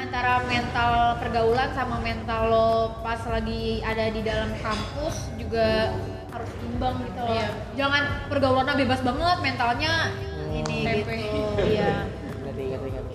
antara 0.00 0.40
mental 0.44 0.92
pergaulan 1.16 1.70
sama 1.72 1.96
mental 2.00 2.42
lo 2.48 2.70
pas 3.00 3.20
lagi 3.26 3.80
ada 3.80 4.08
di 4.08 4.20
dalam 4.20 4.50
kampus 4.58 5.28
juga 5.36 5.92
harus 6.30 6.50
imbang 6.62 6.96
gitu 7.04 7.20
loh. 7.20 7.34
Iya. 7.34 7.48
Jangan 7.76 8.02
pergaulannya 8.26 8.74
bebas 8.78 9.00
banget, 9.02 9.36
mentalnya 9.40 9.92
ini 10.50 10.78
Tempe. 10.82 11.14
gitu. 11.18 11.62
Iya. 11.68 11.92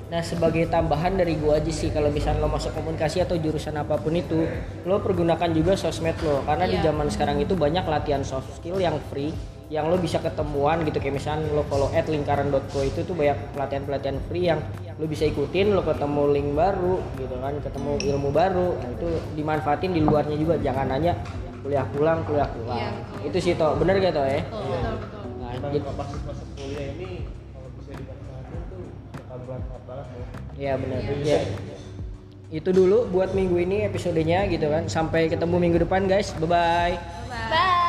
nah 0.05 0.21
sebagai 0.21 0.69
tambahan 0.69 1.17
dari 1.17 1.33
gua 1.35 1.57
aja 1.57 1.69
sih 1.69 1.89
kalau 1.89 2.09
misalnya 2.09 2.45
lo 2.45 2.49
masuk 2.49 2.71
komunikasi 2.71 3.21
atau 3.21 3.35
jurusan 3.35 3.73
apa 3.73 3.97
pun 3.97 4.13
itu 4.13 4.45
lo 4.85 5.01
pergunakan 5.01 5.49
juga 5.49 5.73
sosmed 5.73 6.13
lo 6.21 6.45
karena 6.45 6.65
di 6.65 6.77
Iya. 6.77 6.89
zaman 6.89 7.09
sekarang 7.09 7.37
itu 7.41 7.53
banyak 7.53 7.81
latihan 7.83 8.21
soft 8.21 8.53
skill 8.53 8.77
yang 8.77 9.01
free 9.09 9.33
yang 9.65 9.89
lo 9.89 9.97
bisa 9.97 10.21
ketemuan 10.21 10.85
gitu 10.85 11.01
kayak 11.01 11.17
misalnya 11.17 11.49
lo 11.49 11.65
follow 11.65 11.89
at 11.89 12.05
lingkaran.co 12.05 12.79
itu 12.85 13.01
tuh 13.01 13.17
banyak 13.17 13.33
pelatihan-pelatihan 13.57 14.17
free 14.29 14.45
yang 14.45 14.61
lo 14.95 15.05
bisa 15.05 15.25
ikutin 15.25 15.73
lo 15.73 15.81
ketemu 15.81 16.21
link 16.29 16.49
baru 16.53 17.01
gitu 17.17 17.35
kan 17.41 17.53
ketemu 17.59 17.91
ilmu 18.13 18.29
baru 18.29 18.77
nah, 18.77 18.89
itu 18.93 19.07
dimanfaatin 19.33 19.91
di 19.91 20.01
luarnya 20.05 20.37
juga 20.37 20.61
jangan 20.61 20.87
hanya 20.93 21.17
kuliah 21.65 21.81
pulang 21.89 22.21
kuliah 22.23 22.45
pulang 22.45 22.77
Iya. 22.77 22.89
itu 23.25 23.37
sih 23.41 23.53
toh 23.57 23.73
bener 23.75 23.97
gak 23.97 24.13
toh 24.13 24.21
ya 24.21 24.45
Betul. 24.45 24.61
betul 24.61 24.93
betul 25.01 25.23
nah, 25.41 25.51
jadi- 25.73 25.81
pas 25.81 26.09
masuk 26.13 26.47
kuliah 26.53 26.85
ini 26.93 27.09
kalau 27.49 27.69
bisa 27.73 27.91
dimanfaatin 27.97 28.59
tuh 28.69 28.81
bakal 29.17 29.35
bermanfaat 29.41 29.81
banget 29.89 30.05
loh. 30.13 30.27
Iya 30.55 30.73
benar. 30.79 30.99
Ya. 31.27 31.39
Itu 32.47 32.69
dulu 32.71 33.11
buat 33.11 33.35
minggu 33.35 33.59
ini 33.59 33.83
episodenya 33.83 34.47
gitu 34.47 34.71
kan. 34.71 34.87
Sampai 34.87 35.27
ketemu 35.27 35.59
minggu 35.59 35.83
depan 35.83 36.07
guys. 36.07 36.31
Bye 36.39 36.47
bye. 36.47 36.95
Bye. 37.27 37.83